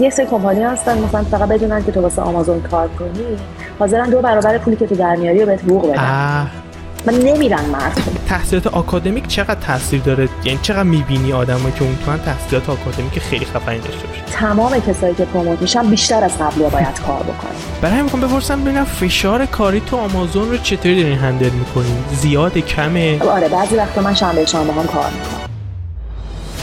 [0.00, 3.36] یه سری کمپانی هستن مثلا فقط بدونن که تو واسه آمازون کار کنی.
[3.78, 6.50] حاضرن دو برابر پولی که تو در میاری رو بهت حقوق بدن.
[7.06, 12.16] من نمیرن مردم تحصیلات آکادمیک چقدر تاثیر داره؟ یعنی چقدر می‌بینی آدمایی که اون تو
[12.16, 17.00] تحصیلات آکادمیک خیلی خفنی داشته باشه؟ تمام کسایی که پروموت میشن بیشتر از قبلی باید
[17.06, 17.50] کار بکنن.
[17.82, 23.22] برای همین بپرسم ببینم فشار کاری تو آمازون رو چطوری دارین هندل می‌کنین؟ زیاد کمه؟
[23.22, 25.43] آره بعضی وقتا من شنبه شنبه هم کار می‌کنم.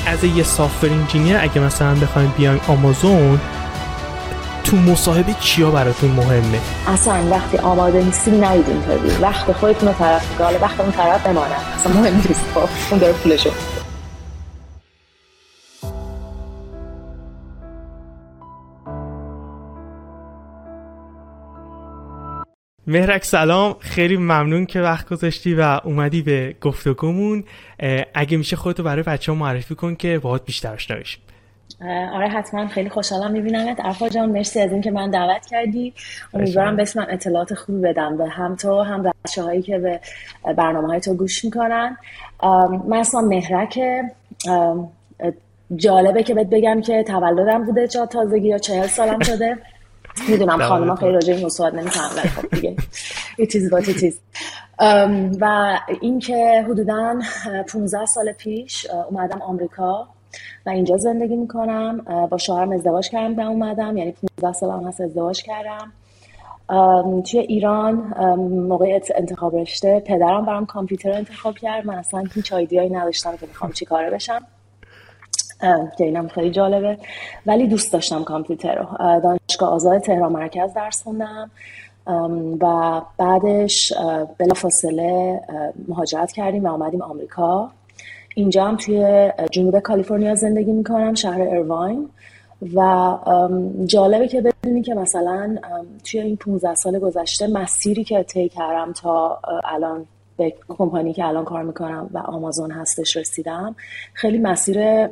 [0.05, 3.39] از یه سافر انجینیر اگه مثلا بخواید بیاین آمازون
[4.63, 10.37] تو مصاحبه چیا براتون مهمه؟ اصلا وقتی آماده نیستی نید اینترویو وقت خودتون رو طرف
[10.39, 11.55] گاله وقت اون طرف بمانه.
[11.75, 12.45] اصلا مهم نیست.
[12.55, 13.49] خب، اون داره پولشو.
[22.91, 23.75] مهرک سلام.
[23.79, 27.43] خیلی ممنون که وقت گذاشتی و اومدی به گفتگومون.
[28.13, 31.21] اگه میشه خودتو برای بچه ها معرفی کن که باهات بیشتر آشنا بشیم.
[32.13, 32.67] آره حتما.
[32.67, 33.77] خیلی خوشحالم میبینمت.
[33.85, 35.93] ارفا جان مرسی از اینکه من دعوت کردی.
[36.33, 39.99] امیدوارم بتونم اطلاعات خوبی بدم به هم تو هم بچه هایی که به
[40.53, 41.97] برنامه های تو گوش می‌کنن.
[42.87, 43.79] من اسمم مهرک
[45.75, 49.57] جالبه که بهت بگم که تولدم بوده چه تازگی یا چهل سالم شده.
[50.29, 52.75] می‌دونم خانم خیلی راجع این مصاحبه نمی‌تونم ولی خب دیگه.
[53.41, 54.13] it is
[55.41, 57.19] و اینکه حدودا
[57.67, 60.07] 15 سال پیش اومدم آمریکا
[60.65, 62.27] و اینجا زندگی می‌کنم.
[62.29, 65.91] با شوهرم ازدواج کردم به اومدم یعنی 15 سال هم هست ازدواج کردم.
[67.21, 67.93] توی ایران
[68.67, 71.85] موقع انتخاب رشته پدرم برام کامپیوتر انتخاب کرد.
[71.85, 74.41] من اصلا هیچ آیدیایی نداشتم که می‌خوام چی کاره بشم.
[75.97, 76.97] که اینم خیلی جالبه.
[77.45, 79.19] ولی دوست داشتم کامپیوتر رو.
[79.19, 81.51] دانشگاه آزاد تهران مرکز درس خوندم.
[82.61, 83.93] و بعدش
[84.37, 85.41] بلا فاصله
[85.87, 87.71] مهاجرت کردیم و آمدیم آمریکا.
[88.35, 92.09] اینجا هم توی جنوب کالیفرنیا زندگی می‌کنم شهر ارواین
[92.75, 93.17] و
[93.85, 95.57] جالبه که بدونی که مثلا
[96.03, 100.05] توی این 15 سال گذشته مسیری که طی کردم تا الان
[100.37, 103.75] به کمپانی که الان کار می‌کنم و آمازون هستش رسیدم.
[104.13, 105.07] خیلی مسیر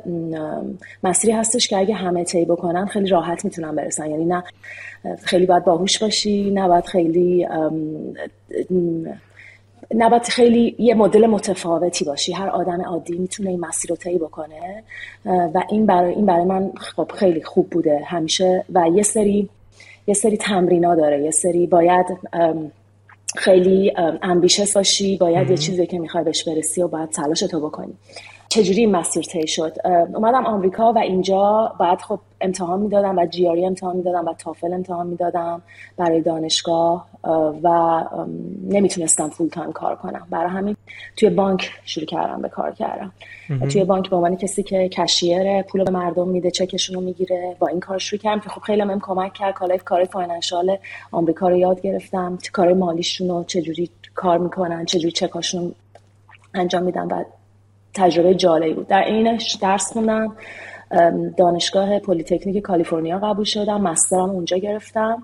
[1.04, 4.10] مسیری هستش که اگه همه طی بکنن خیلی راحت می‌تونن برسن.
[4.10, 4.44] یعنی نه
[5.22, 7.46] خیلی باید باهوش باشی نه باید خیلی
[9.94, 12.32] نباید خیلی یه مدل متفاوتی باشی.
[12.32, 14.82] هر آدم عادی می‌تونه این مسیر رو طی بکنه.
[15.26, 18.64] و این برای این برای من خب خیلی خوب بوده همیشه.
[18.74, 19.48] و یه سری
[20.06, 21.22] یه سری تمرینا داره.
[21.22, 22.06] یه سری باید
[23.36, 23.92] خیلی
[24.22, 27.94] امبیشس باشی باید یه چیزی که می‌خوای بهش برسی و باید تلاش تو بکنی.
[28.52, 29.76] چجوری این مسیر طی شد؟
[30.14, 35.06] اومدم آمریکا و اینجا بعد خب امتحان می‌دادم و جیاری امتحان می‌دادم و تافل امتحان
[35.06, 35.62] می‌دادم
[35.96, 37.06] برای دانشگاه
[37.62, 38.04] و
[38.68, 40.26] نمی‌تونستم full time کار کنم.
[40.30, 40.76] برای همین
[41.16, 43.12] توی بانک شروع کردم به کار کردم.
[43.72, 47.66] توی بانک به عنوان کسی که cashier پول به مردم میده چکشون رو می‌گیره با
[47.66, 49.54] این کار شروع کردم که خب خیلی هم کمک کرد.
[49.54, 50.78] کار کار financial
[51.12, 52.38] آمریکا رو یاد گرفتم.
[52.52, 55.74] کار مالیشون رو چجوری کار می‌کنن چجوری چکاشون
[56.54, 57.24] انجام میدن و
[57.94, 58.88] تجربه جالبی بود.
[58.88, 60.36] در حینش درس خوندم
[61.36, 65.22] دانشگاه پلیتکنیک کالیفرنیا قبول شدم master م اونجا گرفتم.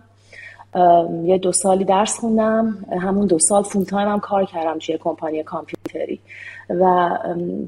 [1.25, 2.77] یه دو سالی درس خوندم.
[3.01, 6.21] همون دو سال full time هم کار کردم توی کمپانی کامپیوتری.
[6.71, 7.11] و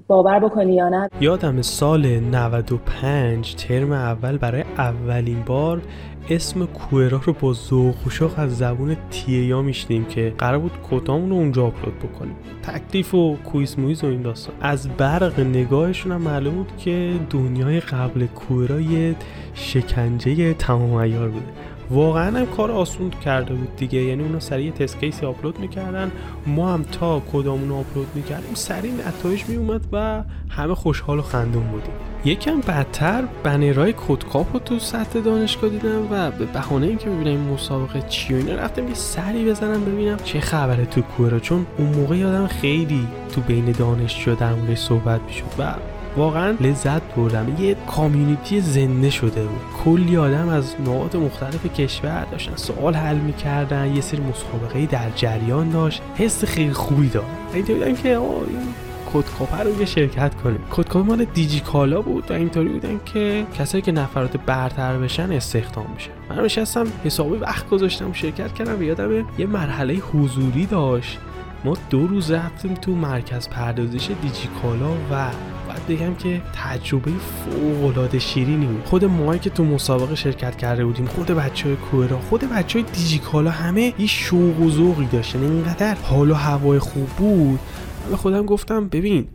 [0.07, 5.83] باور بکنی یا نه؟ یادم سال 95 ترم اول برای اولین بار
[6.31, 10.73] اسم کوئرا رو با ذوق و شوق از زبون TA ها میشنیم که قرار بود
[10.91, 12.37] کدامون رو اونجا آپلود بکنیم.
[12.63, 14.55] تکلیف و quiz مویز و این داستان.
[14.61, 19.17] از برق نگاهشون هم معلوم بود که دنیای قبل کوئرا یه
[19.55, 21.47] شکنجه تمام ایار بوده.
[21.91, 23.99] واقعا هم کار آسون کرده بود دیگه.
[23.99, 26.11] یعنی اونا سریع تست کیسی آپلود می‌کردن.
[26.47, 31.93] ما هم تا کدامون آپلود می‌کردیم سریع نتایج میومد و همه خوشحال و خندون بودیم.
[32.25, 37.53] یکم بدتر بنرهای کدکاپ رو تو سطح دانشگاه دیدم و به بهانه اینکه ببینم این
[37.53, 41.89] مسابقه چی و اینا رفتم یه سری بزنم ببینم چه خبره تو کوره چون اون
[41.89, 45.75] موقع یادم خیلی تو بین دانشجو در صحبت می‌شد و
[46.17, 47.57] واقعا لذت بردم.
[47.59, 49.61] یه کامیونیتی زنده شده بود.
[49.85, 55.71] کلی آدم از نقاط مختلف کشور داشتن سوال حل می‌کردن یه سری مسابقه در جریان
[55.71, 56.03] داشت.
[56.17, 57.27] حس خیلی خوبی داشت.
[57.55, 58.75] اینطوری بودم که این
[59.13, 60.61] کدکاپ رو یه شرکت کنیم.
[60.71, 66.11] کدکاپ مال دیجیکالا بود و اینطوری بودن که کسایی که نفرات برتر بشن استخدام بشن.
[66.31, 71.19] من نشستم حسابی وقت گذاشتم شرکت کردم یادم یه مرحله حضوری داشت.
[71.65, 75.31] ما دو روز رفتیم تو مرکز پردازش دیجیکالا و
[75.69, 78.85] باید بگم که تجربه فوق العاده شیرینی بود.
[78.85, 82.89] خود ماهایی که تو مسابقه شرکت کرده بودیم خود بچه های کوهرا خود بچه های
[82.93, 85.43] دیجیکالا همه یه شوق و ذوقی داشتن.
[85.43, 87.59] اینقدر حال و هوای خوب بود.
[88.11, 89.27] من خودم گفتم ببین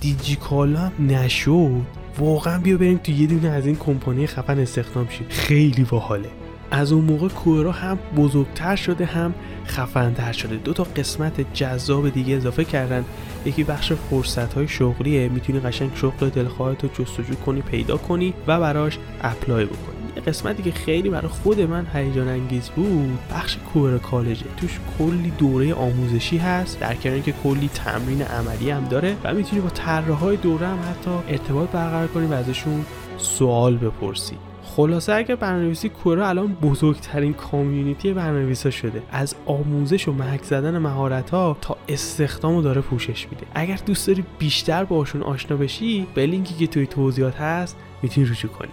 [0.00, 1.82] دیجیکالا نشد.
[2.18, 5.26] واقعا بیا بریم تو یه دونه از این کمپانی خفن استخدام شیم.
[5.28, 6.28] خیلی باحاله.
[6.70, 9.34] از اون موقع کوئرا هم بزرگتر شده هم
[9.66, 10.56] خفنتر شده.
[10.56, 13.04] دو تا قسمت جذاب دیگه اضافه کردن.
[13.44, 15.28] یکی بخش فرصت های شغلیه.
[15.28, 19.96] می‌تونی قشنگ شغل دلخواهت رو جستجو کنی پیدا کنی و براش اپلای بکنی.
[20.16, 24.44] یه قسمتی که خیلی برای خود من هیجان انگیز بود بخش کوئر کالجه.
[24.56, 29.62] توش کلی دوره آموزشی هست در کنار که کلی تمرین عملی هم داره و می‌تونی
[29.62, 32.84] با طراحهای دوره هم حتی ارتباط برقرار کنی و ازشون
[33.16, 34.36] سوال بپرسی.
[34.76, 39.02] خلاصه اگر برنامه‌نویسی کورا الان بزرگترین کامیونیتی برنامه‌نویسا شده.
[39.12, 43.46] از آموزش و محک زدن مهارت ها تا استخدام رو داره پوشش میده.
[43.54, 48.50] اگر دوست داری بیشتر باشون آشنا بشی به لینکی که توی توضیحات هست می‌تونی رجوع
[48.50, 48.70] کنی.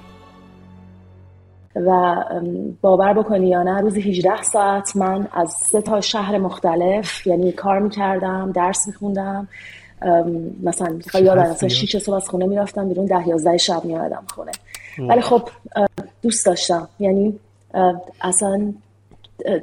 [1.76, 2.16] و
[2.82, 7.80] باور بکنی یا نه روزی 18 ساعت من از سه تا شهر مختلف یعنی کار
[7.80, 9.48] می‌کردم درس میخوندم
[10.64, 14.52] مثلا یادم مثلا 6 صبح از خونه می‌رفتم بیرون 10 11 شب میادم خونه.
[15.00, 15.50] ولی خب
[16.22, 16.88] دوست داشتم.
[17.00, 17.40] یعنی
[18.22, 18.74] اصلا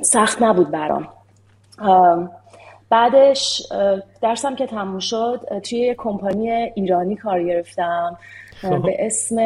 [0.03, 1.09] سخت نبود برام.
[2.91, 3.63] بعدش
[4.23, 8.19] درسم که تموم شد توی یه کمپانی ایرانی کار گرفتم.
[8.61, 8.83] خب.
[8.83, 9.39] به اسم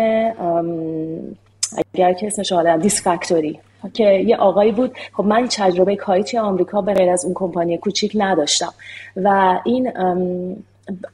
[1.94, 3.60] اگر که اسمش حالا دیس فکتوری
[3.94, 4.96] که یه آقایی بود.
[5.12, 8.74] خب من تجربه کاری توی آمریکا به غیر از اون کمپانی کوچیک نداشتم.
[9.16, 9.92] و این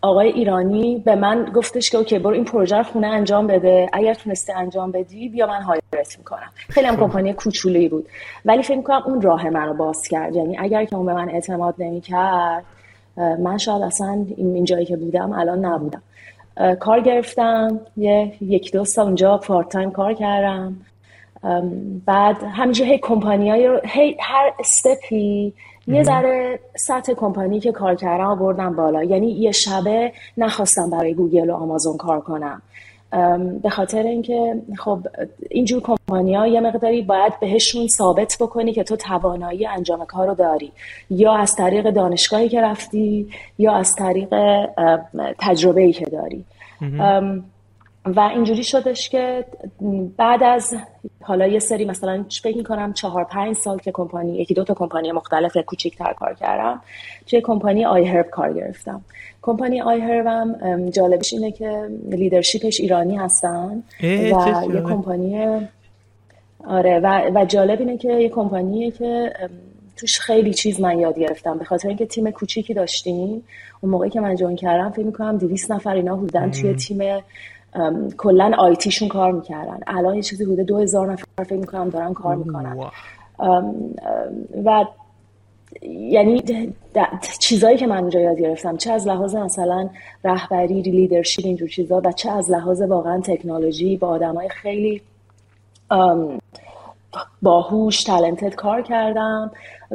[0.02, 3.88] آقای ایرانی به من گفتش که OK برو این پروژه رو خونه انجام بده.
[3.92, 6.50] اگر تونستی انجام بدی بیا من hire ت می‌کنم.
[6.54, 8.08] خیلی هم کمپانی کوچولویی بود.
[8.44, 10.36] ولی فکر می‌کنم اون راه من رو باز کرد.
[10.36, 12.64] یعنی اگر که اون به من اعتماد نمی‌کرد
[13.16, 16.02] من شاید اصلا این جایی که بودم الان نبودم.
[16.80, 17.80] کار گرفتم.
[17.96, 20.76] یه یک دو سال اونجا part time کار کردم.
[22.06, 25.52] بعد همینجور هی کمپانی های هی هر step ی
[25.86, 29.04] یه ذره سطح کمپانی که کار کردم آوردم بالا.
[29.04, 32.62] یعنی یه شبه نخواستم برای گوگل و آمازون کار کنم.
[33.62, 34.98] به خاطر اینکه خب
[35.50, 40.34] اینجور کمپانی ها یه مقداری باید بهشون ثابت بکنی که تو توانایی انجام کار رو
[40.34, 40.72] داری.
[41.10, 43.28] یا از طریق دانشگاهی که رفتی
[43.58, 44.34] یا از طریق
[45.38, 46.44] تجربه ای که داری.
[48.06, 49.44] و اینجوری شدش که
[50.16, 50.76] بعد از
[51.22, 55.12] حالا یه سری مثلا فکر کنم چهار پنج سال که کمپانی یکی دو تا کمپانی
[55.12, 56.80] مختلف کوچیک‌تر کار کردم
[57.26, 59.00] توی کمپانی iHerb کار گرفتم.
[59.42, 64.04] کمپانی iHerb هم جالبش اینه که leadership ش ایرانی هستن و
[64.74, 65.46] یه کمپانی
[66.66, 69.32] آره و, و جالب اینه که یه کمپانیه که
[69.96, 71.58] توش خیلی چیز من یاد گرفتم.
[71.58, 73.42] به خاطر اینکه تیم کوچیکی داشتیم
[73.80, 76.98] اون موقعی که من join کردم فکر می‌کنم 200 نفر اینا بودن توی تیم
[78.18, 79.78] کلا آیتیشون کار می‌کردن.
[79.86, 82.78] الان یه چیزی بوده 2000 نفر فکر می‌کنم دارن کار می‌کنن.
[84.64, 84.84] و
[85.82, 86.42] یعنی
[87.40, 89.88] چیزایی که من اونجا یاد گرفتم چه از لحاظ مثلا
[90.24, 95.02] رهبری لیدرشپ اینجور چیزا و چه از لحاظ واقعا تکنولوژی با آدمای خیلی
[97.42, 99.50] باهوش تلنتد کار کردم.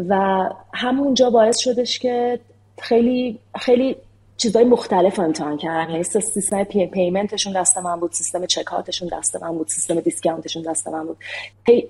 [0.09, 0.43] و
[0.73, 2.39] همونجا باعث شدش که
[2.79, 3.95] خیلی خیلی
[4.39, 9.09] چیزای مختلف امتحان کردم یعنی سیستم pay payment شون دست من بود سیستم checkout شون
[9.11, 11.17] دست من بود سیستم discount شون دست من بود.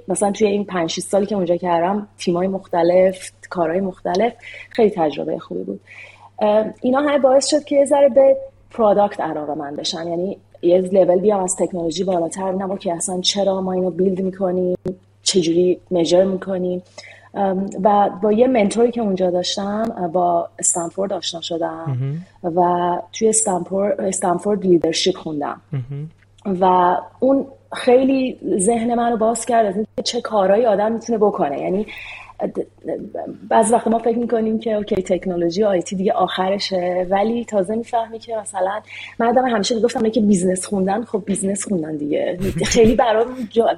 [0.08, 4.34] مثلا توی این 5 6 سالی که اونجا کردم تیمای مختلف کارهای مختلف
[4.70, 5.82] خیلی تجربه خوبی بود.
[6.82, 8.38] اینا همه باعث شد که یه ذره به
[8.72, 12.52] product علاقه مند بشم یعنی یه لول بیام از تکنولوژی بالاتر.
[12.52, 14.78] ببینم که اصلا چرا ما اینو build می‌کنیم؟
[15.24, 16.84] چجوری measure می‌کنیم؟
[17.84, 21.98] و با یه mentor ی که اونجا داشتم با استنفورد آشنا شدم
[22.44, 22.62] و
[23.14, 25.62] توی استنفورد, استنفورد leadership خوندم.
[26.46, 31.60] و اون خیلی ذهن منو باز کرد از اینکه چه کارهایی آدم می‌تونه بکنه.
[31.60, 31.86] یعنی
[33.50, 38.38] بعض وقت ما فکر می‌کنیم که OK تکنولوژی IT دیگه آخرشه ولی تازه می‌فهمی که
[38.42, 38.82] مثلا
[39.20, 42.38] من آدم همیشه گفتم که business خوندن خب business خوندن دیگه.
[42.66, 43.26] خیلی برام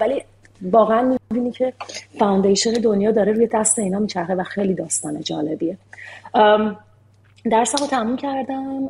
[0.02, 0.24] ولی
[0.62, 1.74] واقعا می‌بینی که
[2.20, 5.78] foundation دنیا داره روی دست اینا میچرخه و خیلی داستان جالبیه.
[7.52, 8.90] درسم رو تموم کردم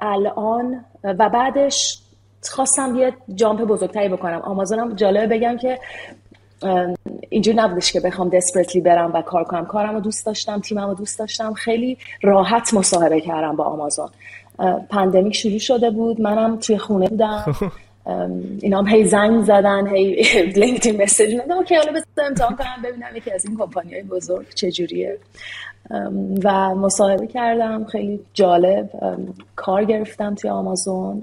[0.00, 1.98] الان و بعدش
[2.50, 4.38] خواستم یه jump بزرگتری بکنم.
[4.38, 5.78] آمازونم جالبه بگم که
[7.30, 9.66] اینجور نبودش که بخوام desperately برم و کار کنم.
[9.66, 11.52] کارم رو دوست داشتم تیمم رو دوست داشتم.
[11.52, 14.08] خیلی راحت مصاحبه کردم با آمازون.
[14.90, 16.20] pandemic شروع شده بود.
[16.20, 17.44] منم توی خونه بودم.
[18.60, 20.22] اینا هم هی زنگ زدن هی
[20.60, 24.48] لینکدین message دادن okay حالا بذار امتحان کنم ببینم یکی از این کمپانی های بزرگ
[24.54, 25.18] چجوریه.
[26.44, 28.90] و مصاحبه کردم خیلی جالب.
[29.56, 31.22] کار گرفتم توی آمازون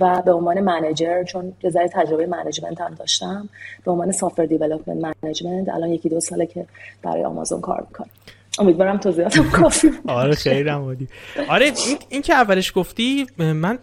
[0.00, 3.48] و به عنوان manager چون یه تجربه management هم داشتم
[3.84, 6.66] به عنوان software development management الان یکی دو ساله که
[7.02, 8.10] برای آمازون کار می‌کنم.
[8.60, 11.08] امیدوارم توضیحاتم کافی آره خیلی عالی
[11.48, 13.78] آره این, این که اولش گفتی من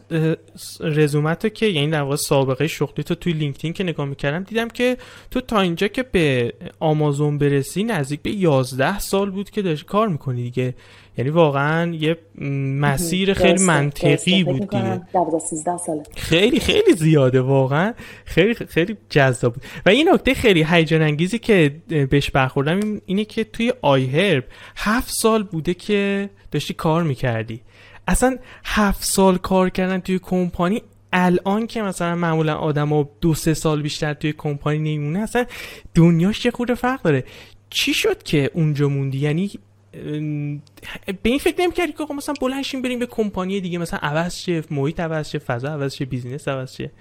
[0.80, 4.98] رزومت که یعنی در واقع سابقه شغلی تو توی لینکدین که نگاه می‌کردم دیدم که
[5.32, 10.08] تو تا اینجا که به آمازون برسی نزدیک به 11 سال بود که داشت کار
[10.08, 10.74] می‌کنی دیگه.
[11.18, 12.18] یعنی واقعا یه
[12.82, 15.02] مسیر خیلی منطقی بود دیگه.
[16.16, 17.94] خیلی خیلی زیاده واقعا.
[18.26, 19.64] خیلی خیلی جذاب بود.
[19.86, 24.44] و این نکته خیلی هیجان انگیزی که بهش برخوردم اینه که توی آی هرب
[24.76, 27.62] هفت سال بوده که داشتی کار می‌کردی.
[28.08, 30.82] اصلا هفت سال کار کردن توی کمپانی
[31.14, 35.46] الان که مثلا معمولا آدم دو سه سال بیشتر توی کمپانی نمیمونه اصلا
[35.96, 37.24] دنیاش یه خورده فرق داره.
[37.70, 39.52] چی شد که اونجا موندی؟ یعنی
[41.06, 45.00] به این فکر نمی‌کردی که مثلا بلنشیم بریم به کمپانی دیگه مثلا عوض شه محیط
[45.00, 46.92] عوض شه فضا عوض شه بیزینس عوض شه؟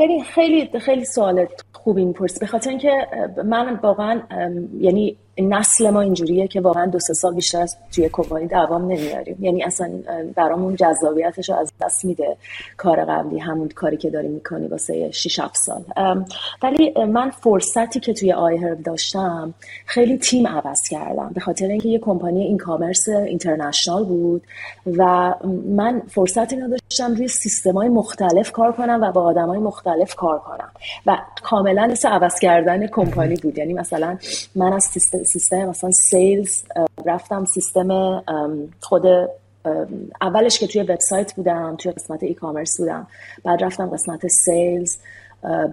[0.00, 3.06] ببین خیلی خیلی سوال خوبی می‌پرسی به خاطر اینکه
[3.44, 4.22] من واقعا
[4.78, 9.36] یعنی نسل ما اینجوریه که واقعا دو سه سال بیشتر از توی کمپانی دوام نمیاریم.
[9.40, 9.90] یعنی اصلا
[10.34, 12.36] برامون جذابیتش رو از دست میده
[12.76, 15.84] کار قبلی همون کاری که داریم می‌کنی واسه 6 7 سال.
[16.62, 19.54] ولی من فرصتی که توی آی هرب داشتم
[19.86, 21.30] خیلی تیم عوض کردم.
[21.34, 24.42] به خاطر اینکه یه کمپانی این کامرس اینترنشنال بود
[24.86, 25.34] و
[25.66, 30.70] من فرصتی نداشتم روی سیستمای مختلف کار کنم و با آدمای مختلف کار کنم.
[31.06, 33.58] و کاملا مثل عوض کردن کمپانی بود.
[33.58, 34.18] یعنی مثلا
[34.54, 36.62] من از سیستم سیستم مثلا sales
[37.06, 38.22] رفتم سیستم
[38.80, 39.06] خود
[40.20, 43.06] اولش که توی وبسایت بودم توی قسمت e-commerce بودم.
[43.44, 44.96] بعد رفتم قسمت sales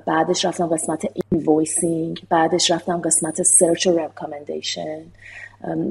[0.05, 5.01] بعدش رفتم قسمت invoicing بعدش رفتم قسمت search و recommendation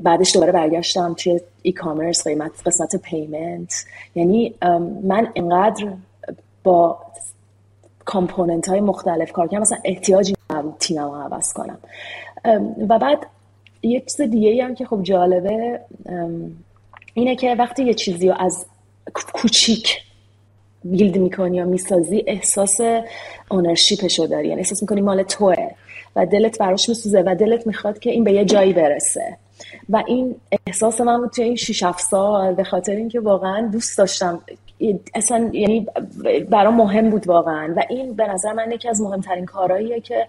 [0.03, 3.85] بعدش دوباره برگشتم توی e-commerce قیمت قسمت payment
[4.15, 4.55] یعنی
[5.03, 5.93] من اینقدر
[6.65, 6.99] با
[8.05, 11.79] کامپوننت های مختلف کار کردم مثلا احتیاجی نبود تیمم عوض کنم.
[12.89, 13.27] و بعد
[13.83, 15.81] یه چیز دیگه هم که خب جالبه
[17.15, 18.67] اینه که وقتی یه چیزی رو از
[19.33, 19.97] کوچیک
[20.85, 22.81] بیلد می‌کنی یا می‌سازی احساس
[23.51, 24.49] اونرشیپشو داری.
[24.49, 25.57] یعنی احساس می‌کنی مال توه
[26.17, 29.37] و دلت براش میسوزه و دلت می‌خواد که این به یه جایی برسه.
[29.89, 30.35] و این
[30.67, 34.41] احساس من توی این 6 7 سال به خاطر اینکه واقعا دوست داشتم.
[35.15, 35.87] اصلا یعنی
[36.51, 37.75] برام مهم بود واقعا.
[37.77, 40.27] و این به نظر من یکی از مهمترین کارهاییه که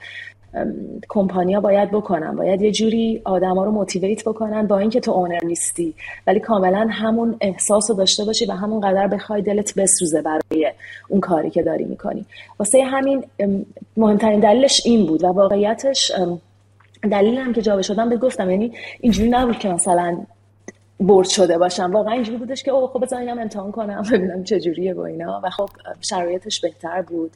[1.10, 2.36] کمپانیا باید بکنن.
[2.36, 5.94] باید یه جوری آدما رو موتیویت بکنن با اینکه تو اونر نیستی.
[6.28, 10.74] ولی کاملا همون احساس رو داشته باشی و همون قدر بخوای دلت بسوزه برای
[11.10, 12.26] اون کاری که داری می‌کنی.
[12.60, 13.24] واسه همین
[13.98, 16.12] مهمترین دلیلش این بود و واقعیتش
[17.12, 18.50] دلیل هم که جابه شدم به گفتم.
[18.50, 20.18] یعنی اینجوری نبود که مثلا
[21.00, 21.92] برد شده باشم.
[21.92, 24.04] واقعا اینجوری بودش که اوه خب بذار اینم امتحان کنم.
[24.12, 25.42] ببینم چجوریه با اینا.
[25.44, 25.70] و خب
[26.02, 27.32] شرایطش بهتر بود.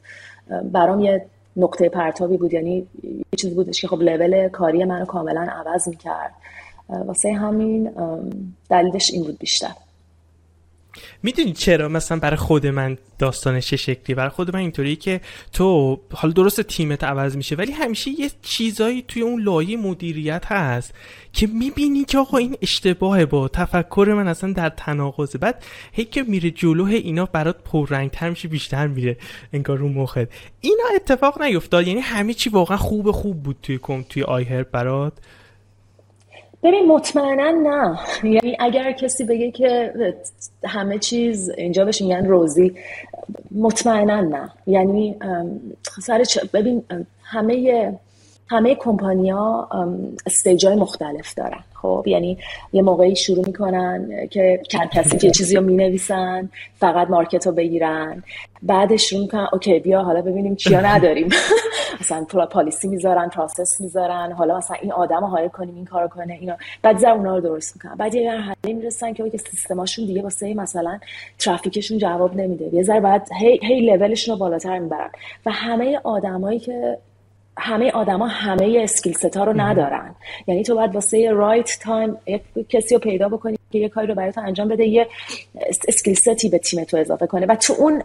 [0.72, 2.52] برام یه نقطه پرتابی بود.
[2.52, 6.32] یعنی یه چیزی بودش که خب لول کاری منو کاملا عوض می‌کرد.
[6.88, 7.90] واسه همین
[8.70, 9.72] دلیلش این بود بیشتر.
[11.22, 15.20] می‌دونی چرا مثلا برای خود من داستانش چه شکلی؟ برای خود من اینطوری که
[15.52, 20.94] تو حالا درست تیمت عوض میشه ولی همیشه یه چیزایی توی اون لایه مدیریت هست
[21.32, 25.38] که می‌بینی که آقا این اشتباهه با تفکر من اصلا در تناقضه.
[25.38, 29.16] بعد هی که میره جلوه اینا برات پررنگتر میشه بیشتر میره
[29.52, 30.18] انگار رو مخت.
[30.60, 31.86] اینا اتفاق نیفتاد.
[31.88, 35.12] یعنی همه چی واقعا خوب خوب بود توی کم توی آی برات.
[36.64, 37.98] ببین مطمئنا نه.
[38.24, 39.94] یعنی اگر کسی بگه که
[40.64, 42.74] همه چیز اینجا بهش میگن روزی
[43.50, 44.50] مطمئنا نه.
[44.66, 45.16] یعنی
[46.02, 46.84] سر ببین
[47.22, 47.92] همه
[48.48, 49.68] همه کمپانیا
[50.26, 51.64] stage های مختلف دارن.
[51.84, 52.38] خب یعنی
[52.72, 54.60] یه موقعی شروع می‌کنن که
[54.92, 58.22] کسی که چیزی رو می‌نویسن فقط market رو بگیرن.
[58.62, 61.28] بعدش شروع می‌کنن okay بیا حالا ببینیم چیا نداریم.
[62.00, 66.32] مثلا policy می‌ذارن process می‌ذارن حالا مثلا این آدم رو hire کنیم این کارو کنه
[66.40, 66.56] اینا.
[66.82, 67.94] بعد زر اونا رو درست می‌کنن.
[67.94, 70.98] بعد یه محلی می‌رسن که okay سیستماشون دیگه واسه مثلا
[71.38, 72.74] ترافیکشون جواب نمیده.
[72.74, 75.10] یه ذره بعد هی هی لولشون رو بالاتر می‌برن.
[75.46, 76.98] و همه آدمایی که
[77.58, 80.14] همه آدما همه skill set ا رو ندارن.
[80.46, 82.16] یعنی تو باید واسه right time
[82.68, 85.06] کسی رو پیدا بکنی که یه کاری رو برای تو انجام بده یه
[85.88, 87.46] skill set ی به تیم تو اضافه کنه.
[87.46, 88.02] و تو اون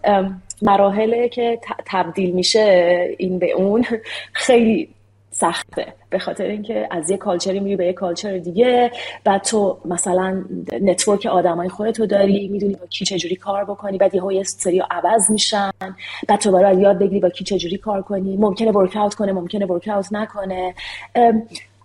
[0.61, 3.85] مراحله که تبدیل میشه این به اون
[4.33, 4.89] خیلی
[5.39, 5.93] سخته.
[6.09, 8.91] به خاطر اینکه از یه culture ی میری به یه culture دیگه.
[9.23, 10.43] بعد تو مثلا
[10.81, 13.97] network آدمای خودتو داری می‌دونی با کی چجوری کار بکنی.
[13.97, 15.71] بعد یهو یه سری عوض میشن.
[16.27, 18.37] بعد تو باید یاد بگیری با کی چجوری کار کنی.
[18.37, 20.75] ممکنه work out کنه ممکنه work out نکنه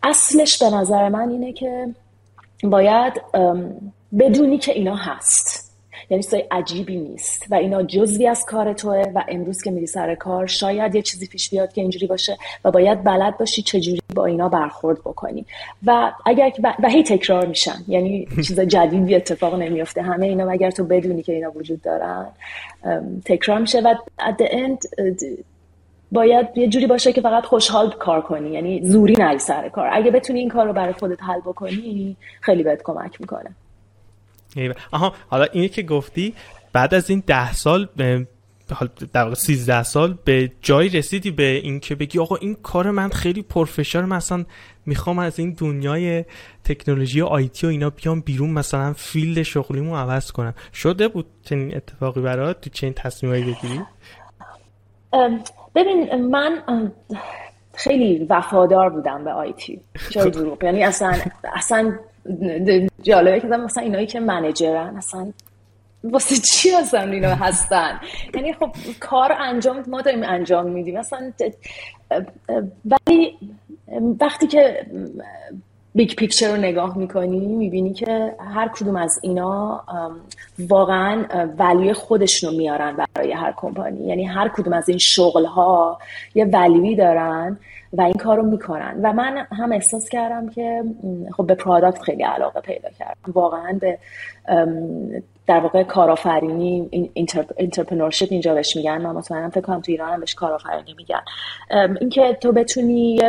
[0.02, 1.86] اصلش به نظر من اینه که
[2.62, 3.22] باید
[4.18, 5.63] بدونی که اینا هست.
[6.10, 7.46] یعنی چیزای عجیبی نیست.
[7.50, 11.26] و اینا جزوی از کار توئه و امروز که میری سر کار شاید یه چیزی
[11.26, 15.46] پیش بیاد که اینجوری باشه و باید بلد باشی چجوری با اینا برخورد بکنی.
[15.86, 17.76] و اگر و هی تکرار میشن.
[17.88, 22.26] یعنی چیز جدیدی اتفاق نمیفته همه اینا اگر تو بدونی که اینا وجود دارن
[23.24, 23.80] تکرار میشه.
[23.80, 25.04] و at the end
[26.12, 28.50] باید یه جوری باشه که فقط خوشحال کار کنی.
[28.50, 29.88] یعنی زوری نری سر کار.
[29.92, 33.50] اگه بتونی این کار رو برای خودت حل بکنی خیلی بهت کمک می‌کنه.
[34.90, 36.34] آها حالا اینی که گفتی
[36.72, 37.88] بعد از این ده سال
[39.12, 43.42] در واقع 13 سال به جایی رسیدی به اینکه بگی آقا این کار من خیلی
[43.42, 44.44] پرفشار مثلا
[44.86, 46.24] می‌خوام از این دنیای
[46.64, 50.54] تکنولوژی و IT و اینا بیام بیرون مثلا field شغلیمو عوض کنم.
[50.74, 53.80] شده بود چنین اتفاقی برات تو چنین تصمیمایی بگیری؟
[55.74, 56.62] ببین من
[57.74, 59.80] خیلی وفادار بودم به IT
[60.10, 61.16] چرا دروغ یعنی اصلا
[61.54, 61.98] اصلا
[63.02, 65.32] جالبه که مثلا اینایی که منیجرن اصلا
[66.04, 68.00] واسه چی هستن اینا هستن؟
[68.34, 70.98] یعنی خب کار انجام ما داریم انجام میدیم.
[70.98, 71.32] مثلا
[72.84, 73.38] ولی
[74.20, 74.86] وقتی که
[75.94, 79.84] big picture رو نگاه می‌کنی می‌بینی که هر کدوم از اینا
[80.58, 81.24] واقعا
[81.58, 84.06] value ی خودشون میارن برای هر کمپانی.
[84.06, 85.98] یعنی هر کدوم از این شغل ها
[86.34, 87.58] یه value ی دارن.
[87.98, 89.00] و این کار رو می‌کنن.
[89.02, 90.84] و من هم احساس کردم که
[91.36, 93.32] خب به product خیلی علاقه پیدا کردم.
[93.32, 93.98] واقعا به
[95.46, 96.88] در واقع کارآفرینی
[97.54, 99.02] entrepreneurship اینجا بهش میگن.
[99.02, 101.20] من مطمئنم فکر کنم تو ایران هم بهش کارآفرینی میگن.
[102.00, 103.20] اینکه تو بتونی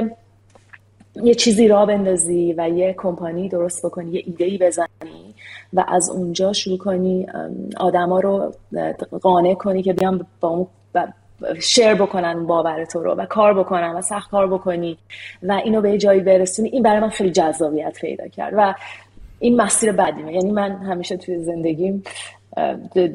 [1.24, 5.36] یه چیزی را بندازی و یه کمپانی درست بکنی یه ایده ای بزنی
[5.74, 7.28] و از اونجا شروع کنی
[7.78, 8.54] آدما رو
[9.22, 10.68] قانع کنی که بیان با اون
[11.62, 14.98] share بکنن باور تو رو و کار بکنن و سخت کار بکنی
[15.44, 18.76] و اینو به جایی برسونی این برای من خیلی جذابیت پیدا کرد و
[19.40, 22.04] این مسیر بدیمه یعنی من همیشه توی زندگیم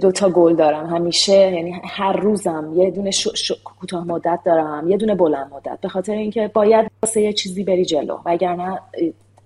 [0.00, 0.86] دو تا گل دارم.
[0.86, 3.10] همیشه یعنی هر روزم یه دونه
[3.64, 5.80] کوتاه مدت دارم یه دونه بلند مدت.
[5.80, 8.18] به خاطر اینکه باید واسه یه چیزی بری جلو.
[8.26, 8.78] وگرنه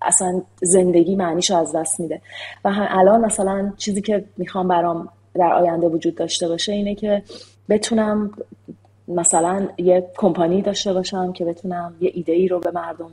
[0.02, 2.20] اصلا زندگی معنیشو از دست میده.
[2.64, 7.22] و الان مثلا چیزی که می‌خوام برام در آینده وجود داشته باشه اینه که
[7.68, 8.30] بتونم
[9.08, 13.10] مثلا یه کمپانی داشته باشم که بتونم یه ایده ای رو به مردم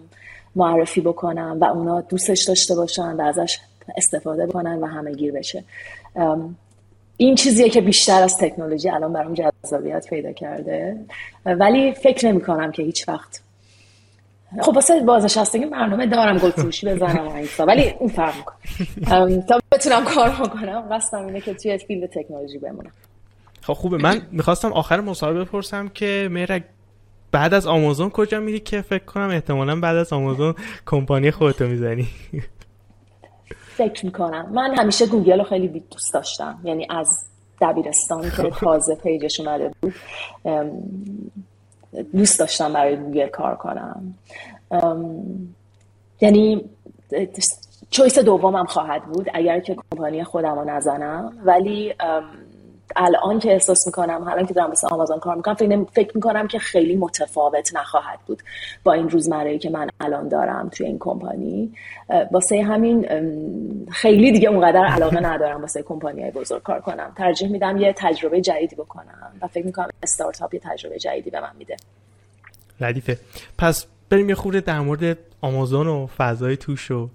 [0.56, 3.60] معرفی بکنم و اونا دوستش داشته باشن و ازش
[3.98, 5.64] استفاده بکنن و همه گیر بشه.
[7.18, 10.98] این چیزیه که بیشتر از تکنولوژی الان برام جذابیت پیدا کرده.
[11.46, 13.42] ولی فکر نمی کنم که هیچ وقت.
[14.62, 17.28] خب واسه بازنشستگی برنامه دارم گل فروشی بزنم
[17.60, 19.42] و ولی اون فرق می‌کنه.
[19.42, 22.92] تا بتونم کار بکنم قصدم اینه که توی فیلد تکنولوژی بمونم.
[23.62, 23.98] خب خوبه.
[23.98, 26.64] من می‌خواستم آخر مصاحبه بپرسم که مهرک
[27.32, 32.08] بعد از آمازون کجا میری که فکر کنم احتمالا بعد از آمازون کمپانی خودتو می‌زنی.
[33.76, 34.50] فکر می‌کنم.
[34.54, 36.60] من همیشه گوگل رو خیلی دوست داشتم.
[36.64, 37.26] یعنی از
[37.62, 39.94] دبیرستان که تازه page ش اومده بود
[42.14, 44.14] دوست داشتم برای گوگل کار کنم.
[46.22, 46.66] یعنی
[47.90, 51.34] choice دومم خواهد بود اگر که کمپانی خودم رو نزنم.
[51.46, 51.94] ولی
[52.96, 56.60] الان که احساس می‌کنم الان که دارم مثل آمازون کار می‌کنم فکر, فکر می‌کنم که
[56.60, 58.44] خیلی متفاوت نخواهد بود
[58.84, 61.74] با این روزمره که من الان دارم توی این کمپانی.
[62.32, 63.08] واسه همین
[63.92, 67.14] خیلی دیگه اونقدر علاقه ندارم واسه کمپانی های بزرگ کار کنم.
[67.18, 71.52] ترجیح میدم یه تجربه جدیدی بکنم و فکر می‌کنم استارتاپ یه تجربه جدیدی به من
[71.58, 71.78] میده.
[72.80, 73.18] ردیفه.
[73.58, 77.10] پس بریم یه خورده در مورد آمازون و فضای توش و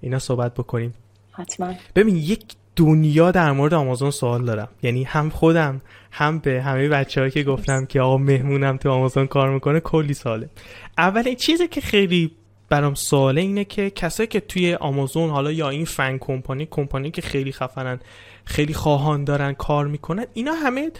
[0.00, 0.94] اینا صحبت بکنیم.
[1.32, 1.74] حتما.
[1.96, 2.44] ببین یک
[2.76, 4.68] دنیا در مورد آمازون سوال دارم.
[4.82, 5.80] یعنی هم خودم
[6.10, 10.48] هم به همه بچه که گفتم که آقا مهمونم تو آمازون کار می‌کنه کلی ساله
[10.98, 12.30] اولین چیزی که خیلی
[12.68, 17.22] برام سواله اینه که کسایی که توی آمازون حالا یا این فن کمپانی کمپانی که
[17.22, 18.00] خیلی خفنن
[18.44, 20.90] خیلی خواهان دارن کار می‌کنن اینا همه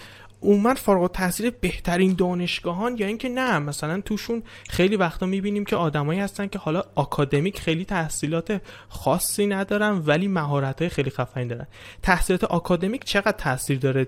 [0.42, 6.20] اومد فارغ تاثیر بهترین دانشگاهان یا اینکه نه مثلا توشون خیلی وقتا می‌بینیم که آدمایی
[6.20, 11.66] هستن که حالا آکادمیک خیلی تحصیلات خاصی ندارن ولی مهارت های خیلی خفنی دارن.
[12.02, 14.06] تحصیلات آکادمیک چقدر تاثیر داره؟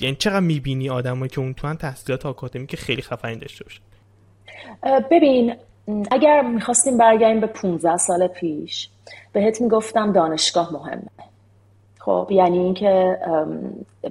[0.00, 3.80] یعنی چقدر می‌بینی آدمایی که اون تو تحصیلات آکادمیک خیلی خفنی داشته باشن
[5.10, 5.54] ببین
[6.10, 8.88] اگر می‌خواستیم برگردیم به 15 سال پیش
[9.32, 11.33] بهت می‌گفتم دانشگاه مهمه.
[12.04, 13.18] خب یعنی اینکه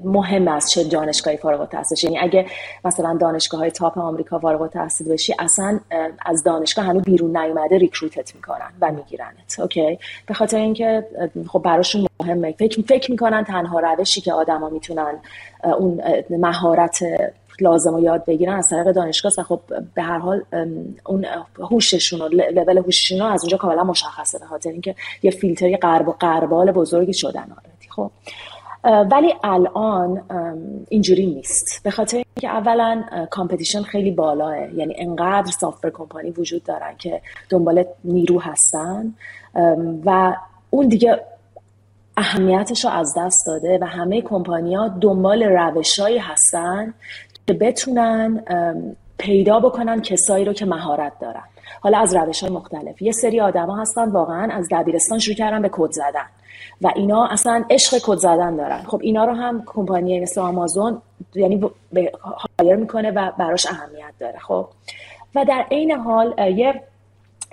[0.03, 2.45] مهم است چه دانشگاهی فارغ التحصیل یعنی اگه
[2.86, 5.79] مثلا دانشگاه های تاپ آمریکا فارغ التحصیل بشی اصلا
[6.25, 9.60] از دانشگاه هنوز بیرون نیومده recruit ت می‌کنن و میگیرنت.
[9.59, 11.06] Okay؟ به خاطر اینکه
[11.47, 12.51] خب براشون مهمه.
[12.51, 15.19] فکر فکر می‌کنن تنها روشی که آدما می‌تونن
[15.77, 16.99] اون مهارت
[17.60, 19.60] لازم رو یاد بگیرن از طریق دانشگاه و خب
[19.95, 20.43] به هر حال
[21.06, 21.25] اون
[21.60, 24.39] هوششون و لول هوششون از اونجا کاملا مشخصه.
[24.39, 27.41] به خاطر اینکه یه فیلتری غربال و غربال بزرگی شدن.
[27.41, 28.12] already خب.
[29.12, 30.21] ولی الان
[30.89, 31.84] اینجوری نیست.
[31.84, 34.73] به خاطر اینکه اولا competition خیلی بالاس.
[34.73, 39.13] یعنی انقدر software company وجود دارن که دنبال نیرو هستن.
[40.06, 40.36] و
[40.69, 41.19] اون دیگه
[42.17, 46.93] اهمیتش رو از دست داده و همه کمپانیا دنبال روشهایی هستن
[47.47, 48.43] که بتونن
[49.17, 51.43] پیدا بکنن کسایی رو که مهارت دارن.
[51.83, 53.01] حالا از روش های مختلف.
[53.01, 56.25] یه سری آدما هستن واقعا از دبیرستان شروع کردن به کد زدن
[56.81, 58.83] و اینا اصلا عشق کد زدن دارن.
[58.83, 61.01] خب اینا رو هم کمپانی مثل آمازون
[61.35, 61.61] یعنی
[62.59, 64.39] hire می‌کنه و براش اهمیت داره.
[64.39, 64.67] خب
[65.35, 66.83] و در عین حال یه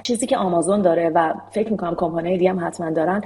[0.03, 3.23] چیزی که آمازون داره و فکر می‌کنم کمپانی دیگه هم حتما دارن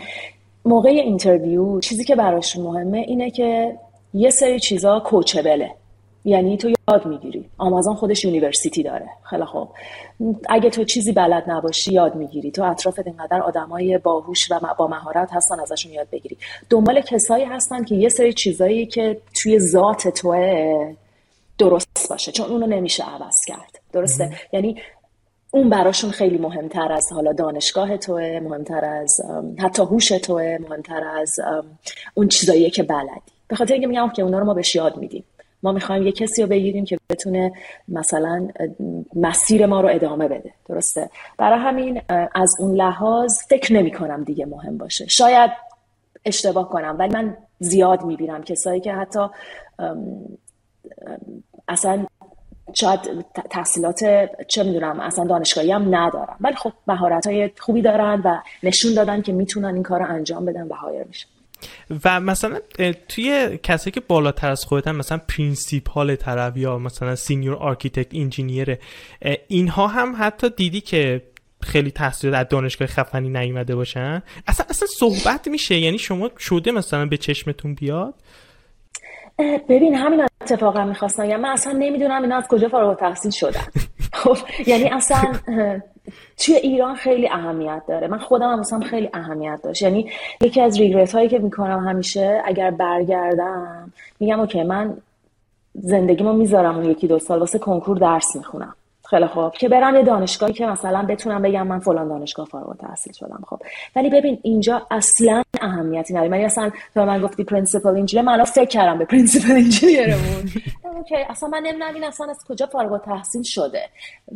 [0.65, 3.79] موقع interview چیزی که براش مهمه اینه که
[4.15, 5.71] یه سری چیزا coachable ه
[6.25, 7.51] یعنی تو یاد می‌گیری.
[7.59, 9.09] آمازون خودش university داره.
[9.31, 9.69] خیلی خوب.
[10.49, 12.51] اگه تو چیزی بلد نباشی یاد می‌گیری.
[12.51, 16.37] تو اطرافت اینقدر آدمای باهوش و با مهارت هستن ازشون یاد بگیری.
[16.71, 20.95] دنبال کسایی هستن که یه سری چیزایی که توی ذات توه
[21.59, 22.33] درست باشه.
[22.33, 23.81] چون اونو نمیشه عوض کرد.
[23.93, 24.77] درسته؟ یعنی
[25.51, 29.21] اون براشون خیلی مهمتر از حالا دانشگاه توه مهمتر از
[29.59, 31.37] حتی هوش توه مهمتر از
[32.15, 33.33] اون چیزایی که بلدی.
[33.49, 35.25] به خاطر اینکه میگم که اونا رو ما بهش یاد میدیم.
[35.65, 37.53] ما می‌خوایم یه کسی رو بگیریم که بتونه
[37.89, 38.49] مثلا
[39.17, 40.53] مسیر ما رو ادامه بده.
[40.69, 42.03] درسته؟ برای همین
[42.35, 45.07] از اون لحاظ فکر نمی کنم دیگه مهم باشه.
[45.07, 45.51] شاید
[46.25, 49.21] اشتباه کنم ولی من زیاد می‌بینم کسایی که حتی
[51.69, 52.07] اصلا
[52.73, 53.01] شاید
[53.51, 54.01] تحصیلات
[54.49, 59.23] چه می‌دونم اصلا دانشگاهی هم ندارن ولی خب مهارت های خوبی دارن و نشون دادن
[59.23, 61.29] که می‌تونن این کار رو انجام بدن و hire میشن.
[62.05, 62.59] و مثلا
[63.09, 68.77] توی کسایی که بالاتر از خودتن مثلا principal طرف یا مثلا senior architect engineer
[69.49, 71.23] اینها هم حتی دیدی که
[71.63, 74.23] خیلی تحصیل از دانشگاه خفنی نیومده باشن.
[74.47, 75.79] اصلا اصلا صحبت میشه.
[75.79, 78.15] یعنی شما شده مثلا به چشمتون بیاد؟
[79.39, 83.61] ببین همین اتفاقا می‌خواستم من اصلا نمی‌دونم اینا از کجا فارغ تحصیل شدن.
[84.13, 85.23] خب یعنی اصلا
[86.37, 88.09] توی ایران خیلی اهمیت داره.
[88.09, 89.83] من خودم هم خیلی اهمیت داشت.
[89.83, 94.97] یعنی یکی از ریگرت هایی که می‌کنم همیشه اگر برگردم میگم اوکی من
[95.75, 98.75] زندگیمو می‌ذارم اون یکی دو سال واسه کنکور درس می‌خونم.
[99.15, 99.53] خیلی خوب.
[99.53, 103.43] که برم یه دانشگاهی که مثلا بتونم بگم من فلان دانشگاه فارغ التحصیل شدم.
[103.49, 103.59] خب.
[103.97, 106.29] ولی ببین اینجا اصلا اهمیتی نداره.
[106.29, 110.51] من اصلا تو من گفتی principal engineer من فکر کردم به principal engineer مون
[110.97, 111.17] okay.
[111.29, 113.83] اصلا من نمی‌دونم اصلا از کجا فارغ التحصیل شده.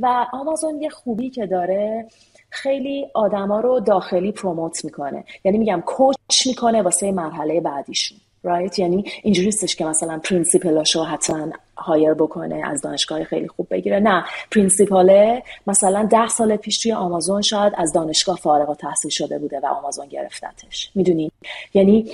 [0.00, 2.06] و آمازون یه خوبی که داره
[2.50, 5.24] خیلی آدما رو داخلی promote می‌کنه.
[5.44, 8.18] یعنی میگم coach می‌کنه واسه مرحله بعدیشون.
[8.42, 13.66] right یعنی اینجوری نیستش که مثلا principal اشو حتما هایر بکنه از دانشگاه خیلی خوب
[13.70, 14.00] بگیره.
[14.00, 19.38] نه پرینسیپاله مثلا ده سال پیش توی آمازون شاید از دانشگاه فارغ و تحصیل شده
[19.38, 20.90] بوده و آمازون گرفتتش.
[20.94, 21.32] می‌دونی؟
[21.74, 22.10] یعنی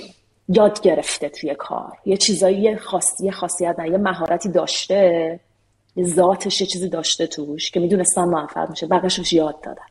[0.49, 1.97] یاد گرفته توی کار.
[2.05, 3.21] یه چیزایی یه, خاص...
[3.33, 5.39] خاصیت نه یه مهارتی داشته
[5.95, 9.81] یه ذاتش یه چیزی داشته توش که می‌دونستن موفق میشه بقیشش یاد دادن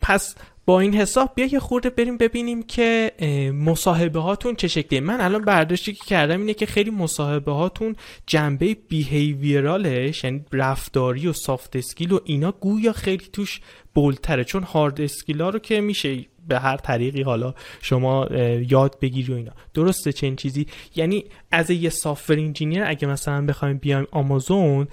[0.00, 0.34] پس
[0.70, 3.12] با این حساب بیا یه خورده بریم ببینیم که
[3.54, 5.00] مصاحبه هاتون چه شکلیه.
[5.00, 11.26] من الان برداشتی که کردم اینه که خیلی مصاحبه هاتون جنبه behavioral ش یعنی رفتاری
[11.26, 13.60] و soft skill و اینا گویا خیلی توش
[13.94, 18.26] bold تره چون hard skill ها رو که میشه به هر طریقی حالا شما
[18.68, 19.52] یاد بگیری و اینا.
[19.74, 24.88] درسته چنین چیزی؟ یعنی از یه software engineer اگه مثلا بخوایم بیایم آمازون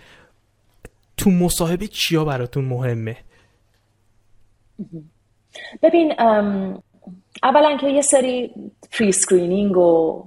[1.17, 3.17] تو مصاحبه چیا براتون مهمه؟
[5.81, 6.13] ببین
[7.43, 8.51] اولا که یه سری
[8.91, 10.23] pre-screening و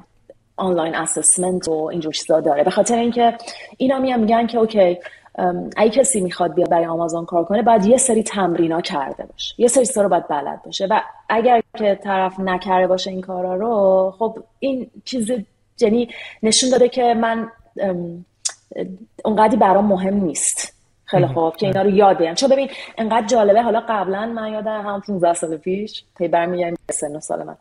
[0.57, 2.65] online assessment و اینجور چیزا داره.
[2.65, 3.35] به خاطر اینکه
[3.77, 4.99] اینا میان میگن که okay
[5.77, 9.55] اگه کسی می‌خواد بیا برای آمازون کار کنه باید یه سری تمرینا کرده باشه.
[9.59, 10.87] یه سری چیزا رو باید بلد باشه.
[10.91, 15.31] و اگر که طرف نکرده باشه این کارا رو خب این چیز
[15.81, 16.09] یعنی
[16.43, 17.51] نشون داده که من
[19.25, 20.80] اونقدی برام مهم نیست.
[21.11, 23.63] خیلی خوب که اینا رو یاد بگیرم چون ببین انقدر جالبه.
[23.63, 27.57] حالا قبلا من یادم هم 15 سال پیش پی برمیگردیم سن سال من.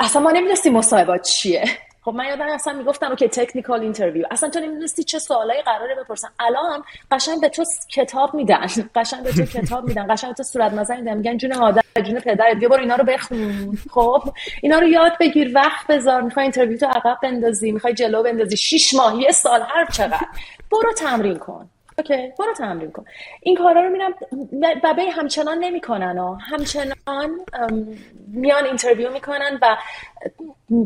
[0.00, 1.64] اصلا ما نمی‌دونستیم مصاحبات چیه.
[2.04, 6.28] خب من یادم اصلا می‌گفتن که technical interview اصلا تو نمی‌دونستی چه سوالایی قراره بپرسن.
[6.38, 8.66] الان قشنگ به تو کتاب میدن.
[8.96, 10.14] قشنگ به تو کتاب میدن.
[10.14, 11.16] قشنگ به تو صورت نظر میدن.
[11.16, 13.78] میگن جون مادر جون پدرت بیا برو اینا رو بخون.
[13.90, 14.22] خب
[14.62, 15.52] اینا رو یاد بگیر.
[15.54, 16.20] وقت بذار.
[16.20, 17.72] می‌خوای interview تو عقب بندازی.
[17.72, 18.56] می‌خوای جلو بندازی.
[18.56, 20.26] 6 ماه یه سال هر چقدر.
[20.72, 21.70] برو تمرین کن.
[22.00, 23.04] okay برو تمرین کن.
[23.42, 24.14] این کارا رو میرم
[24.82, 26.96] و به همچنان نمی‌کنن و همچنان
[28.28, 29.76] میان interview می‌کنن و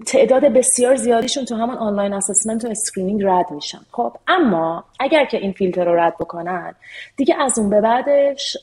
[0.06, 3.80] تعداد بسیار زیادیشون تو همون online assessment و screening رد میشن.
[3.92, 6.74] خب اما اگر که این فیلتر رو رد بکنن
[7.16, 8.56] دیگه از اون به بعدش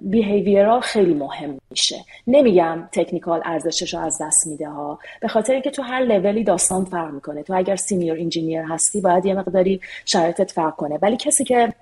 [0.00, 1.96] behavioral خیلی مهم میشه.
[2.26, 6.84] نمیگم technical ارزشش رو از دست میده ها به خاطر اینکه تو هر لولی داستان
[6.84, 7.42] فرق می‌کنه.
[7.42, 10.98] تو اگر senior engineer هستی باید یه مقداری شرایطت فرق کنه.
[11.02, 11.72] ولی کسی که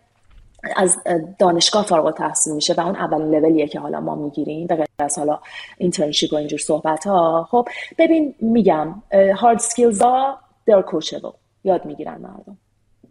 [0.76, 0.98] از
[1.38, 5.18] دانشگاه فارغ تحصیل میشه و اون اولین لولیه که حالا ما می‌گیریم به غیر از
[5.18, 5.40] حالا
[5.78, 9.02] internship و اینجور صحبت ها خب ببین میگم
[9.36, 11.30] hard skills ها در coachable
[11.64, 12.58] یاد می‌گیرن مردم.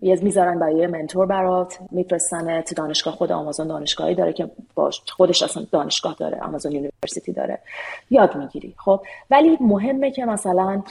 [0.02, 5.44] یه می‌ذارن برای mentor برات میفرستن تو دانشگاه خود آمازون دانشگاهی داره که باش خودش
[5.44, 7.60] اصلا دانشگاه داره آمازون University داره.
[8.10, 10.84] یاد می‌گیری خب؟ ولی مهمه که مثلا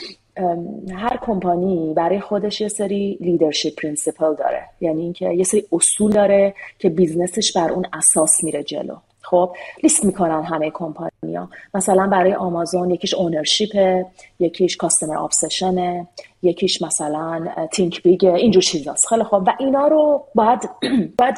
[0.95, 4.62] هر کمپانی برای خودش یه سری leadership principle داره.
[4.81, 8.97] یعنی اینکه یه سری اصول داره که business ش بر اون اساس میره جلو.
[9.31, 14.05] خب لیست می‌کنن همه کمپانیا مثلا برای آمازون یکیش ownership
[14.41, 16.07] یکیش customer obsession
[16.43, 19.07] یکیش مثلا think big اینجور چیزاست.
[19.07, 20.71] خیلی خب و اینا رو باید
[21.19, 21.37] باید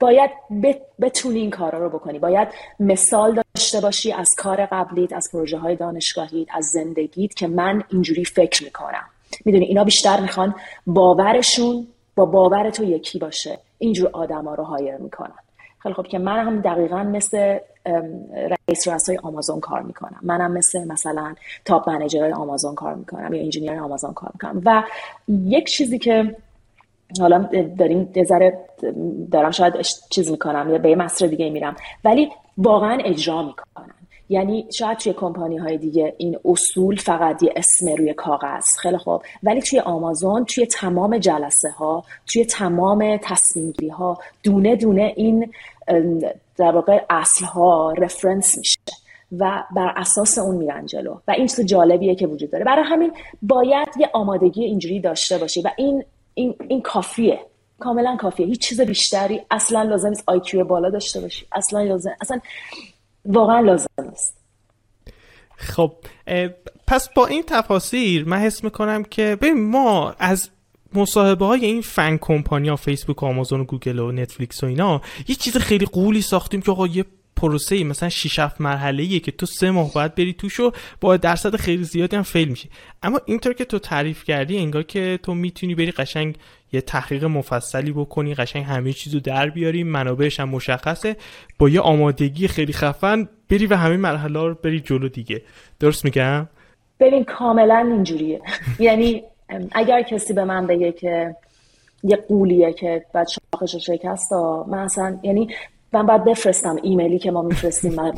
[0.00, 0.30] باید
[1.00, 2.18] بتونی این کارا رو بکنی.
[2.18, 2.48] باید
[2.80, 8.24] مثال داشته باشی از کار قبلیت از پروژه های دانشگاهیت از زندگیت که من اینجوری
[8.24, 9.04] فکر می‌کنم.
[9.44, 10.54] می‌دونی اینا بیشتر می‌خوان
[10.86, 11.86] باورشون
[12.16, 13.58] با باور تو یکی باشه.
[13.78, 15.38] اینجور آدما رو هایر می‌کنن.
[15.82, 17.58] خیلی خب که من هم دقیقا مثل
[18.68, 20.18] رئیس رؤسای آمازون کار می‌کنم.
[20.22, 24.62] منم مثل مثلا تاپ منیجر آمازون کار می‌کنم یا انجینیر آمازون کار می‌کنم.
[24.64, 24.82] و
[25.28, 26.36] یک چیزی که
[27.20, 28.58] حالا داریم ذره
[29.32, 29.74] دارم شاید
[30.10, 33.94] چیز می‌کنم یا به یه دیگه میرم ولی واقعا اجرا می‌کنم.
[34.30, 38.64] یعنی شاید توی کمپانی های دیگه این اصول فقط یه اسم روی کاغذ.
[38.82, 39.22] خیلی خوب.
[39.42, 45.52] ولی توی آمازون توی تمام جلسه ها توی تمام تصمیم ها دونه دونه این
[46.56, 48.78] در واقع اصل ها reference میشه
[49.38, 51.16] و بر اساس اون میرن جلو.
[51.28, 52.64] و این چیز جالبیه که وجود داره.
[52.64, 53.12] برای همین
[53.42, 55.62] باید یه آمادگی اینجوری داشته باشی.
[55.62, 57.40] و این این, این کافیه.
[57.78, 58.46] کاملا کافیه.
[58.46, 61.46] هیچ چیز بیشتری اصلا لازم نیست IQ بالا داشته باشی.
[61.52, 62.40] اصلا لازم اصلا
[63.24, 64.36] واقعا لازم است
[65.56, 65.92] خب
[66.86, 70.50] پس با این تفاصیل من حس می‌کنم که ببین ما از
[70.94, 75.34] مصاحبه های این FAANG company فیسبوک و آمازون و گوگل و نتفلیکس و اینا یه
[75.34, 77.04] چیز خیلی قولی ساختیم که آقا یه
[77.40, 81.56] پروسه مثلا 6 7 مرحله که تو سه ماه باید بری توش و با درصد
[81.56, 82.68] خیلی زیادی هم فیل میشی.
[83.02, 86.36] اما اینطور که تو تعریف کردی انگار که تو می‌تونی بری قشنگ
[86.72, 91.16] یه تحقیق مفصلی بکنی قشنگ همه چیزو در بیاری منابعش هم مشخصه
[91.58, 95.42] با یه آمادگی خیلی خفن بری و همه مرحله رو بری جلو دیگه.
[95.80, 96.48] درست میگم؟
[97.00, 98.40] ببین کاملا اینجوریه.
[98.78, 99.22] یعنی
[99.72, 101.36] اگر کسی به من بگه که
[102.04, 104.32] یه غولیه که باید شاخش شکست
[104.68, 105.48] من اصلا یعنی
[105.92, 108.12] من باید بفرستم ایمیلی که ما میفرستیم و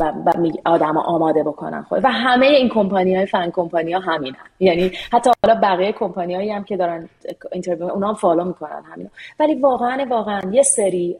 [0.64, 1.82] آدم آماده بکنن.
[1.82, 4.46] خود و همه این کمپانی های FAANG company ها همین هم.
[4.61, 7.08] یعنی حتی حالا بقیه کمپانی هایی هم که دارن
[7.52, 11.18] interview اونا هم follow می‌کنن همین ولی واقعا واقعا یه سری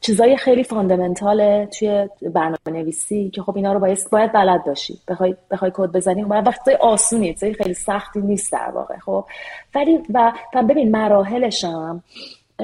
[0.00, 4.98] چیزای خیلی fundamental توی برنامه نویسی که خب اینا رو باید باید بلد باشی.
[5.08, 9.24] بخوای بخوای کد بزنی باید وقتی آسونی خیلی سختی نیست در واقع خب.
[9.74, 10.32] ولی و
[10.68, 12.02] ببین مراحلش هم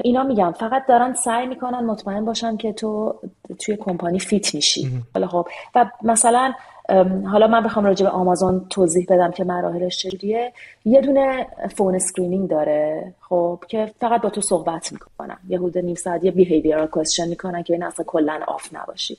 [0.01, 3.15] اینا میگم فقط دارن سعی می‌کنن مطمئن باشن که تو
[3.59, 4.91] توی کمپانی fit میشی.
[5.13, 6.53] حالا خب و مثلا
[7.25, 10.53] حالا من بخوام راجع به آمازون توضیح بدم که مراحلش چجوریه.
[10.85, 15.95] یه دونه phone screening داره خب که فقط با تو صحبت می‌کنن یه حدود نیم
[15.95, 19.17] ساعت یه behavioral question می‌کنن که این اصلا کلا off نباشی.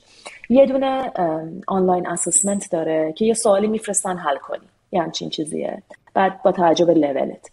[0.49, 1.11] یه دونه
[1.67, 4.65] آنلاین assessment داره که یه سوالی میفرستن حل کنی.
[4.91, 5.81] یه همچین چیزیه.
[6.13, 7.51] بعد با توجه به لولت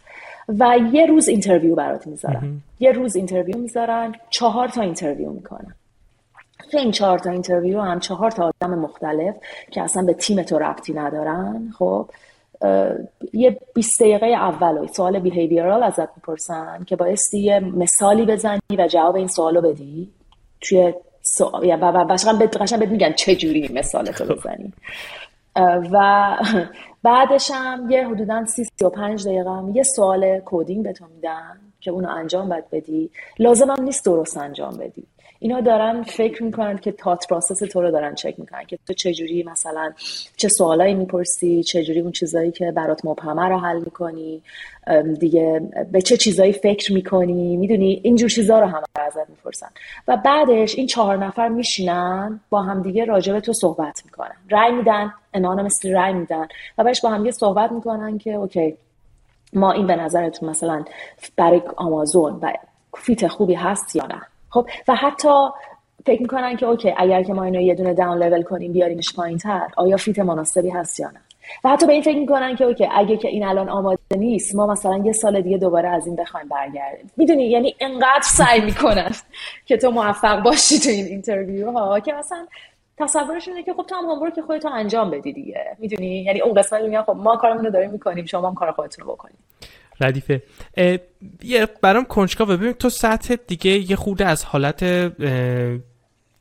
[0.48, 5.74] و یه روز interview برات می‌ذارن یه روز interview می‌ذارن چهار تا interview می‌کنن.
[6.70, 9.34] که این چهار تا interview هم چهار تا آدم مختلف
[9.70, 12.10] که اصلا به تیم تو ربطی ندارن خب
[13.32, 19.16] یه 20 دقیقه اول سوال behavioral ازت می‌پرسن که بایستی یه مثالی بزنی و جواب
[19.16, 20.10] این سوالو بدی.
[20.60, 24.72] توی سوال یا و قشنگ بهت میگن چه جوری مثالتو بزنی.
[25.92, 26.36] و
[27.02, 31.71] بعدش هم یه حدودا 30 35 دقیقه هم یه سوال coding به تو میدن.
[31.82, 33.10] که اونو انجام باید بدی.
[33.38, 35.04] لازم هم نیست درست انجام بدی.
[35.38, 39.42] اینا دارن فکر می‌کنن که thought process تو رو دارن چک می‌کنن که تو چجوری
[39.42, 39.92] مثلا
[40.36, 44.42] چه سوالایی می‌پرسی چجوری اون چیزایی که برات مبهمه رو حل می‌کنی.
[45.20, 45.60] دیگه
[45.92, 49.68] به چه چیزایی فکر می‌کنی؟ می‌دونی؟ اینجور چیزا رو هم ازت می‌پرسن.
[50.08, 54.36] و بعدش این چهار نفر میشینن با هم دیگه راجع به تو صحبت می‌کنن.
[54.50, 55.12] رای میدن
[55.64, 56.48] مثل رای میدن.
[56.78, 58.76] و بعدش با هم دیگه صحبت می‌کنن که okay
[59.52, 60.84] ما این به نظرتون مثلا
[61.36, 62.52] برای آمازون و
[62.96, 65.48] fit خوبی هست یا نه؟ خب و حتی
[66.06, 69.38] فکر می‌کنن که okay اگر که ما اینو یه دونه down level کنیم بیاریمش پایین
[69.38, 71.20] تر آیا fit مناسبی هست یا نه؟
[71.64, 74.66] و حتی به این فکر می‌کنن که okay اگه که این الان آماده نیست ما
[74.66, 77.10] مثلا یه سال دیگه دوباره از این بخوایم برگردیم.
[77.16, 79.10] می‌دونی؟ یعنی انقدر سعی می‌کنن
[79.66, 82.46] که تو موفق باشی تو این interview ها که مثلا
[82.98, 85.76] تصورش اینه که خب تو هم که خودتو انجام بدی دیگه.
[85.78, 89.04] می‌دونی؟ یعنی اون قسمت میگن خب ما کارمون رو داریم می‌کنیم شما هم کار خودتون
[89.04, 89.36] رو بکنید.
[90.00, 90.42] ردیفه.
[91.42, 94.84] یه برام کنجکاوه ببین تو سطح دیگه یه خورده از حالت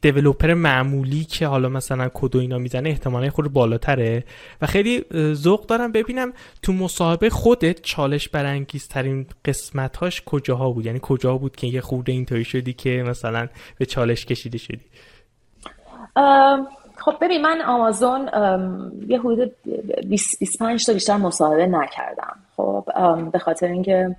[0.01, 4.23] دیولوپر معمولی که حالا مثلا کد و اینا می‌زنه احتمالا خود بالاتره.
[4.61, 11.37] و خیلی ذوق دارم ببینم تو مصاحبه خودت چالش برانگیزترین قسمتاش کجاها بود؟ یعنی کجا
[11.37, 14.85] بود که یه خورده اینطوری شدی که مثلا به چالش کشیده شدی؟
[16.97, 18.29] خب ببین من آمازون
[19.07, 19.55] یه حدود
[20.09, 22.35] 25 تا بیشتر مصاحبه نکردم.
[22.57, 22.83] خب
[23.31, 24.15] به خاطر اینکه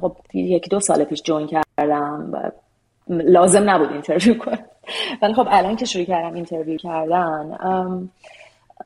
[0.00, 2.50] خب یکی دو سال پیش join کردم و
[3.08, 4.58] لازم نبود interview کنم.
[5.22, 7.58] ولی خب الان که شروع کردم interview کردن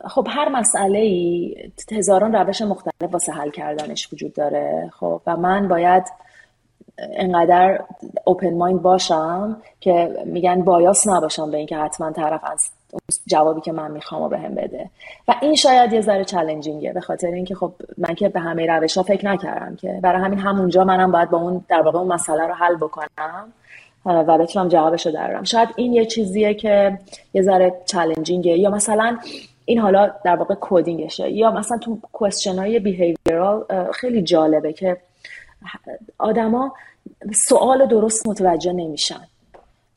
[0.09, 1.55] خب هر مسئله ای
[1.93, 4.91] هزاران روش مختلف واسه حل کردنش وجود داره.
[5.01, 6.05] خب و من باید
[6.99, 7.81] انقدر
[8.25, 12.71] اوپن مایند باشم که میگن بایاس نباشم به اینکه حتما طرف از
[13.27, 14.91] جوابی که من می‌خوام و بهم بده.
[15.29, 18.97] و این شاید یه ذره چالنجینگه به خاطر اینکه خب من که به همه روش
[18.97, 22.47] ها فکر نکردم که برای همین همونجا منم باید با اون در واقع اون مسئله
[22.47, 23.53] رو حل بکنم
[24.07, 26.99] و بتونم جوابش رو درارم شاید این یه چیزیه که
[27.35, 29.19] یه ذره چالنجینگه یا مثلا
[29.65, 34.97] این حالا در واقع کدینگشه یا مثلا تو کوشن های بیهیویرال خیلی جالبه که
[36.19, 36.75] آدما
[37.49, 39.21] سوال درست متوجه نمیشن.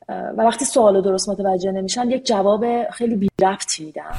[0.08, 4.14] و وقتی سوال درست متوجه نمیشن یک جواب خیلی بی ربطی میدن.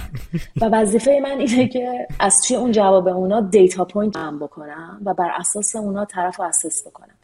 [0.62, 5.14] و وظیفه من اینه که از توی اون جواب اونا data point جمع بکنم و
[5.14, 7.16] بر اساس اونا طرف رو assess بکنم.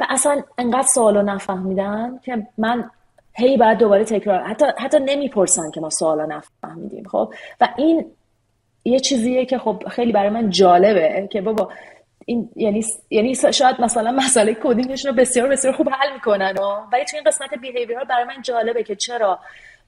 [0.00, 2.90] و اصلا انقدر سوالو نفهمیدن که من
[3.36, 8.04] هی بعد دوباره تکرار حتی حتی نمی‌پرسن که ما سوالا نفهمیدیم خب؟ و این
[8.84, 11.68] یه چیزیه که خب خیلی برای من جالبه که بابا
[12.26, 16.90] این یعنی یعنی شاید مثلا مسئله coding شون رو بسیار بسیار خوب حل می‌کنن و
[16.92, 19.38] ولی تو این قسمت behavioral برای من جالبه که چرا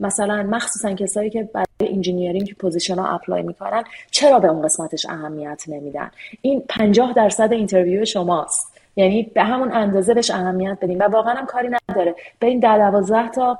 [0.00, 5.62] مثلا مخصوصا کسایی که برای engineering position ها apply می‌کنن چرا به اون قسمتش اهمیت
[5.68, 6.10] نمیدن؟
[6.42, 8.72] این 50 درصد interview شماست.
[8.96, 12.14] یعنی به همون اندازه بهش اهمیت بدیم و واقعا هم کاری نداره.
[12.38, 13.58] به این در 12 تا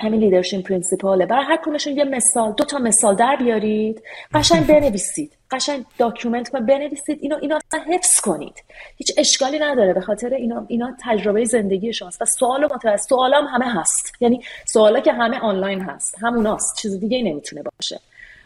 [0.00, 4.02] همین leadership principle ـه برای هر کدومشون یه مثال دو تا مثال در بیارید.
[4.34, 5.36] قشنگ بنویسید.
[5.50, 6.66] قشنگ document کنید.
[6.66, 7.18] بنویسید.
[7.22, 8.64] اینو اصلا حفظ کنید.
[8.96, 9.94] هیچ اشکالی نداره.
[9.94, 12.22] به خاطر اینا اینا تجربه زندگی شماست.
[12.22, 14.12] و سوال متوسط سوالام همه هست.
[14.20, 16.14] یعنی سوالا که همه آنلاین هست.
[16.22, 18.00] هموناست چیز دیگه ای نمی‌تونه باشه.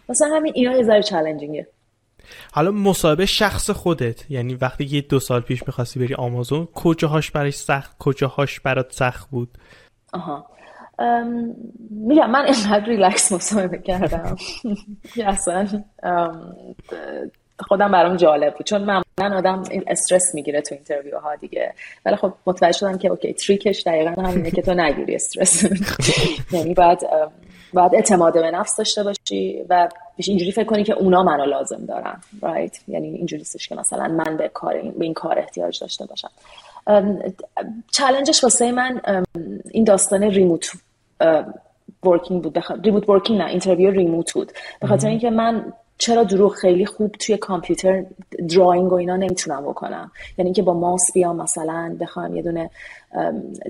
[0.09, 1.67] مثلا همین اینا یه ذره challenging ـه
[2.53, 4.31] حالا مصاحبه شخص خودت.
[4.31, 9.31] یعنی وقتی یه دو سال پیش می‌خواستی بری آمازون کجاهاش برای سخت کجاهاش برات سخت
[9.31, 9.49] بود؟
[10.13, 10.47] آها.
[11.91, 14.37] میگم من اینقدر ریلکس مصاحبه کردم.
[15.15, 15.67] که اصلا
[17.59, 18.67] خودم برام جالب بود.
[18.67, 21.75] چون معمولا آدم این استرس می‌گیره تو interview ها دیگه.
[22.07, 25.65] ولی خب متوجه شدم که okay trick ش دقیقا همینه که تو نگیری استرس.
[26.53, 27.01] یعنی بعد
[27.75, 31.87] باید اعتماد به نفس داشته باشی و بیش اینجوری فکر کنی که اونا منو لازم
[31.87, 36.31] دارن right یعنی اینجوری که مثلا من به کار به این کار احتیاج داشته باشم.
[37.93, 39.01] challenge ش واسه من
[39.71, 40.73] این داستان remote
[42.05, 42.53] working بود.
[42.53, 42.71] بخ...
[42.85, 44.53] remote working نه interview remote بود.
[44.81, 48.05] به خاطر اینکه من چرا دروغ خیلی خوب توی کامپیوتر
[48.55, 52.71] drawing و اینا نمی‌تونم بکنم؟ یعنی اینکه با ماوس بیام مثلا بخوام یه دونه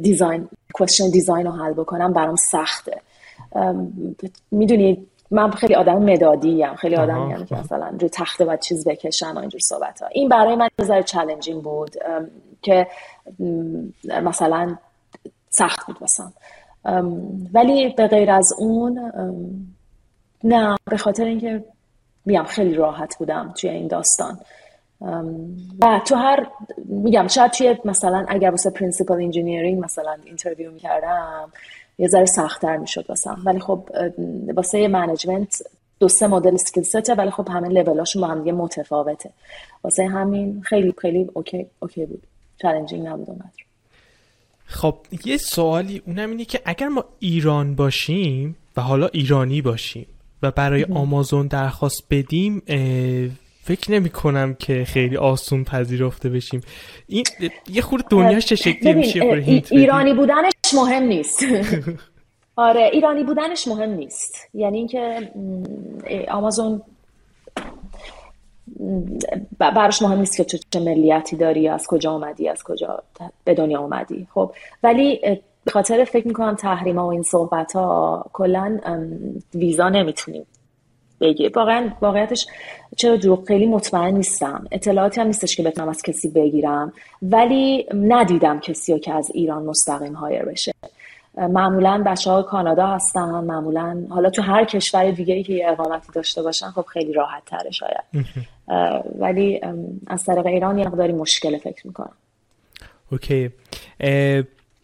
[0.02, 3.00] design question design رو حل بکنم برام سخته.
[4.50, 8.88] می‌دونید من خیلی آدم مدادی هم خیلی آدمی هم که مثلا روی تخته و چیز
[8.88, 11.90] بکشم و اینجور صحبت ها این برای من نظر challenging بود.
[12.64, 12.86] که
[14.22, 14.76] مثلا
[15.50, 16.32] سخت بود واسم.
[17.54, 19.12] ولی به غیر از اون
[20.44, 21.64] نه به خاطر اینکه
[22.24, 24.38] میگم خیلی راحت بودم توی این داستان.
[25.80, 26.46] و تو هر
[26.84, 31.52] میگم شاید توی مثلا اگر واسه principal engineering مثلا interview می‌کردم
[31.98, 33.42] یه ذره سختتر می‌شد واسم.
[33.44, 33.88] ولی خب
[34.54, 35.62] واسه management
[36.00, 39.30] دو سه مدل skill set ـه ولی خب همه لولاشون با هم دیگه متفاوته.
[39.84, 42.22] واسه همین خیلی خیلی okay okay بود.
[42.62, 43.64] challenging نبود اونقدر.
[44.64, 50.06] خب یه سوالی اونم اینه که اگر ما ایران باشیم و حالا ایرانی باشیم
[50.42, 52.62] و برای آمازون درخواست بدیم
[53.62, 56.60] فکر نمی کنم که خیلی آسون پذیرفته بشیم.
[57.08, 57.24] این
[57.68, 59.20] یه خورده دنیاش چه شکلی میشه
[59.70, 61.44] ایرانی بودنش مهم نیست.
[62.56, 64.48] آره ایرانی بودنش مهم نیست.
[64.54, 65.30] یعنی اینکه
[66.30, 66.82] آمازون
[69.58, 73.02] براش مهم نیست که چه ملیتی داری از کجا آمدی از کجا
[73.44, 74.52] به دنیا آمدی خب
[74.82, 75.20] ولی
[75.64, 78.78] به خاطر فکر می‌کنم تحریم و این صحبت ها کلا
[79.54, 80.46] ویزا نمی‌تونیم
[81.20, 82.46] بگیر واقعا واقعیتش
[82.96, 84.64] چرا دروغ؟ خیلی مطمئن نیستم.
[84.72, 86.92] اطلاعاتی هم نیستش که بتونم از کسی بگیرم.
[87.22, 90.72] ولی ندیدم کسی رو که از ایران مستقیم هایر بشه.
[91.36, 96.12] معمولا بچه ها کانادا هستن معمولا حالا تو هر کشور دیگه ای که یه اقامتی
[96.14, 98.26] داشته باشن خب خیلی راحت تره شاید
[99.18, 99.60] ولی
[100.06, 102.12] از طریق ایران یه مقداری مشکل فکر می‌کنم.
[103.12, 103.50] اوکی.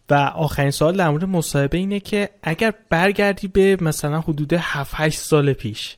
[0.09, 5.19] و آخرین سوال در مورد مصاحبه اینه که اگر برگردی به مثلا حدود 7 8
[5.19, 5.97] سال پیش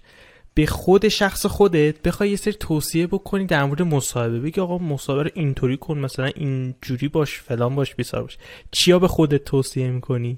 [0.56, 4.40] به خود شخص خودت بخوای یه سری توصیه بکنی در مورد مصاحبه.
[4.40, 8.38] بگی آقا مصاحبه رو اینطوری کن مثلا اینجوری باش فلان باش بیسار باش.
[8.72, 10.38] چیا به خودت توصیه می‌کنی؟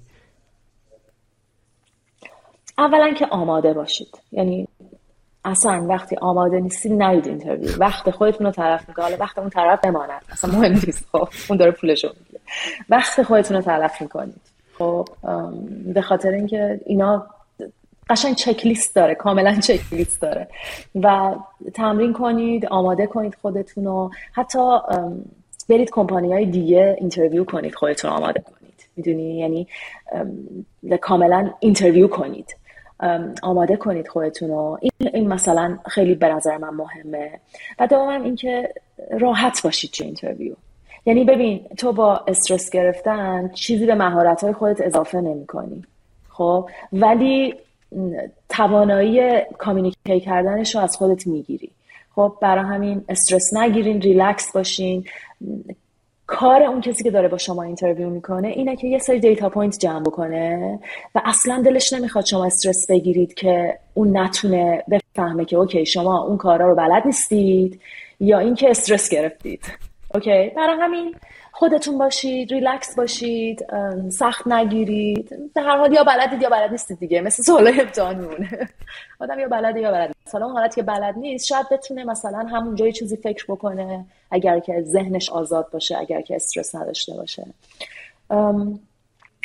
[2.77, 4.17] اولا که آماده باشید.
[4.31, 4.67] یعنی
[5.45, 7.69] اصلا وقتی آماده نیستید نرید interview.
[7.79, 9.05] وقت خودتون رو تلف می‌کنه.
[9.05, 10.21] حالا وقت اون طرف بماند.
[10.29, 11.05] اصلا مهم نیست.
[11.11, 12.39] خب اون داره پولشو می‌گیره.
[12.89, 14.41] وقت خودتون رو تلف می‌کنید.
[14.77, 15.07] خب
[15.93, 17.27] به خاطر اینکه اینا
[18.09, 20.47] قشنگ چک لیست داره کاملا چک لیست داره.
[20.95, 21.35] و
[21.73, 24.11] تمرین کنید آماده کنید خودتون رو.
[24.33, 24.77] حتی
[25.69, 28.85] برید کمپانی های دیگه interview کنید خودتون آماده کنید.
[28.95, 29.67] می‌دونی؟ یعنی
[31.01, 32.55] کاملا interview کنید.
[33.43, 34.79] آماده کنید خودتون رو.
[34.81, 37.39] این, این مثلا خیلی به نظر من مهمه.
[37.79, 38.73] و دوم اینکه
[39.19, 40.55] راحت باشید چه interview.
[41.05, 45.83] یعنی ببین تو با استرس گرفتن چیزی به مهارت های خودت اضافه نمی کنی
[46.29, 47.53] خب؟ ولی
[48.49, 51.71] توانایی communicate کردنش رو از خودت می‌گیری.
[52.15, 55.05] خب برای همین استرس نگیرین ریلکس باشین.
[56.27, 59.79] کار اون کسی که داره با شما interview می‌کنه اینه که یه سری data point
[59.79, 60.79] جمع بکنه
[61.15, 66.37] و اصلا دلش نمی‌خواد شما استرس بگیرید که اون نتونه بفهمه که okay شما اون
[66.37, 67.81] کارا رو بلد نیستید
[68.19, 69.61] یا اینکه استرس گرفتید.
[70.13, 71.15] okay؟ برای همین
[71.57, 73.65] خودتون باشید ریلکس باشید
[74.09, 75.51] سخت نگیرید.
[75.55, 77.21] در هر حال یا بلدید یا بلد نیستید دیگه.
[77.21, 78.69] مثل سوالای امتحان میمونه
[79.19, 82.37] آدم یا بلده یا بلد نیست حالا اون حالت که بلد نیست شاید بتونه مثلا
[82.37, 87.45] همونجا چیزی فکر بکنه اگر که ذهنش آزاد باشه اگر که استرس نداشته باشه.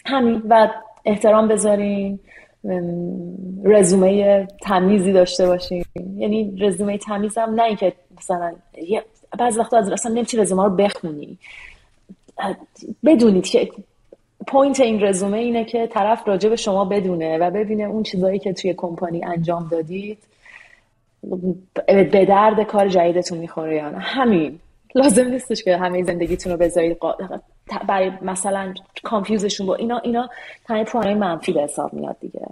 [0.06, 0.42] همین.
[0.48, 0.68] و
[1.04, 2.20] احترام بذارین.
[3.64, 5.84] رزومه تمیزی داشته باشین.
[6.16, 8.52] یعنی رزومه تمیزم نه اینکه مثلا
[9.38, 11.38] بعض وقتا از اصلا نمیچی رزومه رو بخونی.
[13.05, 13.70] بدونید که
[14.47, 18.53] point این رزومه اینه که طرف راجع به شما بدونه و ببینه اون چیزایی که
[18.53, 20.18] توی کمپانی انجام دادید
[21.86, 23.99] به درد کار جدیدتون می‌خوره یا نه.
[23.99, 24.59] همین.
[24.95, 26.97] لازم نیستش که همه زندگیتون رو بذارید
[27.88, 30.30] برای مثلا کانفیوزشون با اینا اینا
[30.64, 32.47] تنها پوانای منفی به حساب میاد دیگه.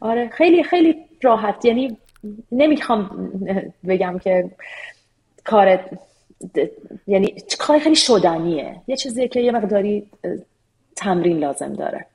[0.00, 1.64] آره خیلی خیلی راحت.
[1.64, 1.96] یعنی
[2.52, 3.30] نمی‌خوام
[3.88, 4.50] بگم که
[5.44, 5.80] کار
[7.06, 8.82] یعنی کار خیلی شدنیه.
[8.86, 10.06] یه چیزیه که یه مقداری
[10.96, 12.06] تمرین لازم داره.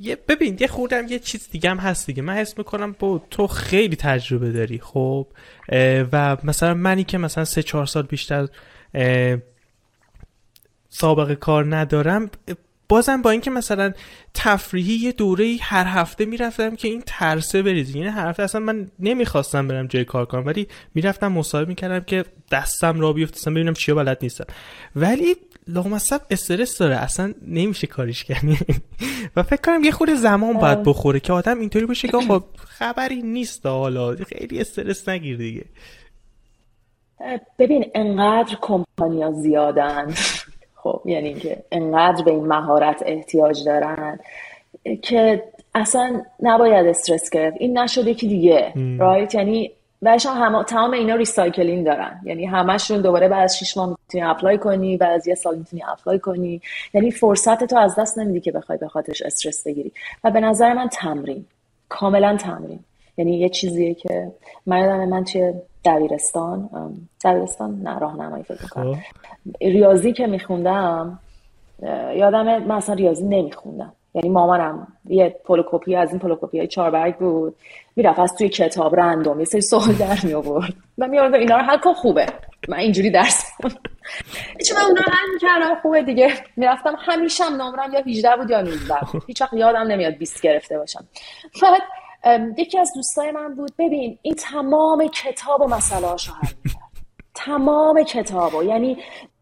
[0.00, 2.22] یه ببین یه خوردم یه چیز دیگه هم هست دیگه.
[2.22, 5.26] من حس می‌کنم با تو خیلی تجربه داری خب؟
[6.12, 8.48] و مثلا منی که مثلا سه چهار سال بیشتر
[10.88, 12.30] سابقه کار ندارم
[12.88, 13.92] بازم با اینکه مثلا
[14.34, 18.88] تفریحی یه دوره هر هفته می‌رفتم که این ترسه بریزی یعنی هر هفته اصلا من
[18.98, 23.94] نمی‌خواستم برم جای کار کنم ولی می‌رفتم مصاحبه می‌کردم که دستم را بیفتم ببینم چیا
[23.94, 24.44] بلد نیستم.
[24.96, 25.36] ولی
[25.68, 28.42] لامصب استرس داره اصلا نمیشه کاریش کرد.
[29.36, 33.22] و فکر کنم یه خود زمان باید بخوره که آدم اینطوری باشه که خب خبری
[33.22, 35.64] نیست حالا خیلی استرس نگیر دیگه.
[37.58, 40.14] ببین انقدر کمپانیا زیادن.
[40.82, 44.18] خب یعنی که انقدر به این مهارت احتیاج دارن
[45.02, 47.56] که اصلا نباید استرس گرفت.
[47.60, 49.70] این نشده که دیگه right یعنی
[50.02, 52.20] بهشان هم تمام اینا recycling دارن.
[52.24, 55.82] یعنی همشون دوباره بعد از 6 ماه می‌تونی apply کنی بعد از یه سال می‌تونی
[55.88, 56.60] apply کنی.
[56.94, 59.92] یعنی فرصت تو از دست نمیدی که بخوای به خاطرش استرس بگیری.
[60.24, 61.44] و به نظر من تمرین.
[61.88, 62.80] کاملا تمرین.
[63.18, 64.32] یعنی یه چیزیه که
[64.66, 65.52] من یادم من توی
[65.84, 66.70] دبیرستان
[67.24, 68.94] دبیرستان نه راهنمایی فکر می‌کنم.
[68.94, 69.00] خب.
[69.60, 71.18] ریاضی که میخوندم
[72.16, 73.92] یادم من اصلا ریاضی نمیخوندم.
[74.14, 77.56] یعنی مامانم یه پولوکوپی از این پولوکوپی های چهار برگ بود
[77.96, 81.62] می‌رفت از توی کتاب رندوم یه سری سوال در می آورد و می اینا رو
[81.62, 82.26] حل کن خوبه.
[82.68, 83.44] من اینجوری درس
[84.66, 86.32] چون من اونا حل می‌کردم خوبه دیگه.
[86.56, 88.94] می‌رفتم همیشه هم نمرم یا 18 بود یا 19
[89.26, 91.04] هیچ وقت یادم نمیاد 20 گرفته باشم.
[91.62, 91.82] بعد
[92.58, 93.72] یکی از دوستای من بود.
[93.78, 96.82] ببین این تمام کتاب و مسئله هاشو حل می‌کرد.
[97.34, 98.96] تمام کتابو یعنی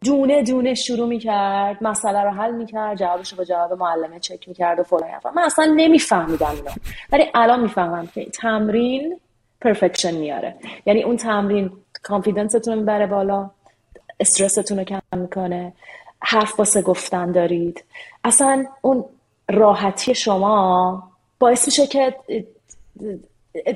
[0.04, 4.80] دونه دونه شروع می‌کرد مسئله رو حل می‌کرد جوابش رو با جواب معلمه چک می‌کرد
[4.80, 6.70] و فلان من اصلا نمیفهمیدم اینو
[7.12, 9.20] ولی الان می‌فهمم که تمرین
[9.60, 10.56] perfection میاره.
[10.86, 11.70] یعنی اون تمرین
[12.02, 13.50] confidence تون رو می‌بره بالا
[14.20, 15.72] استرستون رو کم می‌کنه
[16.22, 17.84] حرف واسه گفتن دارید.
[18.24, 19.04] اصلا اون
[19.48, 21.02] راحتی شما
[21.38, 22.14] باعث میشه که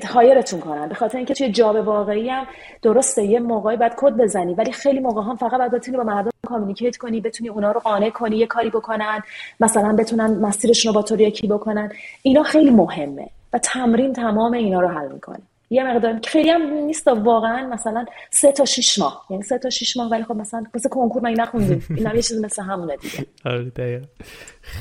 [0.03, 0.87] hire تون کنن.
[0.87, 2.47] به خاطر اینکه توی job واقعی هم
[2.81, 6.31] درسته یه موقعی باید کد بزنی ولی خیلی موقع هم فقط باید بتونی با مردم
[6.47, 9.21] communicate کنی بتونی اونا رو قانع کنی یه کاری بکنن
[9.59, 11.91] مثلا بتونن مسیرشون رو با تو یکی بکنن.
[12.21, 15.41] اینا خیلی مهمه و تمرین تمام اینا رو حل می‌کنه.
[15.69, 19.25] یه مقدار خیلی هم نیست واقعا مثلا سه تا شش ماه.
[19.29, 22.41] یعنی سه تا شش ماه ولی خب مثلا مثل کنکور من نخوندیم این یه چیز
[22.43, 23.25] مثل همونه دیگه.
[23.51, 24.01] آره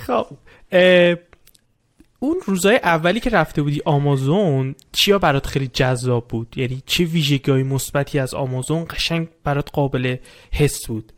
[0.06, 0.26] خب
[2.22, 7.62] اون روزای اولی که رفته بودی آمازون چیا برات خیلی جذاب بود؟ یعنی چه ویژگی
[7.62, 10.16] مثبتی از آمازون قشنگ برات قابل
[10.52, 11.12] حس بود؟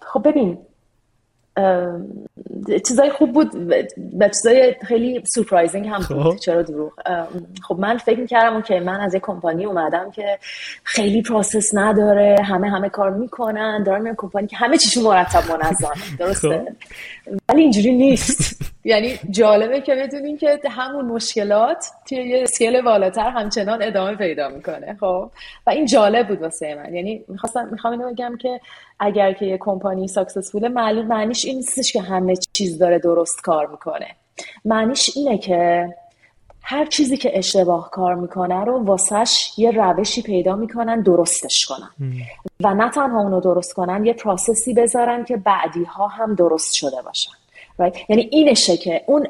[0.00, 0.58] خب ببین
[2.88, 3.72] چیزای خوب بود
[4.20, 6.22] و چیزای خیلی surprising هم بود.
[6.22, 6.36] خب.
[6.36, 6.92] چرا دروغ؟
[7.68, 10.38] خب من فکر می‌کردم که من از یه کمپانی اومدم که
[10.82, 15.42] خیلی process نداره همه همه کار می‌کنن دارم میرم یه کمپانی که همه چیشون مرتب
[15.50, 16.48] منظم درسته؟
[17.24, 17.32] خب.
[17.48, 18.62] ولی اینجوری نیست.
[18.88, 24.96] یعنی جالبه که بدونین که همون مشکلات توی یه scale بالاتر همچنان ادامه پیدا می‌کنه
[25.00, 25.30] خب؟
[25.66, 26.94] و این جالب بود واسه من.
[26.94, 28.60] یعنی می‌خواستم می‌خوام اینو بگم که
[29.00, 33.66] اگر که یه کمپانی ساکسسفول معلوم معنیش این نیستش که همه چیز داره درست کار
[33.66, 34.06] می‌کنه.
[34.64, 35.88] معنیش اینه که
[36.62, 41.90] هر چیزی که اشتباه کار می‌کنه رو واسش یه روشی پیدا می‌کنن درستش کنن.
[42.60, 47.02] و نه تنها اونو درست کنن یه پراسسی بذارن که بعدی ها هم درست شده
[47.04, 47.32] باشن.
[48.08, 49.26] یعنی اینشه که اون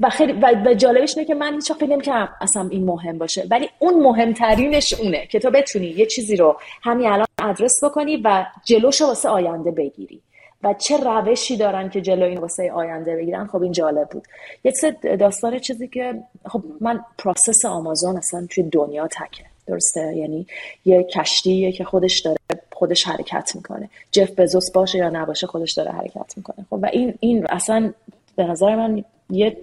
[0.00, 3.46] و خیلی و جالبش اینه که من هیچ فکر نمی‌کردم اصلا این مهم باشه.
[3.50, 8.46] ولی اون مهمترینش اونه که تو بتونی یه چیزی رو همین الان ادرس بکنی و
[8.64, 10.20] جلوش واسه آینده بگیری.
[10.62, 14.24] و چه روشی دارن که جلو این واسه آینده بگیرن؟ خب این جالب بود.
[14.64, 14.72] یه
[15.16, 16.14] داستان چیزی که
[16.46, 19.44] خب من پروسس آمازون اصلا توی دنیا تکه.
[19.68, 20.46] درسته؟ یعنی
[20.84, 22.38] یه کشتیه که خودش داره
[22.72, 23.90] خودش حرکت می‌کنه.
[24.12, 26.66] جف بزوس باشه یا نباشه خودش داره حرکت می‌کنه.
[26.70, 27.92] خب و این این اصلا
[28.36, 29.56] به نظر من یه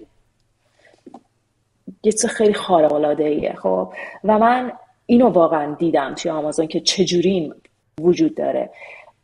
[2.02, 3.92] یه چیز خیلی خارق العاده ایه خب
[4.24, 4.72] و من
[5.06, 7.54] اینو واقعا دیدم توی آمازون که چجوری این
[8.00, 8.70] وجود داره.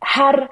[0.02, 0.48] هر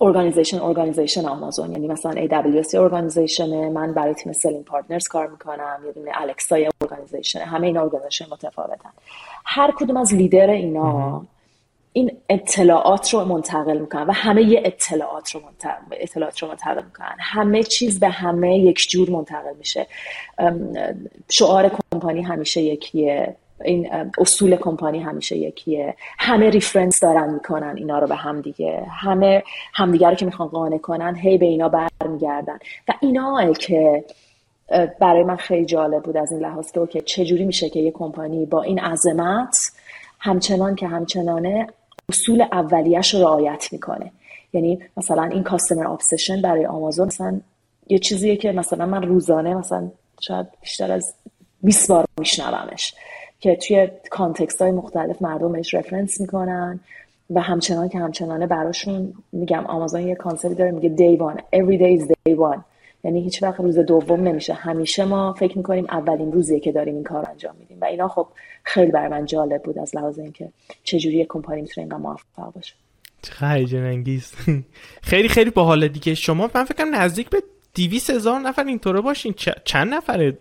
[0.00, 5.92] organization، organization آمازون یعنی مثلا AWS organization من برای تیم Selling Partners کار می‌کنم یه
[5.92, 8.90] دونه الکسا organization همه این organization متفاوتن.
[9.44, 11.22] هر کدوم از لیدر اینا
[11.92, 17.16] این اطلاعات رو منتقل می‌کنن و همه یه اطلاعات رو منتقل, اطلاعات رو منتقل می‌کنن.
[17.18, 19.86] همه چیز به همه یک جور منتقل میشه.
[21.28, 23.36] شعار کمپانی همیشه یکیه.
[23.64, 25.94] این اصول کمپانی همیشه یکیه.
[26.18, 28.86] همه reference دارن می‌کنن اینا رو به هم دیگه.
[28.90, 29.42] همه
[29.74, 32.58] همدیگه رو که می‌خوان قانع کنن هی به اینا برمیگردن.
[32.88, 34.04] و اینا که
[35.00, 38.46] برای من خیلی جالب بود از این لحاظ که okay چجوری میشه که یه کمپانی
[38.46, 39.56] با این عظمت
[40.18, 41.66] همچنان که همچنانه
[42.08, 44.12] اصول اولیش رو رعایت می‌کنه.
[44.52, 47.40] یعنی مثلا این customer obsession برای آمازون مثلا
[47.88, 49.90] یه چیزیه که مثلا من روزانه مثلا
[50.20, 51.14] شاید بیشتر از
[51.62, 52.94] 20 بار میشنومش.
[53.40, 56.80] که توی context های مختلف مردم بهش reference می‌کنن
[57.30, 61.38] و همچنان که همچنانه براشون میگم آمازون یه concept ی داره میگه day one.
[61.38, 62.60] Every day is day one.
[63.04, 64.54] یعنی هیچ وقت روز دوم نمیشه.
[64.54, 67.78] همیشه ما فکر می‌کنیم اولین روزیه که داریم این کار انجام میدیم.
[67.80, 68.26] و اینا خب
[68.62, 70.48] خیلی برای من جالب بود از لحاظ اینکه
[70.84, 72.74] چجوری یک کمپانی می‌تونه اینقدر موفق باشه.
[73.22, 74.32] خیلی انگیز.
[75.02, 76.14] خیلی خیلی باحال دیگه.
[76.14, 77.42] شما من فکرم نزدیک به
[77.74, 79.34] دیویس هزار نفر اینطوره باشین.
[79.64, 80.32] چند نفر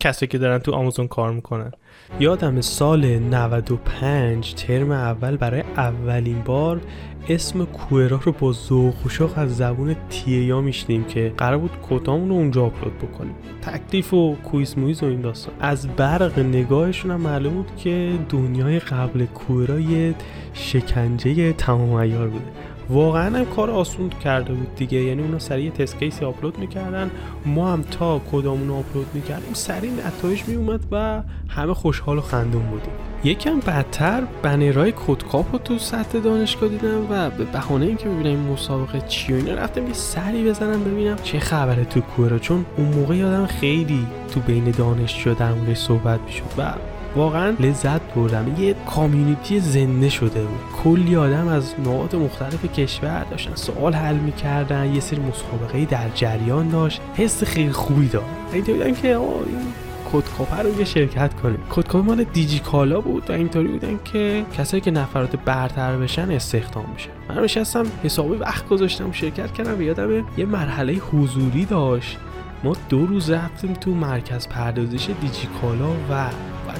[0.00, 1.72] کسی که دارن تو آمازون کار می‌کنن؟
[2.20, 6.80] یادم سال 95 ترم اول برای اولین بار
[7.28, 12.28] اسم کوئرا رو با ذوق و شوق از زبون تییا میشنیم که قرار بود کتامون
[12.28, 13.34] رو اونجا آپلود بکنیم.
[13.62, 15.54] تکلیف و کویز مویز و این داستان.
[15.60, 20.14] از برق نگاهشون هم معلوم بود که دنیای قبل کوئرا یه
[20.52, 22.44] شکنجه تمام ایار بوده.
[22.88, 24.98] واقعا هم کار آسون کرده بود دیگه.
[24.98, 27.10] یعنی اونا سریع تست کیسی آپلود می‌کردن.
[27.46, 32.92] ما هم تا کدامون آپلود می‌کردیم سریع نتایج میومد و همه خوشحال و خندون بودیم.
[33.24, 38.52] یکم بدتر بنرهای کدکاپ رو تو سطح دانشگاه دیدم و به بهانه اینکه ببینم این
[38.52, 42.88] مسابقه چی و اینا رفتم یه سری بزنم ببینم چه خبره تو کوره چون اون
[42.88, 46.72] موقع یادم خیلی تو بین دانشجو در صحبت می‌شد و
[47.16, 48.54] واقعا لذت بردم.
[48.58, 50.60] یه کامیونیتی زنده شده بود.
[50.84, 56.68] کلی آدم از نقاط مختلف کشور داشتن سوال حل می‌کردن یه سری مسابقه در جریان
[56.68, 57.00] داشت.
[57.14, 58.10] حس خیلی خوبی
[58.52, 59.72] اینطوری بودن که این
[60.12, 61.58] کدکاپه رو یه شرکت کنیم.
[61.70, 66.84] کدکاپه مال دیجی کالا بود و اینطوری بودن که کسایی که نفرات برتر بشن استخدام
[66.94, 72.18] میشن من نشستم حسابی وقت گذاشتم شرکت کردم یادم یه مرحله حضوری داشت.
[72.64, 76.26] ما دو روز رفتیم تو مرکز پردازش دیجیکالا و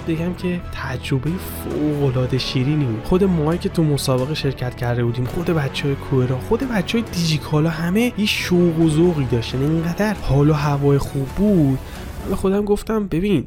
[0.09, 3.05] بگم که تجربه فوق العاده شیرینی بود.
[3.05, 7.11] خود ماهایی که تو مسابقه شرکت کرده بودیم خود بچه های کوهرا خود بچه های
[7.13, 9.63] دیجیکالا همه یه شوق و ذوقی داشتن.
[9.63, 11.79] اینقدر حال و هوای خوب بود.
[12.29, 13.47] به خودم گفتم ببین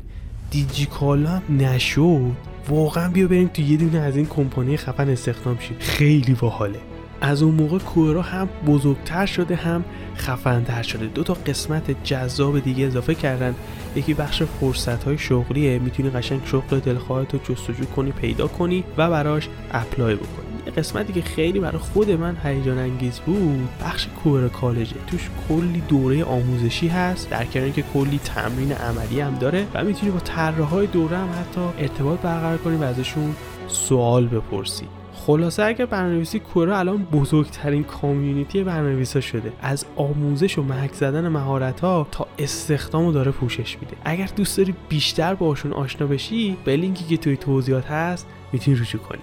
[0.51, 2.32] دیجی کالا نشد.
[2.70, 5.78] واقعا بیا بریم تو یه دونه از این کمپانی خفن استخدام شیم.
[5.80, 6.90] خیلی باحاله.
[7.22, 9.84] از اون موقع کوئرا هم بزرگتر شده هم
[10.17, 11.05] خفنتر شده.
[11.05, 13.55] دو تا قسمت جذاب دیگه اضافه کردن.
[13.95, 15.80] یکی بخش فرصت های شغلیه.
[15.80, 20.72] می‌تونی قشنگ شغل دلخواهت رو جستجو کنی پیدا کنی و براش اپلای بکنی.
[20.78, 24.95] قسمتی که خیلی برای خود من هیجان انگیز بود بخش کور کالجه.
[25.07, 30.11] توش کلی دوره آموزشی هست در کنار که کلی تمرین عملی هم داره و می‌تونی
[30.11, 33.36] با طراحهای دوره هم حتی ارتباط برقرار کنی و ازشون
[33.67, 34.86] سوال بپرسی.
[35.26, 41.80] خلاصه اگر برنامه‌نویسی کورا الان بزرگترین کامیونیتی برنامه‌نویسا شده از آموزش و محک زدن مهارت
[41.80, 43.93] ها تا استخدام داره پوشش میده.
[44.05, 49.01] اگر دوست داری بیشتر باشون آشنا بشی به لینکی که توی توضیحات هست می‌تونی رجوع
[49.01, 49.22] کنی.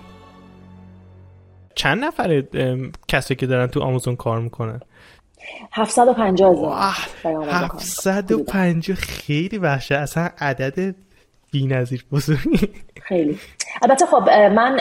[1.74, 2.42] چند نفر
[3.08, 4.80] کسی که دارن تو آمازون کار می‌کنن؟
[5.72, 6.84] 750 هزار.
[7.50, 10.94] 750 خیلی وحشه اصلا عدد
[11.52, 12.68] بی نظیر بزرگی.
[13.02, 13.38] خیلی.
[13.82, 14.76] البته خب من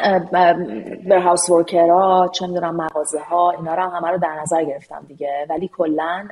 [1.10, 5.46] بر هاوس ورکرها چه می‌دونم مغازه ها اینا رو همه رو در نظر گرفتم دیگه.
[5.50, 6.28] ولی کلا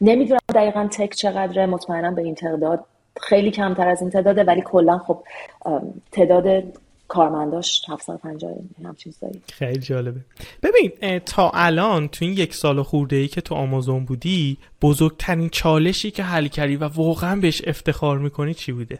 [0.00, 1.66] نمی‌دونم دقیقا تک چقدره.
[1.66, 2.84] مطمئنم به این تعداد
[3.20, 4.44] خیلی کمتر از این تعداده.
[4.44, 5.18] ولی کلا خب
[6.12, 6.64] تعداد
[7.08, 8.54] کارمنداش 750
[8.84, 10.20] همچین چیزایی خیلی جالبه.
[10.62, 16.10] ببین تا الان تو این یک سال خورده ای که تو آمازون بودی بزرگترین چالشی
[16.10, 18.98] که حل کردی و واقعا بهش افتخار می‌کنی چی بوده؟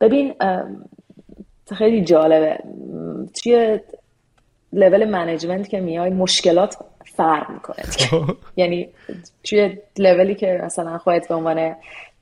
[0.00, 0.34] ببین
[1.74, 2.58] خیلی جالبه.
[3.34, 3.80] توی
[4.72, 7.84] level management که میای مشکلات فرق می‌کنه
[8.56, 8.88] یعنی
[9.44, 11.74] توی لولی که مثلا خودت به عنوان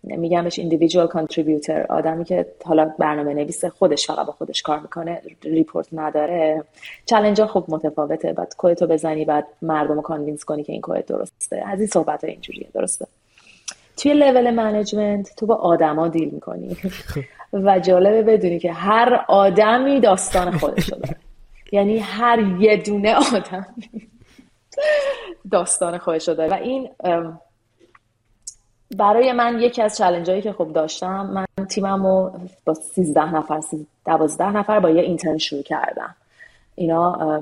[0.04, 5.22] میگم بهش individual contributor آدمی که حالا برنامه نویس خودش فقط با خودش کار می‌کنه
[5.42, 6.64] report نداره
[7.06, 8.32] challenge ها خب متفاوته.
[8.32, 11.62] بعد کودتو بزنی بعد مردم رو convince کنی که این کود درسته.
[11.66, 13.06] از این صحبت ها اینجوریه درسته.
[13.96, 16.76] توی level management تو با آدما deal می‌کنی.
[17.52, 21.16] و جالبه بدونی که هر آدمی داستان خودش داره.
[21.72, 24.08] یعنی هر یه دونه آدمی.
[25.50, 26.50] داستان خودش داره.
[26.50, 26.88] و این
[28.96, 32.32] برای من یکی از challenge هایی که خب داشتم من تیمم رو
[32.64, 33.60] با 13 نفر
[34.06, 36.16] 12 نفر با یه intern شروع کردم.
[36.74, 37.40] اینا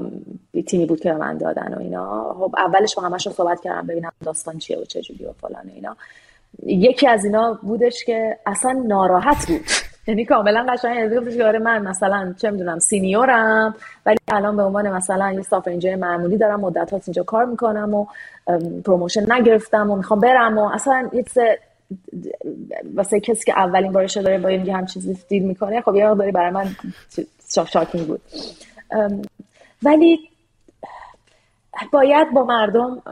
[0.67, 2.37] تیمی بود که به من دادن و اینا.
[2.39, 5.97] خب اولش با همشون صحبت کردم ببینم داستان چیه و چه جوری و فلان اینا.
[6.67, 9.61] یکی از اینا بودش که اصلا ناراحت بود.
[10.09, 11.17] یعنی کاملا قشنگ.
[11.17, 13.75] گفتش که آره من مثلا چه می‌دونم senior م
[14.07, 17.95] ولی الان به عنوان مثلا یه software engineer معمولی دارم مدت هاست اینجا کار می‌کنم
[17.95, 18.07] و
[18.85, 21.25] promotion نگرفتم و می‌خوام برم و اصلا یه
[22.95, 26.33] واسه کسی که اولین بارش داره با این هم چیزی deal می‌کنه خب یه مقداری
[26.33, 26.67] برای من
[27.49, 28.21] shocking بود.
[29.83, 30.21] ولی
[31.93, 33.03] باید با مردم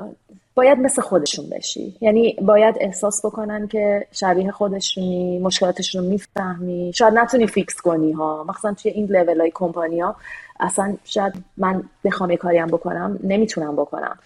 [0.57, 1.97] باید مثل خودشون بشی.
[2.01, 6.93] یعنی باید احساس بکنن که شبیه خودشونی مشکلاتشون رو می‌فهمی.
[6.95, 8.45] شاید نتونی فیکس کنی ها.
[8.49, 10.17] مثلا توی این لول های کمپانی ها
[10.61, 12.37] اصلا شاید من بخوام یه
[12.67, 14.19] بکنم نمی‌تونم بکنم.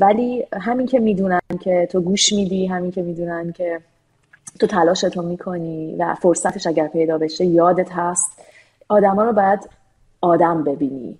[0.00, 3.80] ولی همین که می‌دونن که تو گوش میدی همین که می‌دونن که
[4.60, 8.30] تو تلاشتو می‌کنی و فرصتش اگر پیدا بشه یادت هست.
[8.88, 9.60] آدما رو باید
[10.20, 11.18] آدم ببینی.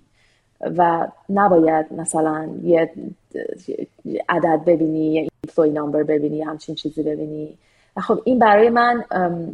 [0.61, 2.91] و نباید مثلا یه
[4.29, 7.57] عدد ببینی یه employee number ببینی همچین چیزی ببینی.
[7.97, 9.05] خب این برای من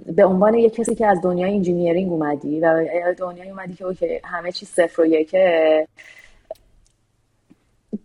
[0.05, 2.85] به عنوان یه کسی که از دنیای engineering اومدی و
[3.17, 5.87] دنیای اومدی که okay همه چیز صفر و یکه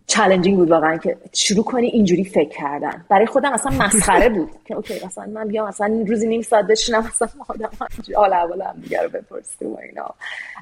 [0.07, 3.05] challenging بود واقعا که شروع کنی اینجوری فکر کردن.
[3.09, 4.49] برای خودم اصلا مسخره بود.
[4.65, 7.69] که okay مثلا من بیام اصلا روزی نیم ساعت بشینم اصلا آدم
[8.15, 10.15] حال اول هم دیگه رو بپرسیم و اینا.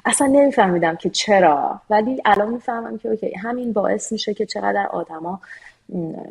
[0.04, 1.80] اصلا نمیفهمیدم که چرا.
[1.90, 5.40] ولی الان می‌فهمم که اوکی همین باعث میشه که چقدر آدما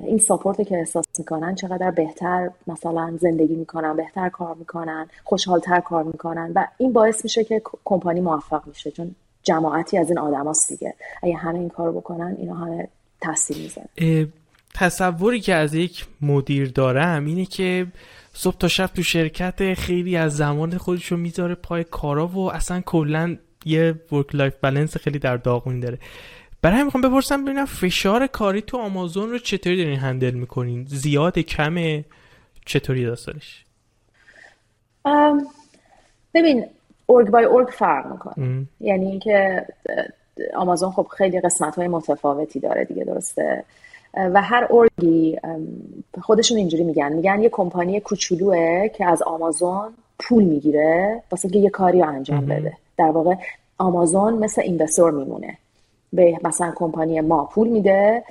[0.04, 6.04] این ساپورت که احساس می‌کنن چقدر بهتر مثلا زندگی می‌کنن بهتر کار می‌کنن خوشحالتر کار
[6.04, 6.52] می‌کنن.
[6.56, 8.92] و این باعث میشه که کمپانی موفق میشه.
[8.92, 10.94] چون جماعتی از این آدماست دیگه.
[11.24, 12.88] اگه همه این کارو بکنن اینا همه
[13.26, 14.28] تاثیر می‌ذاره.
[14.74, 17.88] تصوری که از یک مدیر دارم اینه که
[18.34, 22.82] صبح تا شب تو شرکت خیلی از زمان خودش رو می‌ذاره پای کارا و اصلا
[22.82, 25.98] کلا یه work life balance خیلی در داغونی داره.
[26.62, 31.40] برای همین می‌خوام بپرسم ببینم فشار کاری تو آمازون رو چطوری دارین handle می‌کنین؟ زیاد
[31.40, 32.06] کمه؟
[32.66, 33.66] چطوری داستانش؟
[36.34, 36.66] ببین
[37.10, 38.66] org by org فرق می‌کنه.
[38.80, 39.66] یعنی اینکه
[40.56, 43.64] آمازون خب خیلی قسمت های متفاوتی داره دیگه درسته؟
[44.14, 45.40] و هر ارگی
[46.22, 47.14] خودشون اینجوری میگن.
[47.14, 52.46] میگن یه کمپانی کوچولوه که از آمازون پول می‌گیره واسه که یه کاری رو انجام
[52.46, 52.74] بده.
[52.98, 53.36] در واقع
[53.78, 55.58] آمازون مثل اینوستور میمونه.
[56.14, 58.24] به مثلا کمپانی ما پول میده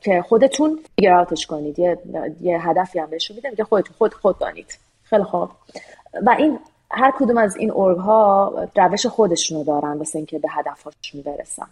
[0.00, 1.78] که خودتون فیگر کنید.
[1.78, 1.98] یه,
[2.40, 4.78] یه هدفی هم بهشون میده که خودتون خود خود دانید.
[5.04, 5.48] خیلی خوب.
[6.26, 6.58] و این
[6.94, 11.66] هر کدوم از این ارگ ها روش خودشونو دارن مثل اینکه به هدفهاشون برسن.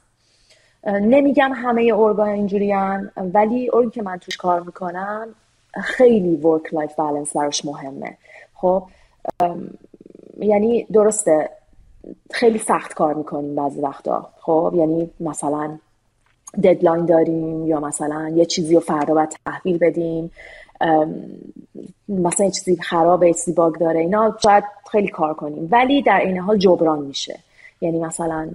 [0.86, 2.74] نمیگم همه org ا اینجوری
[3.16, 5.28] ولی org ی که من توش کار می‌کنم
[5.82, 8.16] خیلی work life balance براش مهمه.
[8.54, 8.82] خب
[10.38, 11.50] یعنی درسته
[12.30, 14.30] خیلی سخت کار می‌کنیم بعضی وقتا.
[14.40, 15.78] خب یعنی مثلا
[16.64, 20.30] deadline داریم یا مثلا یه چیزی رو فردا باید تحویل بدیم.
[22.08, 25.68] مثلا چیزی خرابه یه چیزی bug داره اینا شاید خیلی کار کنیم.
[25.70, 27.38] ولی در این حال جبران میشه.
[27.80, 28.48] یعنی مثلا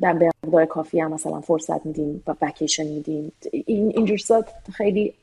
[0.00, 0.12] در
[0.44, 3.32] مقدار کافی هم مثلا فرصت میدیم و وکیشن میدیم.
[3.52, 5.14] این اینجور خیلی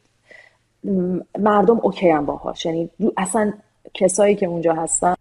[1.39, 2.66] مردم اوکی هم باهاش.
[2.66, 3.54] یعنی اصلا
[3.93, 5.16] کسایی که اونجا هستن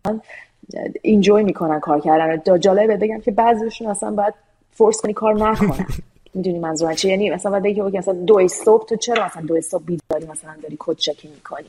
[1.02, 2.58] enjoy می‌کنن کار کردن.
[2.58, 4.34] جالبه بگم که بعضیشون اصلا باید
[4.72, 5.86] force کنی کار نکنن.
[6.34, 9.84] می‌دونی منظورم چیه؟ یعنی مثلا باید بگی مثلا دو صبح تو چرا مثلا دو صبح
[9.84, 11.66] بیداری؟ مثلا داری کد می‌کنی؟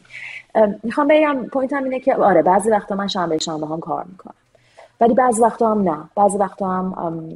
[0.83, 4.33] می‌خوام بگم point م اینه که آره بعضی وقتا من شنبه شنبه هم کار می‌کنم.
[5.01, 6.09] ولی بعضی وقتا هم نه.
[6.15, 7.29] بعضی وقتا هم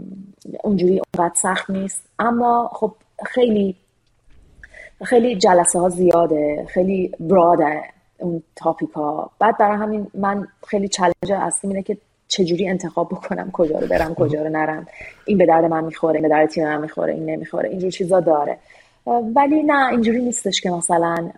[0.64, 2.04] اونجوری اونقدر سخت نیست.
[2.20, 2.92] اما خب
[3.26, 3.76] خیلی
[5.04, 7.84] خیلی جلسه ها زیاده خیلی براده
[8.18, 11.98] اون تاپیک ها بعد برای همین من خیلی چلنج اصلی اینه که
[12.28, 14.88] چجوری انتخاب بکنم کجا رو برم کجا رو نرم.
[15.26, 18.20] این به درد من می‌خوره این به درد تیم من می‌خوره این نمی‌خوره اینجور چیزا
[18.20, 18.58] داره.
[19.36, 21.32] ولی نه اینجوری نیستش که مثلا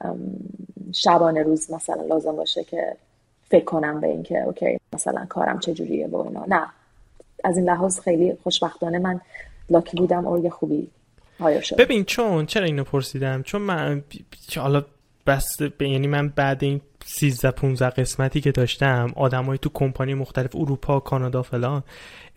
[0.93, 2.95] شبانه روز مثلا لازم باشه که
[3.49, 6.45] فکر کنم به اینکه اوکی مثلا کارم چجوریه با اینا.
[6.47, 6.67] نه.
[7.43, 9.21] از این لحاظ خیلی خوشبختانه من
[9.69, 10.87] لاکی بودم ارگ خوبی
[11.77, 14.03] ببین چون چرا اینو پرسیدم؟ چون من
[14.57, 14.85] حالا
[15.27, 20.99] بس یعنی من بعد این 13 15 قسمتی که داشتم آدمای تو کمپانی مختلف اروپا
[20.99, 21.83] کانادا فلان.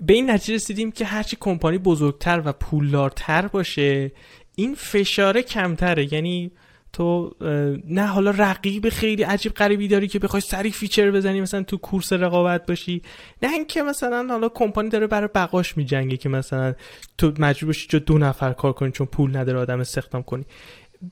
[0.01, 4.13] به این نتیجه رسیدیم که هرچی کمپانی بزرگتر و پولدارتر باشه
[4.55, 6.15] این فشاره کمتره.
[6.15, 6.51] یعنی
[6.93, 7.35] تو
[7.89, 12.13] نه حالا رقیب خیلی عجیب غریبی داری که بخوای سریع feature بزنی مثلا تو کورس
[12.13, 13.03] رقابت باشی.
[13.43, 16.75] نه اینکه مثلا حالا کمپانی داره برای بقاش میجنگه که مثلا
[17.19, 20.45] تو مجبور باشی جای دو نفر کار کنی چون پول نداره آدم استخدام کنی.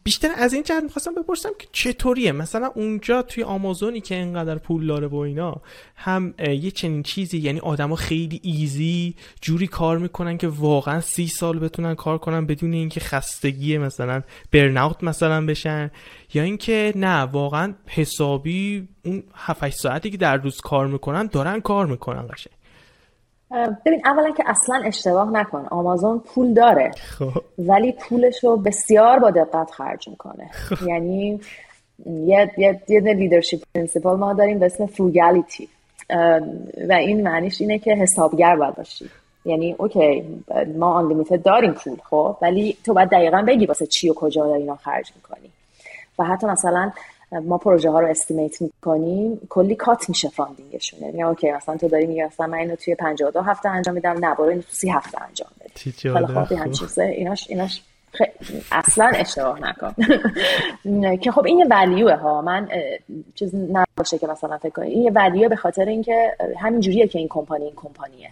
[0.05, 4.87] بیشتر از این جهت می‌خواستم بپرسم که چطوریه؟ مثلا اونجا توی آمازونی که اینقدر پول
[4.87, 5.61] داره و اینا
[5.97, 11.59] هم یه چنین چیزی یعنی آدما خیلی easy جوری کار می‌کنن که واقعا سی سال
[11.59, 14.23] بتونن کار کنن بدون اینکه خستگی مثلا
[14.53, 15.91] burnout مثلا بشن
[16.35, 21.87] یا اینکه نه واقعا حسابی اون 7 ساعتی که در روز کار می‌کنن دارن کار
[21.87, 22.58] می‌کنن قشنگ.
[23.87, 25.67] ببین اولا که اصلا اشتباه نکن.
[25.71, 27.43] آمازون پول داره خب.
[27.59, 30.49] ولی پولش رو بسیار با دقت خرج می‌کنه.
[30.53, 30.89] خب.
[30.89, 31.41] یعنی
[32.07, 35.69] یه یه یه leadership principle ما داریم به اسم frugality
[36.89, 39.11] و این معنیش اینه که حسابگر باید باشی.
[39.45, 40.25] یعنی okay
[40.77, 44.61] ما آن داریم پول خب ولی تو باید دقیقا بگی واسه چی و کجا داری
[44.61, 45.51] اینا خرج می‌کنی.
[46.19, 46.91] و حتی مثلا
[47.33, 51.01] ما پروژه ها رو estimate می‌کنیم کلی cut میشه funding شون.
[51.01, 54.35] یعنی okay مثلا تو داری میگی مثلا من اینو توی 52 هفته انجام میدم نه
[54.35, 57.03] برو اینو تو 30 هفته انجام بده حالا خب این چیزه.
[57.03, 57.83] ایناش ایناش
[58.73, 59.95] اصلا اشتباه نکن.
[61.17, 62.43] که خب این یه ولیوه ها.
[62.43, 62.69] من
[63.35, 64.91] چیز نباشه که مثلا فکر کنی.
[64.91, 68.31] این یه ولیوه به خاطر اینکه همین جوریه که این کمپانی این کمپانیه.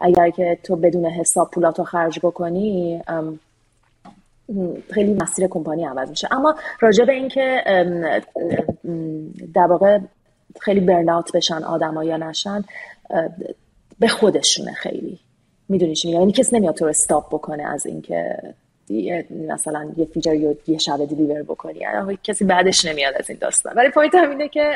[0.00, 3.02] اگر که تو بدون حساب پولاتو خرج بکنی
[4.90, 6.28] خیلی مسیر کمپانی عوض میشه.
[6.30, 7.62] اما راجع به اینکه
[9.54, 9.98] در واقع
[10.60, 12.64] خیلی burnout بشن آدم یا نشن
[13.98, 15.18] به خودشونه خیلی.
[15.68, 18.38] می‌دونی چی یعنی کسی نمیاد تو رو stop بکنه از اینکه
[19.30, 21.78] مثلا یه feature یا یه شب deliver بکنی.
[21.78, 23.72] یعنی کسی بعدش نمیاد از این داستان.
[23.76, 24.72] ولی point م اینه که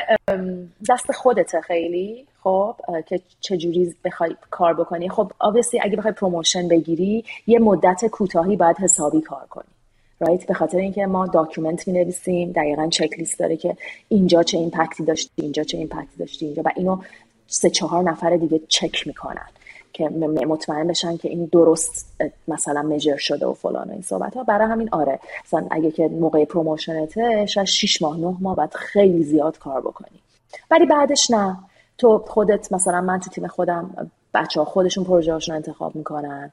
[0.89, 2.75] دست خودته خیلی خب
[3.07, 5.09] که چجوری بخوای کار بکنی.
[5.09, 9.65] خب obviously اگه بخوای promotion بگیری یه مدت کوتاهی باید حسابی کار کنی.
[10.19, 13.77] right به خاطر اینکه ما document می نویسیم دقیقا چک لیست داره که
[14.09, 16.61] اینجا چه impact ی داشتی اینجا چه impact ی داشتی اینجا.
[16.65, 16.97] و اینو
[17.47, 19.47] سه چهار نفر دیگه چک می‌کنن.
[19.93, 20.09] که
[20.47, 24.67] مطمئن بشن که این درست مثلا measure شده و فلان و این صحبت ها برای
[24.67, 29.23] همین آره مثلا اگه که موقع promotion ته شاید 6 ماه 9 ماه بعد خیلی
[29.23, 30.19] زیاد کار بکنی.
[30.71, 31.57] ولی بعدش نه.
[31.97, 36.51] تو خودت مثلا من تو تیم خودم بچه ها خودشون پروژه هاشون انتخاب می‌کنن.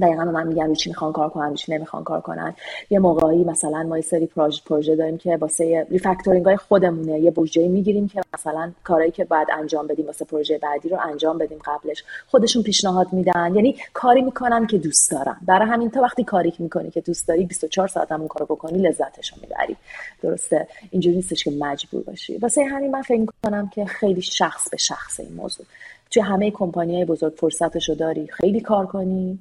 [0.00, 2.54] دقیقا من میگم چی می‌خوان کار کنن چی نمی‌خوان کار کنن.
[2.90, 7.20] یه موقعی مثلا ما یه سری پروژه پروژه داریم که واسه ریفکتورینگ های خودمونه.
[7.20, 11.38] یه بودجه می‌گیریم که مثلا کارهایی که باید انجام بدیم واسه پروژه بعدی رو انجام
[11.38, 12.04] بدیم قبلش.
[12.26, 13.54] خودشون پیشنهاد میدن.
[13.54, 15.36] یعنی کاری می‌کنن که دوست دارن.
[15.42, 18.78] برای همین تا وقتی کاری می‌کنی که دوست داری 24 ساعت هم اون کارو بکنی
[18.78, 19.76] لذتشو می‌بری.
[20.22, 22.36] درسته؟ اینجوری نیستش که مجبور باشی.
[22.36, 25.66] واسه همین من فکر می‌کنم که خیلی شخص به شخص این موضوع.
[26.10, 29.38] توی همه کمپانی های بزرگ فرصتشو داری خیلی کار کنی.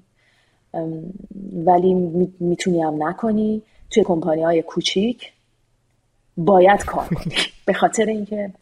[1.54, 1.94] ولی
[2.40, 3.62] می‌تونی هم نکنی.
[3.90, 5.34] توی کمپانی های کوچیک
[6.38, 7.36] باید کار کنی.
[7.68, 8.54] به خاطر اینکه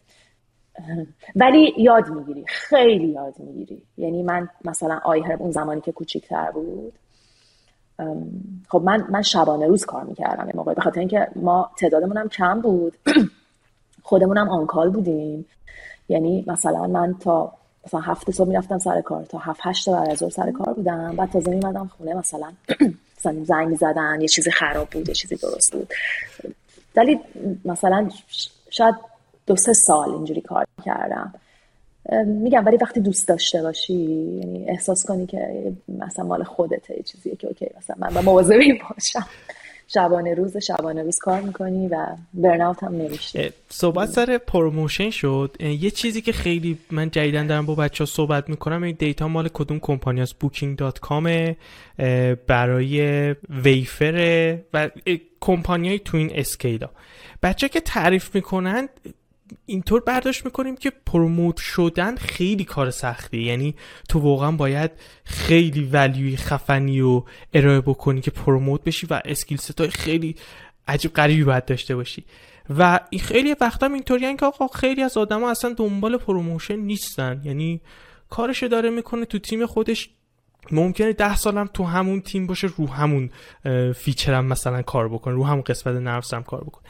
[1.36, 2.44] ولی یاد می‌گیری.
[2.48, 3.82] خیلی یاد می‌گیری.
[3.96, 6.92] یعنی من مثلا آیهرب اون زمانی که کوچیکتر بود
[8.68, 10.74] خب من من شبانه روز کار می‌کردم این موقع.
[10.74, 12.96] به خاطر اینکه ما تعدادمون هم کم بود.
[14.02, 15.46] خودمون هم آنکال بودیم.
[16.08, 17.52] یعنی مثلا من تا
[17.86, 21.16] مثلا هفت صبح می‌رفتم سر کار تا هفت هشت بعد از سر کار بودم.
[21.16, 22.52] بعد تازه میمدم خونه مثلا
[23.18, 25.92] مثلا زنگ می‌زدن یه چیزی خراب بود یه چیزی درست بود.
[26.96, 27.20] ولی
[27.64, 28.08] مثلا
[28.70, 28.94] شاید
[29.46, 31.34] دو سه سال اینجوری کار کردم
[32.26, 37.46] میگم ولی وقتی دوست داشته باشی یعنی احساس کنی که مثلا مال خودته چیزیه که
[37.46, 38.58] اوکی مثلا من مواظب
[38.90, 39.26] باشم.
[39.88, 45.56] شبانه روز شبانه روز کار می‌کنی و برناوت هم نمیشه صحبت سر پروموشن شد.
[45.60, 49.48] یه چیزی که خیلی من جدیدن دارم با بچه ها صحبت می‌کنم این دیتا مال
[49.48, 51.56] کدوم کمپانی هست؟ بوکینگ دات کام
[52.46, 53.34] برای
[53.64, 54.90] ویفر و
[55.40, 56.88] کمپانی های تو این اسکیلا.
[57.42, 58.88] بچه که تعریف می‌کنن
[59.66, 63.74] اینطور برداشت می‌کنیم که پروموت شدن خیلی کار سختی یعنی
[64.08, 64.90] تو واقعا باید
[65.24, 67.22] خیلی value ی خفنی و
[67.52, 70.36] ارائه بکنی که promote بشی و skill set ای خیلی
[70.88, 72.24] عجیب غریبی باید داشته باشی.
[72.78, 77.40] و این خیلی وقتا اینطوری که آقا خیلی از آدما اصلا دنبال promotion نیستن.
[77.44, 77.80] یعنی
[78.30, 80.10] کارشو داره می‌کنه تو تیم خودش.
[80.70, 83.30] ممکنه ده سالم تو همون تیم باشه رو همون
[83.94, 86.84] feature م مثلا کار بکنه رو همون قسمت نرفسم کار بکنه.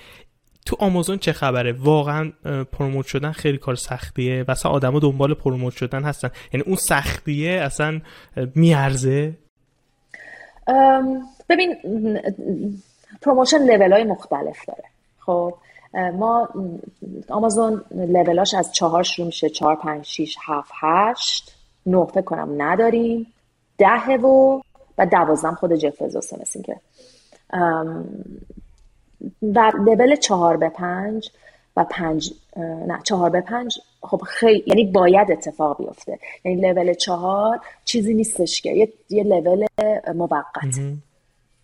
[0.66, 2.32] تو آمازون چه خبره؟ واقعا
[2.72, 6.30] promote شدن خیلی کار سختیه و اصلا آدما دنبال promote شدن هستن.
[6.52, 8.00] یعنی اون سختیه اصلا
[8.54, 9.34] میارزه؟
[11.48, 11.76] ببین
[13.22, 14.84] promotion level های مختلف داره.
[15.18, 15.54] خب
[15.94, 16.48] ما
[17.28, 21.56] آمازون لولاش از چهار شروع میشه چهار پنج شیش هفت هشت
[21.86, 23.26] نه فکر کنم نداریم.
[23.78, 24.60] ده و
[24.98, 26.76] و دوازدم خود جف بزوسه که
[29.42, 31.30] و لول چهار به پنج
[31.76, 32.34] و پنج
[32.86, 36.18] نه چهار به پنج خب خیلی یعنی باید اتفاق بیفته.
[36.44, 39.66] یعنی لول چهار چیزی نیستش که یه, یه لول
[40.14, 40.78] موقت.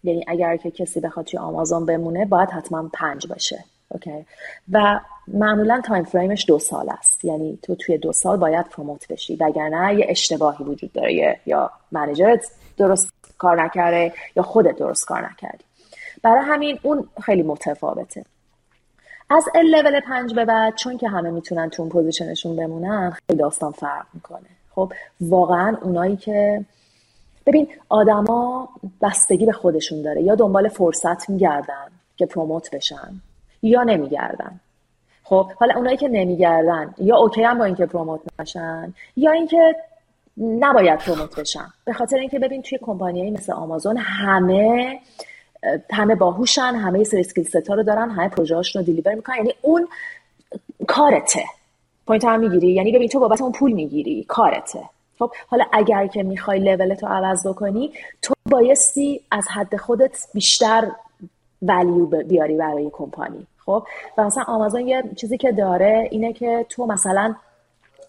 [0.04, 3.64] یعنی اگر که کسی بخواد توی آمازون بمونه باید حتما پنج باشه.
[3.88, 4.26] okay؟
[4.72, 7.24] و معمولا time frame ش دو سال است.
[7.24, 9.36] یعنی تو توی دو سال باید promote بشی.
[9.36, 15.30] وگرنه یه اشتباهی وجود داره یا manager ت درست کار نکرده یا خودت درست کار
[15.30, 15.64] نکردی.
[16.22, 18.24] برای همین اون خیلی متفاوته.
[19.30, 23.10] از ال لول پنج به بعد چون که همه می‌تونن تو اون position شون بمونن
[23.10, 24.48] خیلی داستان فرق می‌کنه.
[24.74, 26.64] خب واقعا اونایی که
[27.46, 28.68] ببین آدما
[29.02, 30.22] بستگی به خودشون داره.
[30.22, 33.20] یا دنبال فرصت میگردن که promote بشن
[33.62, 34.60] یا نمیگردن.
[35.24, 39.76] خب حالا اونایی که نمیگردن یا okay هم با اینکه promote نشن یا اینکه
[40.38, 41.66] نباید promote بشن.
[41.84, 45.00] به خاطر اینکه ببین توی کمپانیایی مثل آمازون همه
[45.90, 49.36] همه باهوشن همه سری skill set ا رو دارن همه پروژه‌هاشون رو deliver می‌کنن.
[49.36, 49.88] یعنی اون
[50.86, 51.44] کارته.
[52.06, 52.72] point هم می‌گیری.
[52.72, 54.24] یعنی ببین تو بابت اون پول می‌گیری.
[54.28, 54.80] کارته.
[55.18, 57.92] خب حالا اگر که می‌خوای لولت رو عوض بکنی
[58.22, 60.90] تو بایستی از حد خودت بیشتر
[61.62, 63.46] value بیاری برای کمپانی.
[63.66, 63.86] خب
[64.18, 67.34] و مثلا آمازون یه چیزی که داره اینه که تو مثلا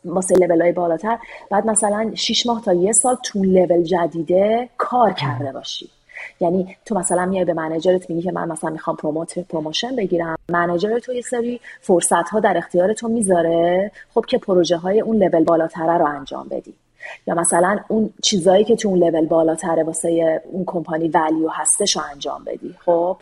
[0.05, 1.17] واسه لول های بالاتر
[1.51, 5.89] باید مثلا 6 ماه تا یه سال تو لول جدیده کار کرده باشی.
[6.39, 10.35] یعنی تو مثلا میای به manager ت میگی که من مثلا می‌خوام promote promotion بگیرم.
[10.49, 15.23] manager تو یه سری فرصت ها در اختیار تو می‌ذاره خب که پروژه های اون
[15.23, 16.73] لول بالاتره رو انجام بدی.
[17.27, 22.01] یا مثلا اون چیزایی که تو اون لول بالاتره واسه اون کمپانی value هستش رو
[22.11, 22.75] انجام بدی.
[22.85, 23.17] خب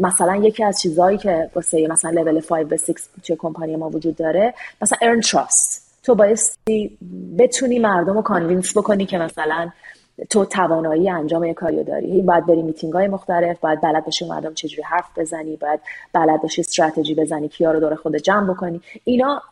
[0.00, 2.92] مثلا یکی از چیزهایی که واسه مثلا لول 5 و 6
[3.24, 6.98] توی کمپانی ما وجود داره مثلا earn trust تو بایستی
[7.38, 9.70] بتونی مردم رو convince بکنی که مثلا
[10.30, 12.22] تو توانایی انجام یک کاریو داری.
[12.22, 15.80] باید بری میتینگ های مختلف باید بلد باشی مردم چجوری حرف بزنی باید
[16.12, 18.80] بلد باشی استراتژی بزنی کیا رو دور خود جمع بکنی.
[19.04, 19.42] اینا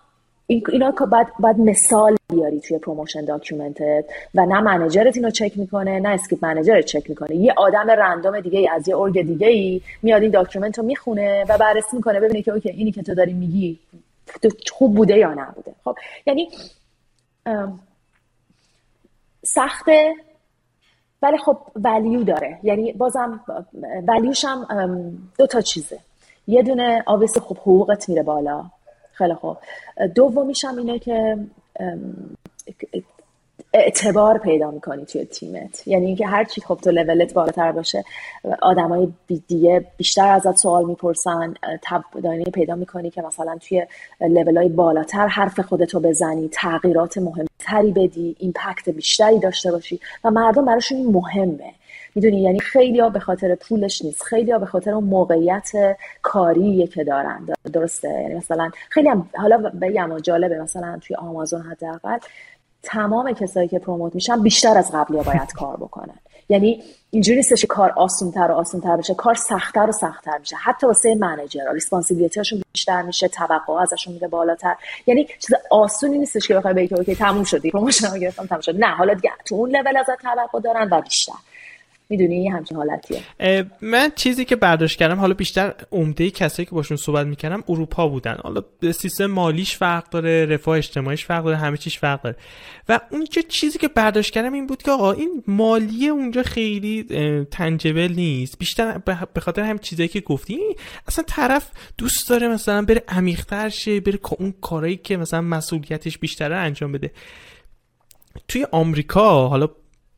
[0.47, 4.05] اینا باید, باید مثال بیاری توی promotion document ت
[4.35, 7.37] و نه manager ت اینو چک می‌کنه نه skip manager ت چک می‌کنه.
[7.37, 11.45] یه آدم random دیگه ای از یه org دیگه ای میاد این document رو می‌خونه
[11.49, 13.79] و بررسی می‌کنه ببینه که okay اینی که تو داری میگی
[14.73, 15.73] خوب بوده یا نبوده.
[15.85, 15.97] خب
[16.27, 16.49] یعنی
[19.45, 20.15] سخته
[21.23, 22.59] ولی خب ولیو داره.
[22.63, 23.41] یعنی بازم
[24.09, 25.99] ولیوش هم دو تا چیزه.
[26.47, 28.65] یه دونه آبیس خب حقوقت میره بالا.
[29.13, 29.57] خیلی خوب.
[30.15, 31.39] دومیش هم اینه که
[33.73, 35.89] اعتبار پیدا می‌کنی توی تیمت.
[35.89, 38.05] یعنی اینکه هر چی خب تو لولت بالاتر باشه
[38.63, 39.09] آدمای
[39.49, 41.55] دیگه بیشتر ازت سوال می‌پرسن
[42.23, 43.87] دانی پیدا می‌کنی که مثلا توی
[44.21, 50.65] لول های بالاتر حرف خودتو بزنی تغییرات مهمتری بدی impact بیشتری داشته باشی و مردم
[50.65, 51.73] براشون این مهمه.
[52.15, 54.23] می‌دونی؟ یعنی خیلی ها به خاطر پولش نیست.
[54.23, 55.71] خیلی ها به خاطر اون موقعیت
[56.23, 57.47] کاری که دارن.
[57.73, 62.19] درسته؟ یعنی مثلا خیلی هم حالا بگم جالبه مثلا توی آمازون حداقل
[62.83, 66.19] تمام کسایی که promote میشن بیشتر از قبلی ها باید کار بکنن.
[66.49, 70.57] یعنی اینجوری نیستش کار آسونتر و آسونتر بشه کار سختتر و سختتر میشه.
[70.57, 74.75] حتی واسه manager responsibility شون بیشتر میشه توقع ازشون میره بالاتر.
[75.07, 78.77] یعنی چیز آسونی نیستش که بخوای بگی okay تموم شدی promotion رو گرفتم تموم شد.
[78.77, 81.33] نه حالا دیگه تو اون لول ازت توقع دارن و بیشتر.
[82.11, 83.23] می‌دونی همچین حالتیه.
[83.81, 88.37] من چیزی که برداشت کردم حالا بیشتر عمده کسایی که باشون صحبت می‌کردم اروپا بودن.
[88.43, 92.37] حالا سیستم مالیش فرق داره رفاه اجتماعیش فرق داره همه چیش فرق داره.
[92.89, 97.03] و اونجا چیزی که برداشت کردم این بود که آقا این مالیه اونجا خیلی
[97.51, 98.59] تنجبل نیست.
[98.59, 98.99] بیشتر
[99.35, 100.59] به خاطر هم چیزایی که گفتی
[101.09, 106.57] اصلا طرف دوست داره مثلا بره عمیق‌تر شه بره اون کارایی که مثلا مسئولیتش بیشتره
[106.57, 107.11] انجام بده.
[108.49, 109.69] توی آمریکا حالا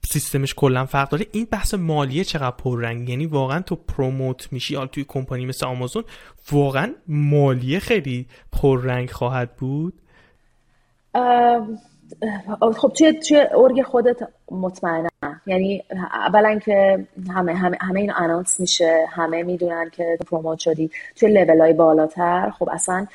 [0.05, 1.27] سیستمش کلا فرق داره.
[1.33, 4.75] این بحث مالیه چقدر پررنگ یعنی واقعا تو پروموت میشی.
[4.75, 6.05] حالا توی کمپانی مثل آمازون
[6.53, 9.95] واقعا مالیه خیلی پررنگ خواهد بود؟
[12.77, 14.17] خب توی توی ارگ خودت
[14.51, 15.09] مطمئنم.
[15.47, 19.07] یعنی اولا که همه همه همه این announce میشه.
[19.11, 20.91] همه می‌دونن که promote شدی.
[21.17, 23.07] توی لول های بالاتر خب اصلا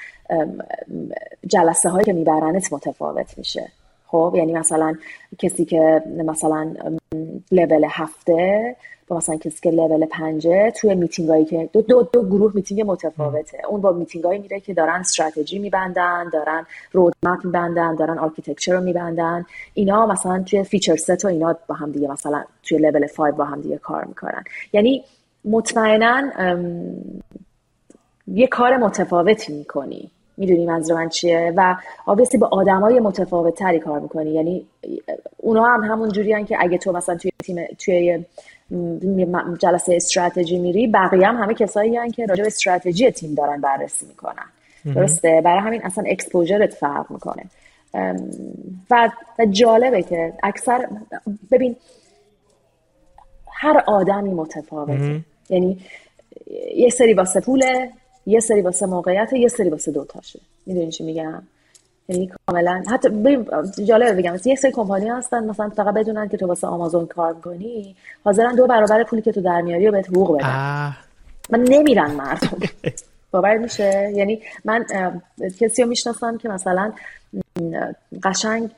[1.48, 3.72] جلسه هایی که میبرنت متفاوت میشه.
[4.08, 4.96] خب یعنی مثلا
[5.40, 6.74] کسی که مثلا
[7.52, 8.76] لول هفته
[9.08, 12.84] با مثلا کسی که لول پنجه توی میتینگ هایی که دو, دو, دو گروه میتینگ
[12.86, 13.58] متفاوته.
[13.70, 18.82] اون با میتینگ هایی میره که دارن استراتژی میبندن دارن roadmap میبندن دارن architecture رو
[18.82, 19.46] میبندن.
[19.74, 23.46] اینا مثلا توی feature set و اینا با هم دیگه مثلا توی لول 5 با
[23.46, 24.44] هم دیگه کار می‌کنن
[24.74, 25.04] یعنی
[25.46, 26.32] مطمئنا
[28.28, 30.12] یه کار متفاوتی می‌کنی.
[30.38, 31.76] می‌دونی منظور من چیه و
[32.06, 34.32] obviously با آدمای متفاوت تری کار می‌کنی.
[34.32, 34.66] یعنی
[35.38, 38.26] اونا هم همون جوری که اگه تو مثلا توی تیم توی
[39.60, 44.06] جلسه استراتژی میری بقیه هم همه کسایی هن که راجع به استراتژی تیم دارن بررسی
[44.06, 44.46] می‌کنن.
[44.96, 47.44] درسته؟ برای همین اصلا اکسپوژرت فرق می‌کنه.
[48.92, 49.10] و,
[49.40, 50.88] و جالبه که اکثر
[51.52, 51.76] ببین
[53.52, 55.20] هر آدمی متفاوته.
[55.50, 55.80] یعنی
[56.76, 57.90] یه سری واسه پوله
[58.28, 61.44] یه سری واسه موقعیت یه سری واسه دوتاشه می‌دونی چی میگم؟
[62.10, 63.10] یعنی کاملا حتی
[63.86, 67.96] جالبه بگم یه سری کمپانی هستن مثلا فقط بدونن که تو واسه آمازون کار می‌کنی
[68.24, 70.96] حاضرن دو برابر پولی که تو در میاری و بهت حقوق بدن.
[71.50, 72.58] من نمیرن مردم.
[73.32, 74.86] باور میشه؟ یعنی من
[75.60, 76.92] کسی رو می‌شناسم که مثلا
[78.24, 78.70] قشنگ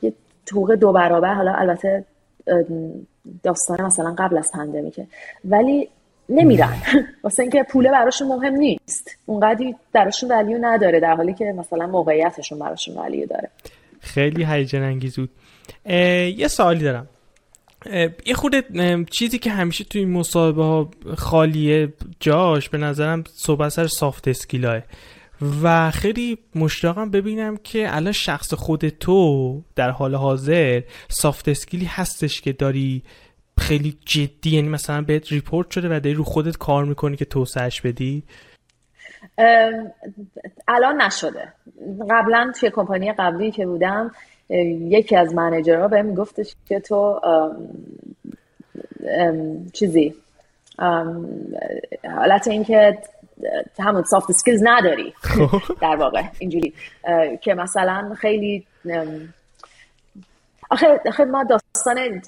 [0.52, 2.04] حقوق دو برابر حالا البته
[3.42, 5.06] داستان مثلا قبل از پندمیکه.
[5.44, 5.88] ولی
[6.30, 6.76] نمیرن.
[7.24, 9.10] واسه اینکه پوله براشون مهم نیست.
[9.26, 13.50] اونقدی درشون ولیو نداره در حالی که مثلا موقعیتشون براشون ولیو داره.
[14.00, 15.30] خیلی هیجان انگیز بود.
[16.36, 17.08] یه سوالی دارم.
[18.26, 18.54] یه خود
[19.10, 24.67] چیزی که همیشه توی این مصاحبه ها خالیه جاش به نظرم صحبت سر soft skill
[24.67, 24.82] است
[25.62, 31.84] و خیلی مشتاقم ببینم که الان شخص خود تو در حال حاضر soft skill ی
[31.84, 33.02] هستش که داری
[33.60, 37.80] خیلی جدی یعنی مثلا بهت report شده و داری رو خودت کار می‌کنی که توسعهش
[37.80, 38.22] بدی؟
[40.68, 41.52] الان نشده.
[42.10, 44.10] قبلا توی کمپانی قبلی که بودم
[44.48, 47.20] یکی از manager ها بهم گفتش که تو
[49.72, 50.14] چیزی
[52.04, 52.98] حالت این که
[53.78, 55.14] همون soft skills نداری.
[55.16, 55.60] خب.
[55.80, 56.74] در واقع اینجوری.
[57.40, 58.66] که مثلا خیلی
[60.70, 62.22] آخه, آخه ما داستان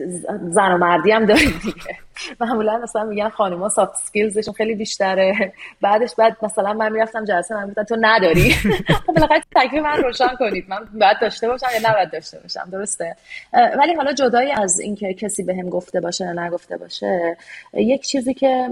[0.50, 1.98] زن و مردی هم داریم دیگه.
[2.40, 5.52] معمولا مثلا میگن خانوما soft skills شون خیلی بیشتره.
[5.80, 8.50] بعدش بعد مثلا من می‌رفتم جلسه من می‌گفتم تو نداری.
[9.06, 10.64] خب بالاخره تکلیف من روشن کنید.
[10.68, 13.16] من باید داشته باشم یا نباید داشته باشم درسته؟
[13.52, 17.36] ولی حالا جدای از اینکه کسی بهم گفته باشه یا نگفته باشه
[17.74, 18.68] یک چیزی که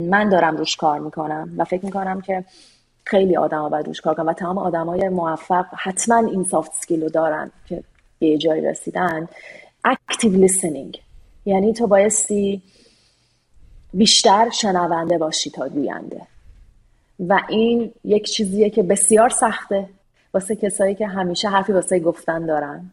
[0.00, 2.44] من دارم روش کار می‌کنم و فکر می‌کنم که
[3.04, 7.08] خیلی آدم باید روش کار کنم و تمام آدمای موفق حتما این سافت سکیل رو
[7.08, 7.82] دارن که
[8.18, 9.28] به جای رسیدن.
[9.88, 10.98] Active listening.
[11.44, 12.62] یعنی تو بایستی
[13.94, 16.20] بیشتر شنونده باشی تا گوینده
[17.20, 19.88] و این یک چیزیه که بسیار سخته.
[20.34, 22.90] واسه کسایی که همیشه حرفی واسه گفتن دارن.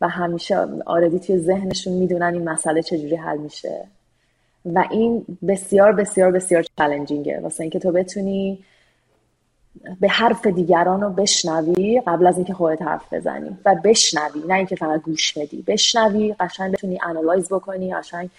[0.00, 0.56] و همیشه
[0.86, 3.84] آردی توی ذهنشون می‌دونن این مسئله چجوری حل میشه.
[4.64, 8.58] و این بسیار بسیار بسیار چالنجینگه واسه اینکه تو بتونی
[10.00, 14.76] به حرف دیگران رو بشنوی قبل از اینکه خودت حرف بزنی و بشنوی نه اینکه
[14.76, 18.30] فقط گوش بدی بشنوی قشنگ بتونی انالایز بکنی قشنگ.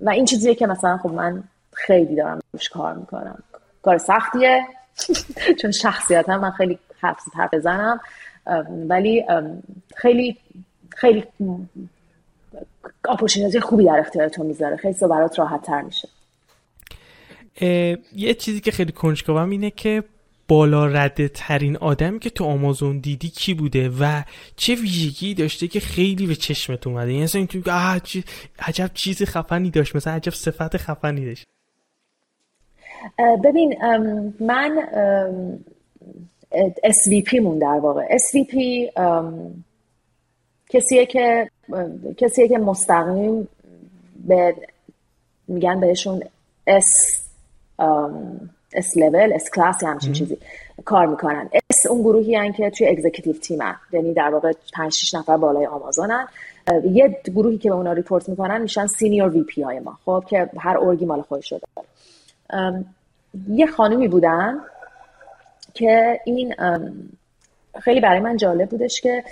[0.00, 1.42] و این چیزیه که مثلا خب من
[1.72, 3.38] خیلی دارم روش کار می‌کنم.
[3.82, 4.62] کار سختیه
[5.60, 8.00] چون شخصیتا من خیلی حرف حرف بزنم.
[8.88, 9.24] ولی
[9.96, 10.36] خیلی
[10.88, 11.24] خیلی
[13.08, 14.76] اپورتونیتی خوبی در اختیار تو می‌ذاره.
[14.76, 16.08] خیلی برات راحت تر میشه
[18.16, 20.04] یه چیزی که خیلی کنجکاوم اینه که
[20.48, 24.22] بالا رده ترین آدمی که تو آمازون دیدی کی بوده و
[24.56, 27.70] چه ویژگی داشته که خیلی به چشمت اومده؟ یعنی مثلا تو
[28.58, 31.44] عجب چیز خفنی داشت مثلا عجب صفت خفنی داشت.
[33.44, 33.76] ببین
[34.40, 34.88] من
[36.84, 38.06] SVP مون در واقع.
[38.16, 38.56] SVP
[40.68, 41.50] کسیه که
[42.18, 43.48] کسیه که مستقیم
[44.26, 44.54] به
[45.48, 46.22] میگن بهشون
[46.70, 47.20] S
[48.74, 50.38] S level S class یا همچین چیزی
[50.84, 51.50] کار می‌کنن.
[51.70, 53.76] S اون گروهی هن که توی executive team هن.
[53.92, 56.28] یعنی در واقع 5 6 نفر بالای آمازونن.
[56.84, 59.98] یه گروهی که به اونا report می‌کنن میشن senior VP های ما.
[60.04, 61.66] خب که هر org ی مال خودش شده
[63.48, 64.58] یه خانومی بودن
[65.74, 66.54] که این
[67.80, 69.24] خیلی برای من جالب بودش که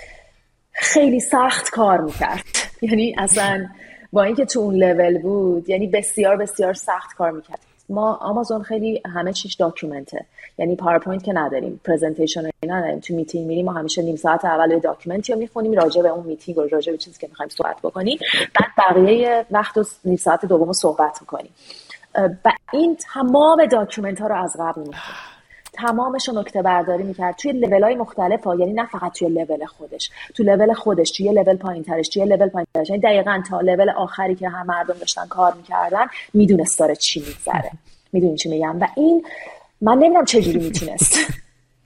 [0.71, 2.43] خیلی سخت کار می‌کرد.
[2.81, 3.65] یعنی اصلا
[4.13, 7.59] با اینکه تو اون لول بود یعنی بسیار بسیار سخت کار می‌کرد.
[7.89, 10.25] ما آمازون خیلی همه چیش document ه
[10.57, 12.99] یعنی پاورپوینت که نداریم presentation نداریم.
[12.99, 16.25] تو میتینگ میریم ما همیشه نیم ساعت اول document ی رو می‌خونیم راجع به اون
[16.25, 18.19] میتینگ و راجع به چیزی که می‌خوایم صحبت بکنیم.
[18.59, 21.53] بعد بقیه وقت و نیم ساعت دوم صحبت می‌کنیم.
[22.45, 25.32] و این تمام document ها رو از قبل می‌خونیم.
[25.73, 27.35] تمامش رو نکته برداری می‌کرد.
[27.35, 30.09] توی لول های مختلف ها یعنی نه فقط توی لول خودش.
[30.35, 33.89] تو لول خودش توی لول پایین ترش توی لول پایین ترش یعنی دقیقا تا لول
[33.89, 37.71] آخری که هم مردم داشتن کار می‌کردن می‌دونست داره چی میگذره.
[38.13, 39.25] می‌دونی چی میگم؟ و این
[39.81, 41.17] من نمی‌دونم چجوری می‌تونست.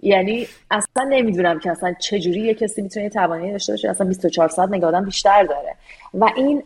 [0.01, 3.89] یعنی اصلا نمی‌دونم که اصلا چجوری یه کسی می‌تونه توانایی داشته باشه.
[3.89, 5.75] اصلا 24 ساعت انگار بیشتر داره.
[6.13, 6.63] و این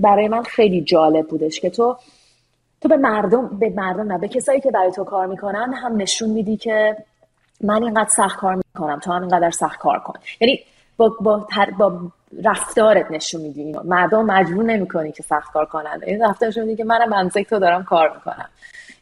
[0.00, 1.96] برای من خیلی جالب بودش که تو
[2.82, 6.30] تو به مردم به مردم نه به کسایی که برای تو کار می‌کنن هم نشون
[6.30, 6.96] میدی که
[7.60, 10.14] من اینقدر سخت کار می‌کنم تو هم اینقدر سخت کار کن.
[10.40, 10.60] یعنی
[10.96, 11.46] با, با,
[11.78, 12.00] با
[12.44, 16.00] رفتارت نشون میدی مردم مجبور نمی‌کنی که سخت کار کنن.
[16.06, 18.48] این رفتارشون میدی که منم منزک تو دارم کار می‌کنم.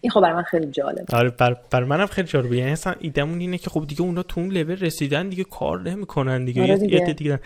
[0.01, 2.57] این خب برای من خیلی جالب آره بر, بر منم خیلی جالبه.
[2.57, 6.45] یعنی اصلا ایدمون اینه که خب دیگه اونا تو اون لول رسیدن دیگه کار نمی‌کنن
[6.45, 6.63] دیگه.
[6.63, 7.13] آره دیگه, دیگه.
[7.13, 7.41] دیگه.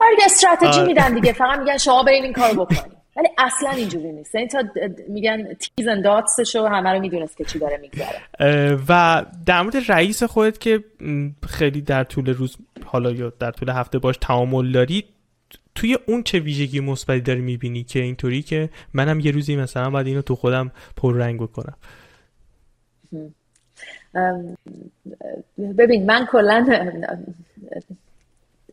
[0.00, 0.88] آره استراتژی آره.
[0.88, 1.32] میدن دیگه.
[1.32, 4.34] فقط میگن شما برین این کارو بکنید ولی اصلا اینجوری نیست.
[4.34, 4.62] یعنی تا
[5.08, 8.78] میگن تیز اند داتسشو همه رو می‌دونست که چی داره میگذره.
[8.88, 10.84] و در مورد رئیس خودت که
[11.48, 15.04] خیلی در طول روز حالا یا در طول هفته باش تعامل داری
[15.74, 20.06] توی اون چه ویژگی مثبتی داری می‌بینی که اینطوری که منم یه روزی مثلا باید
[20.06, 20.70] اینو تو خودم
[21.02, 21.76] رنگ بکنم؟
[25.78, 26.66] ببین من کلا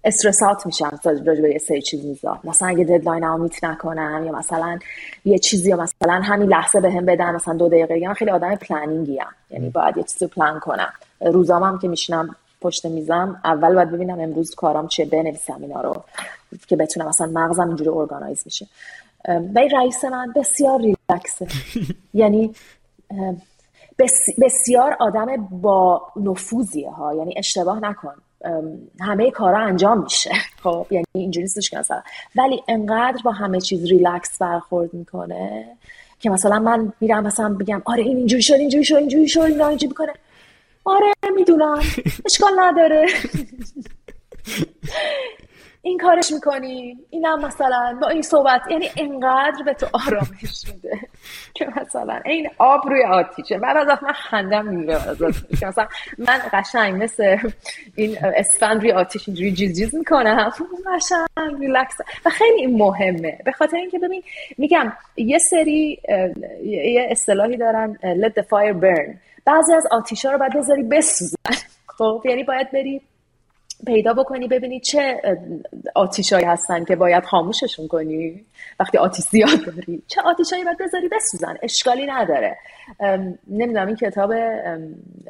[0.03, 4.31] stressed out میشم راجع به یه سری چیزا مثلا اگه deadline رو meet نکنم یا
[4.31, 4.79] مثلا
[5.25, 9.10] یه چیزی یا مثلا همین لحظه بهم بدن مثلا دو دقیقه من خیلی آدم planning
[9.10, 9.27] ی هم.
[9.49, 10.93] یعنی باید یه چیزی پلان کنم.
[11.21, 16.03] روزام هم که میشینم پشت میزم اول باید ببینم امروز کارام چه بنویسم اینا رو
[16.67, 18.67] که بتونم مثلا مغزم اینجوری organize میشه
[19.27, 21.47] ولی رئیس من بسیار ریلکسه
[22.13, 22.55] یعنی
[24.41, 27.13] بسیار آدم با نفوذیه ها.
[27.13, 28.13] یعنی اشتباه نکن.
[28.99, 30.31] همه کارا انجام میشه.
[30.63, 32.01] خب یعنی اینجوری نیستش که مثلا.
[32.35, 35.65] ولی انقدر با همه چیز ریلکس برخورد می‌کنه
[36.19, 39.67] که مثلا من میرم مثلا بگم آره این اینجوری شد اینجوری شد اینجوری شد اینا
[39.67, 40.13] اینجوری می‌کنه.
[40.85, 41.79] آره می‌دونم.
[42.25, 43.07] اشکال نداره.
[45.83, 50.99] این کارش می‌کنی؟ اینم مثلا با این صحبت یعنی انقدر به تو آرامش میده
[51.53, 53.57] که مثلا این آب روی آتیشه.
[53.57, 54.99] من از من خندم میگه
[55.59, 57.37] که مثلا من قشنگ مثل
[57.95, 60.51] این اسفند روی آتیش اینجوری جیز جیز می‌کنم.
[60.95, 63.37] قشنگ ریلکس و خیلی مهمه.
[63.45, 64.23] به خاطر اینکه ببین
[64.57, 66.01] میگم یه سری
[66.63, 69.15] یه اصطلاحی دارن let the fire burn.
[69.45, 71.35] بعضی از آتیشا رو باید بذاری بسوزن.
[71.87, 73.01] خب یعنی باید بری
[73.85, 75.21] پیدا بکنی ببینی چه
[75.95, 78.45] آتیشایی هستن که باید خاموششون کنی.
[78.79, 80.01] وقتی آتیش زیاد داری.
[80.07, 81.57] چه آتیشایی باید بذاری؟ بسوزن.
[81.61, 82.57] اشکالی نداره.
[83.47, 84.33] نمی‌دونم این کتاب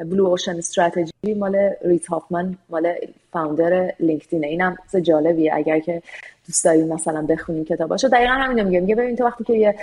[0.06, 2.94] Blue Ocean Strategy مال Reid Hoffman مال
[3.32, 5.56] founder LinkedIn ه اینم جالبیه.
[5.56, 6.02] اگر که
[6.48, 8.08] دوست داری مثلا بخونین کتاباشو.
[8.08, 9.76] دقیقا همین میگه میگه ببین تو وقتی که یه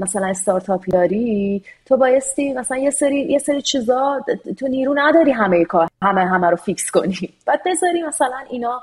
[0.00, 4.24] مثلا استارتاپی داری تو بایستی مثلا یه سری یه سری چیزا
[4.58, 7.34] تو نیرو نداری همه کار همه همه رو fix کنی.
[7.46, 8.82] بعد بذاری مثلا اینا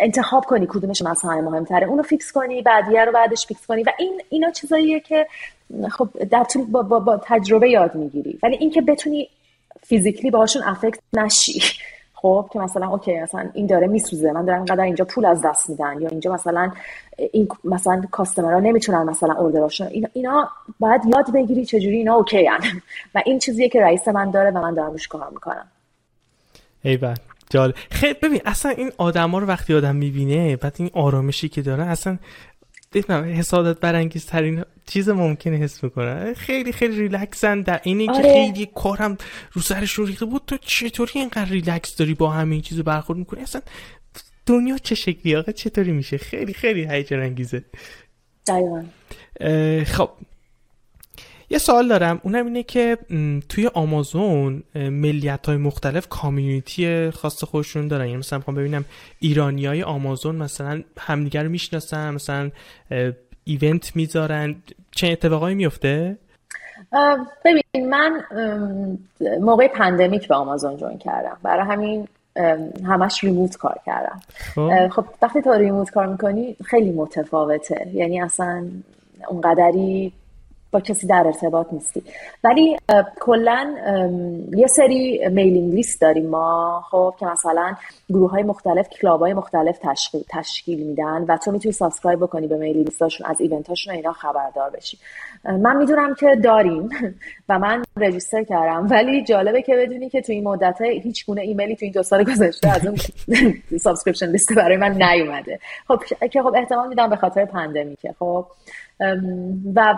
[0.00, 1.86] انتخاب کنی کدومش مثلا مهمتره.
[1.86, 3.82] اونو fix کنی بعدیه رو بعدش fix کنی.
[3.82, 5.26] و این اینا چیزاییه که
[5.90, 8.38] خب در طول با, با, با تجربه یاد می‌گیری.
[8.42, 9.28] ولی اینکه بتونی
[9.82, 11.60] physically باهاشون affect نشی.
[12.14, 14.32] خب که مثلا okay مثلا این داره میسوزه.
[14.32, 16.00] من دارم اینقدر اینجا پول از دست میدن.
[16.00, 16.72] یا اینجا مثلا
[17.32, 20.50] این مثلا customer ها نمی‌تونن مثلا order اشون اینا, اینا
[20.80, 22.60] باید یاد بگیری چجوری اینا okay هن.
[23.14, 25.66] و این چیزیه که رئیس من داره و من دارم روش کار می‌کنم.
[26.84, 26.98] ای
[27.50, 27.74] جالب.
[27.90, 32.18] خیلی ببین اصلا این آدما رو وقتی آدم می‌بینه بعد این آرامشی که داره اصلا
[33.10, 37.60] حسادت برانگیز ترین چیز ممکنه حس می‌کنه خیلی خیلی ریلکسن.
[37.60, 38.22] در اینی آره.
[38.22, 39.16] که خیلی کارم
[39.52, 40.42] رو سرشون ریخته بود.
[40.46, 43.62] تو چطوری اینقدر ریلکس داری با همین چیز برخورد می‌کنی؟ اصلا
[44.46, 47.64] دنیا چه شکلی؟ آقا چطوری میشه؟ خیلی خیلی هیجان انگیزه.
[49.86, 50.10] خب.
[51.54, 52.20] یه سوال دارم.
[52.22, 52.98] اونم اینه که
[53.48, 58.04] توی آمازون ملیت های مختلف community خاص خودشون دارن.
[58.04, 58.84] یعنی مثلا می‌خوام ببینم
[59.20, 62.50] ایرانی های آمازون مثلا همدیگر رو می‌شناسن مثلا
[63.44, 64.56] event می‌ذارن.
[64.90, 66.16] چه اتفاقایی میفته؟
[67.44, 68.24] ببین من
[69.40, 71.36] موقع pandemic به آمازون join کردم.
[71.42, 72.08] برای همین
[72.86, 74.20] همش remote کار کردم.
[74.54, 77.90] خب, خب، وقتی تو remote کار می‌کنی خیلی متفاوته.
[77.92, 78.66] یعنی اصلا
[79.28, 80.12] اونقدری
[80.74, 82.02] با کسی در ارتباط نیستی.
[82.44, 82.76] ولی
[83.20, 83.74] کلا
[84.56, 87.74] یه سری mailing list داریم ما خب که مثلا
[88.10, 92.56] گروه های مختلف club های مختلف تشکیل, تشکیل میدن و تو می‌تونی subscribe بکنی به
[92.56, 94.98] mailing list اشون از event اشون و اینا خبردار بشی.
[95.44, 96.88] من می‌دونم که داریم
[97.48, 101.76] و من register کردم ولی جالبه که بدونی که تو این مدت هیچ گونه ایمیلی
[101.76, 102.96] تو این دو سال گذشته از اون
[103.84, 105.58] subscription list برای من نیومده.
[105.88, 108.46] خب که خب احتمال میدم به خاطر پندمیکه خب.
[109.74, 109.94] و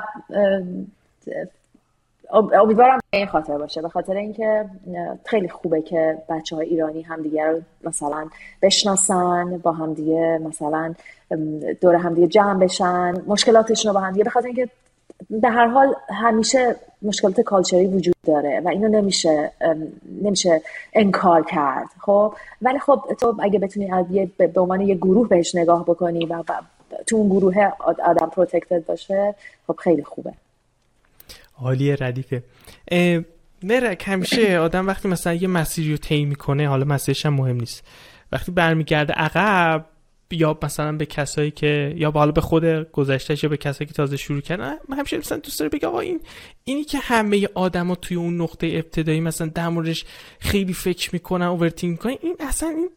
[2.33, 4.65] امیدوارم به این خاطر باشه به خاطر اینکه
[5.25, 8.29] خیلی خوبه که بچه های ایرانی همدیگه رو مثلا
[8.63, 10.95] بشناسن با همدیگه مثلا
[11.81, 14.69] دور همدیگه جمع بشن مشکلاتشون رو با همدیگه به خاطر اینکه
[15.31, 19.53] به هر حال همیشه مشکلات کالچری وجود داره و اینو نمیشه
[20.23, 20.63] نمیشه
[20.93, 23.91] انکار کرد خب؟ ولی خب تو اگه بتونی
[24.39, 26.43] به عنوان یه گروه بهش نگاه بکنی و
[27.07, 27.55] تو اون گروه
[28.05, 29.35] آدم پروتکتد باشه
[29.67, 30.33] خب خیلی خوبه.
[31.59, 32.43] عالیه ردیفه.
[33.63, 37.85] مرک همیشه آدم وقتی مثلا یه مسیری رو طی می‌کنه حالا مسیرش هم مهم نیست.
[38.33, 39.85] وقتی برمیگرده عقب
[40.31, 44.17] یا مثلا به کسایی که یا حالا به خود گذشتهش یا به کسایی که تازه
[44.17, 46.21] شروع کردن من همیشه مثلا دوست داره بگه آقا این
[46.65, 50.05] اینی که همه آدما توی اون نقطه ابتدایی مثلا در موردش
[50.39, 52.91] خیلی فکر می‌کنن overthink می‌کنن این اصلا این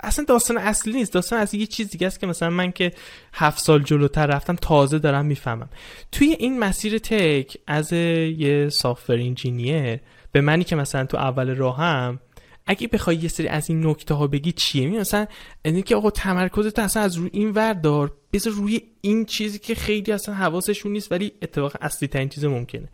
[0.00, 1.12] اصلا داستان اصلی نیست.
[1.12, 2.92] داستان از یه چیز دیگه است که مثلا من که
[3.32, 5.68] هفت سال جلوتر رفتم تازه دارم می‌فهمم.
[6.12, 10.00] توی این مسیر tech از یه software engineer
[10.32, 12.20] به منی که مثلا تو اول راهم
[12.66, 15.26] اگه بخوای یه سری از این نکته ها بگی چیه؟ می مثلا
[15.64, 19.74] اینه که آقا تمرکزت اصلا از روی این ور دار بذار روی این چیزی که
[19.74, 22.88] خیلی اصلا حواسشون نیست ولی اتفاق اصلی ترین چیز ممکنه.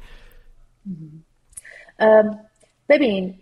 [2.89, 3.35] ببین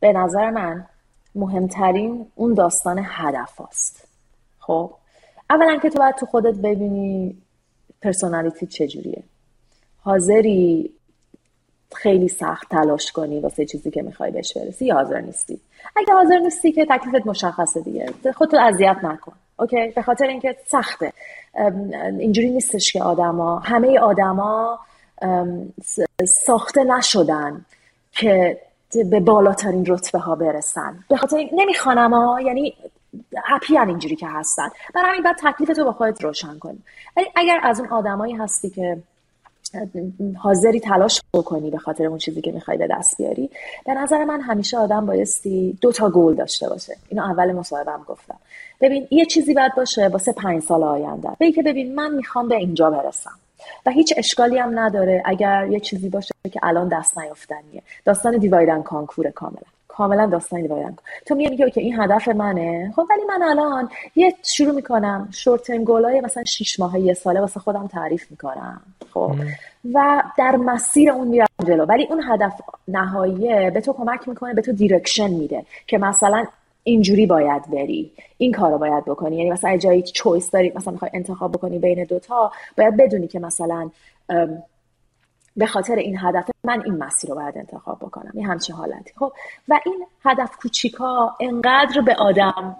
[0.00, 0.86] به نظر من
[1.34, 4.08] مهمترین اون داستان هدف هست.
[4.58, 4.90] خب؟
[5.50, 7.36] اولا که تو باید تو خودت ببینی
[8.02, 9.22] پرسونالیتی چجوریه.
[10.00, 10.90] حاضری
[11.94, 15.60] خیلی سخت تلاش کنی واسه چیزی که می‌خوای بهش برسی یا حاضر نیستی؟
[15.96, 18.06] اگه حاضر نیستی که تکلیفت مشخصه دیگه.
[18.34, 19.32] خودتو اذیت نکن.
[19.58, 21.12] اوکی؟ به خاطر اینکه سخته.
[22.18, 24.78] اینجوری نیستش که آدما همه آدما
[26.46, 27.64] ساخته نشدن
[28.12, 28.60] که
[28.94, 31.04] به بالاترین رتبه ها برسن.
[31.08, 32.74] به خاطر نمی‌خوانم ها یعنی
[33.44, 34.68] هپی اینجوری که هستن.
[34.94, 36.78] برای همین بعد تکلیف تو با خودت روشن کنی
[37.16, 38.98] ولی اگر از اون آدمایی هستی که
[40.38, 43.50] حاضری تلاش بکنی به خاطر اون چیزی که می‌خوای به دست بیاری
[43.86, 46.96] به نظر من همیشه آدم بایستی دو تا گل داشته باشه.
[47.08, 48.36] اینو اول مصاحبم گفتم.
[48.80, 51.28] ببین یه چیزی باید باشه واسه پنج سال آینده.
[51.40, 53.38] بگی که ببین من می‌خوام به اینجا برسم.
[53.86, 57.82] و هیچ اشکالی هم نداره اگر یه چیزی باشه که الان دست نیافتنیه.
[58.04, 59.62] داستان divide and conquer کاملا.
[59.88, 60.96] کاملا داستان divide and
[61.26, 62.92] تو میگی که این هدف منه.
[62.96, 65.28] خب ولی من الان یه شروع می‌کنم.
[65.32, 68.80] short term goal ای مثلا 6 ماه یه ساله واسه خودم تعریف می‌کنم.
[69.14, 69.32] خب.
[69.94, 71.84] و در مسیر اون میرم جلو.
[71.84, 76.44] ولی اون هدف نهاییه به تو کمک می‌کنه به تو direction میده که مثلا
[76.84, 78.12] اینجوری باید بری.
[78.38, 79.36] این کارو باید بکنی.
[79.36, 83.90] یعنی مثلا جایی choice داری مثلا می‌خوای انتخاب بکنی بین دوتا باید بدونی که مثلا
[85.56, 88.30] به خاطر این هدف من این مسیر رو باید انتخاب بکنم.
[88.34, 89.12] این همچین حالتی.
[89.16, 89.32] خب
[89.68, 92.76] و این هدف کوچیکا انقدر به آدم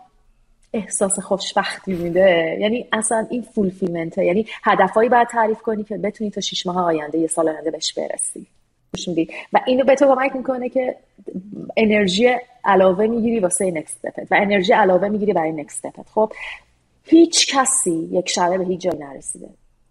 [0.73, 2.57] احساس خوشبختی میده.
[2.61, 7.19] یعنی اصلا این فولفیلمنته یعنی هدفهایی باید تعریف کنی که بتونی تا شیش ماه آینده
[7.19, 8.47] یه سال آینده بهش برسی.
[9.53, 10.97] و اینو به تو کمک می‌کنه که
[11.77, 16.33] انرژی علاوه می‌گیری واسه نکست استپت و انرژی علاوه می‌گیری برای نکست استپت خب
[17.05, 19.49] هیچ کسی یک شبه به هیچ جایی نرسیده.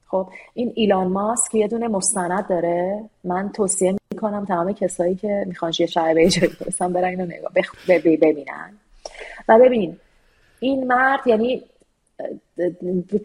[0.08, 3.04] خب این ایلان ماسک یه دونه مستند داره.
[3.24, 7.52] من توصیه می‌کنم تمام کسایی که می‌خوان یه شبه به جایی برسن برن اینو نگاه
[7.98, 8.74] ببینن.
[9.48, 9.98] و ببین
[10.60, 11.64] این مرد یعنی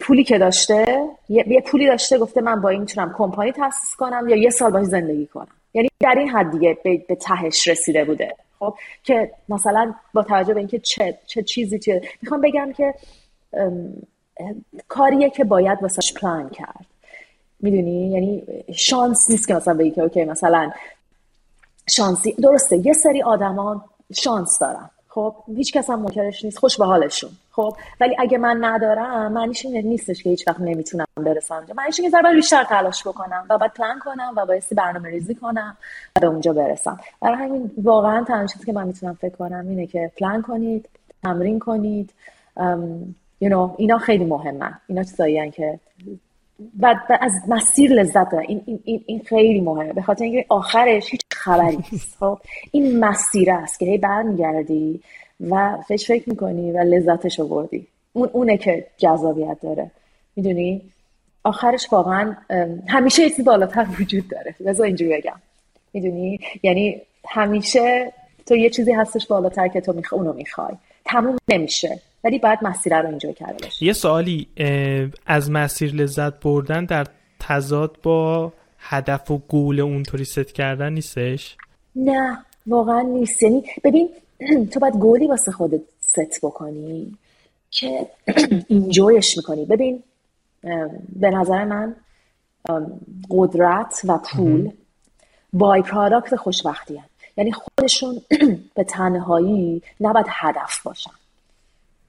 [0.00, 4.36] پولی که داشته یه پولی داشته گفته من با این می‌تونم کمپانی تاسیس کنم یا
[4.36, 5.48] یه سال باش زندگی کنم.
[5.76, 6.78] یعنی در این حد دیگه
[7.08, 8.36] به, تهش رسیده بوده.
[8.58, 8.74] خب
[9.04, 12.94] که مثلا با توجه به اینکه چه چه چیزی چه می‌خوام بگم که
[14.88, 16.86] کاریه که باید واسش پلان کرد.
[17.60, 18.42] می‌دونی؟ یعنی
[18.74, 20.70] شانس نیست که مثلا بگی که اوکی مثلا
[21.90, 23.84] شانسی درسته یه سری آدما
[24.14, 24.90] شانس دارن.
[25.16, 27.30] خب هیچ کس هم منکرش نیست خوش به حالشون.
[27.50, 31.54] خب ولی اگه من ندارم معنیش این نیستش که هیچ وقت نمی‌تونم برسم.
[31.54, 35.34] اونجا معنیش اینه که بیشتر تلاش بکنم و باید پلان کنم و بایستی برنامه ریزی
[35.34, 35.76] کنم
[36.16, 37.00] و به اونجا برسم.
[37.20, 40.88] برای همین واقعا تنها چیزی که من می‌تونم فکر کنم اینه که پلان کنید
[41.22, 42.10] تمرین کنید
[43.44, 44.80] you know, اینا خیلی مهمه.
[44.86, 45.80] اینا چیزایی که
[46.80, 49.92] و از مسیر لذت داره این, این, این خیلی مهمه.
[49.92, 52.16] به خاطر اینکه آخرش هیچ خبری نیست.
[52.20, 52.38] خب
[52.70, 55.00] این مسیر است که هی برمیگردی
[55.40, 57.86] و فکر فکر می‌کنی و لذتش رو بردی.
[58.12, 59.90] اون اونه که جذابیت داره.
[60.36, 60.82] می‌دونی؟
[61.44, 62.36] آخرش واقعا
[62.88, 64.54] همیشه یه بالاتر وجود داره.
[64.66, 65.40] بذار اینجوری بگم.
[65.92, 68.12] می‌دونی؟ یعنی همیشه
[68.46, 70.12] تو یه چیزی هستش بالاتر که تو میخ...
[70.12, 70.74] اونو می‌خوای.
[71.04, 72.00] تموم نمیشه.
[72.26, 74.48] ولی باید مسیر رو اینجا کرده یه سوالی
[75.26, 77.06] از مسیر لذت بردن در
[77.40, 81.56] تضاد با هدف و گول اونطوری ست کردن نیستش؟
[81.96, 83.42] نه واقعا نیست.
[83.42, 84.08] یعنی ببین
[84.72, 87.16] تو باید گولی واسه خودت ست بکنی
[87.70, 88.06] که
[88.68, 89.64] اینجویش می‌کنی.
[89.64, 90.02] ببین
[91.20, 91.96] به نظر من
[93.30, 94.70] قدرت و پول
[95.52, 97.02] بای پرادکت خوشبختی
[97.36, 98.20] یعنی خودشون
[98.76, 101.10] به تنهایی نباید هدف باشن.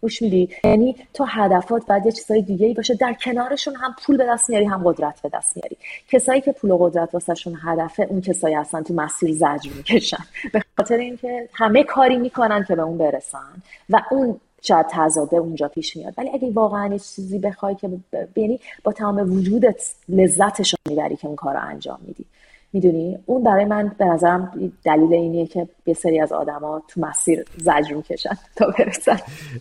[0.02, 2.95] گوش میدی؟ یعنی تو هدفات بعد یه چیزای دیگه ای باشه.
[2.95, 5.78] در کنارشون هم پول به دست میاری هم قدرت به دست میاری.
[6.10, 10.24] کسایی که پول و قدرت واسهشون هدفه اون کسایی هستن تو مسیر زجر می‌کشن.
[10.53, 15.68] به خاطر اینکه همه کاری می‌کنن که به اون برسن و اون شاید تضاده اونجا
[15.68, 16.14] پیش میاد.
[16.18, 17.90] ولی اگه واقعا یه چیزی بخوای که
[18.36, 22.26] یعنی با تمام وجودت لذتش رو می‌بری که اون کار انجام میدی.
[22.73, 27.45] می‌دونی؟ اون برای من به نظرم دلیل اینیه که یه سری از آدما تو مسیر
[27.57, 29.18] زجر می‌کشن تا برسن.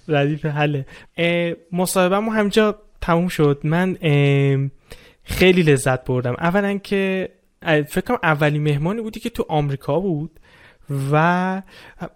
[0.08, 0.86] ردیف حله.
[1.72, 3.60] مصاحبه همجا تموم شد.
[3.64, 3.96] من
[5.22, 6.36] خیلی لذت بردم.
[6.38, 7.28] اولا که
[7.62, 10.40] فکر کنم اولین مهمانی بودی که تو آمریکا بود
[11.12, 11.62] و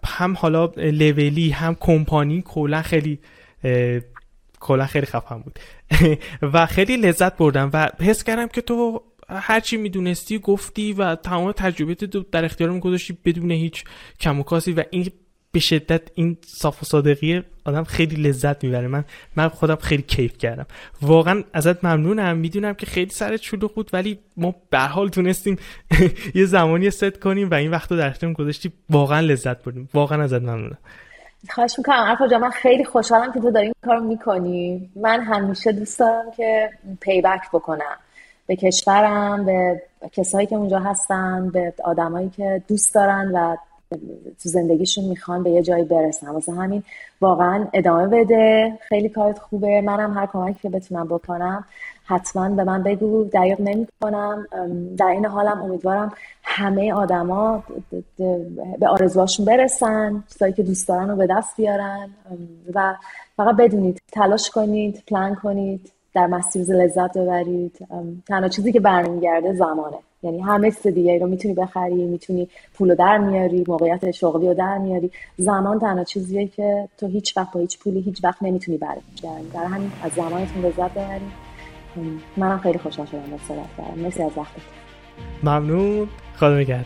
[0.05, 3.19] هم حالا لولی هم کمپانی کلا خیلی
[4.59, 5.59] کلا خیلی خفن بود.
[6.53, 12.03] و خیلی لذت بردم و حس کردم که تو هرچی می‌دونستی گفتی و تمام تجربیت
[12.05, 13.83] در اختیارم گذاشتی بدون هیچ
[14.19, 14.73] کم و کاسی.
[14.73, 15.11] و این
[15.51, 18.87] به شدت این صاف و صادقی آدم خیلی لذت می‌بره.
[18.87, 19.05] من
[19.35, 20.65] من خودم خیلی کیف کردم.
[21.01, 22.37] واقعا ازت ممنونم.
[22.37, 25.57] می‌دونم که خیلی سرت شلوغ بود ولی ما به حال تونستیم
[26.35, 28.71] یه زمانی ست کنیم و این وقت رو در اختیارم گذاشتی.
[28.89, 29.89] واقعا لذت بردیم.
[29.93, 30.77] واقعا ازت ممنونم.
[31.49, 31.95] خواهش می‌کنم.
[31.95, 34.89] عرفا من خیلی خوشحالم که تو داری این کار می‌کنی.
[34.95, 36.69] من همیشه دوست دارم که
[37.01, 37.97] پیبک بکنم.
[38.51, 43.55] به کشورم به کسایی که اونجا هستن به آدمایی که دوست دارن و
[44.43, 46.29] تو زندگیشون می‌خوان به یه جایی برسن.
[46.29, 46.83] واسه همین
[47.21, 48.77] واقعا ادامه بده.
[48.81, 49.81] خیلی کارت خوبه.
[49.81, 51.65] منم هر کمکی که بتونم بکنم
[52.05, 53.23] حتما به من بگو.
[53.23, 54.47] دریغ نمی کنم
[54.97, 56.13] در این حالم امیدوارم
[56.43, 57.63] همه آدما
[58.79, 62.09] به آرزوهاشون برسن چیزایی که دوست دارن رو به دست بیارن.
[62.75, 62.95] و
[63.37, 65.91] فقط بدونید تلاش کنید پلان کنید.
[66.13, 67.87] در مسیر لذت ببرید.
[68.27, 69.97] تنها چیزی که برمیگرده زمانه.
[70.23, 74.77] یعنی همه چیز دیگه رو می‌تونی بخری می‌تونی پول در میاری موقعیت شغلی رو در
[74.77, 75.11] میاری.
[75.37, 79.65] زمان تنها چیزیه که تو هیچ وقت با هیچ پولی هیچ وقت نمی‌تونی برگردی در
[79.65, 81.51] همین از زمانتون لذت ببرید.
[82.37, 84.61] منم خیلی خوشحال شدم با صحبت کردم مرسی از وقتت
[85.43, 86.07] ممنون.
[86.35, 86.85] خدا نگهدار.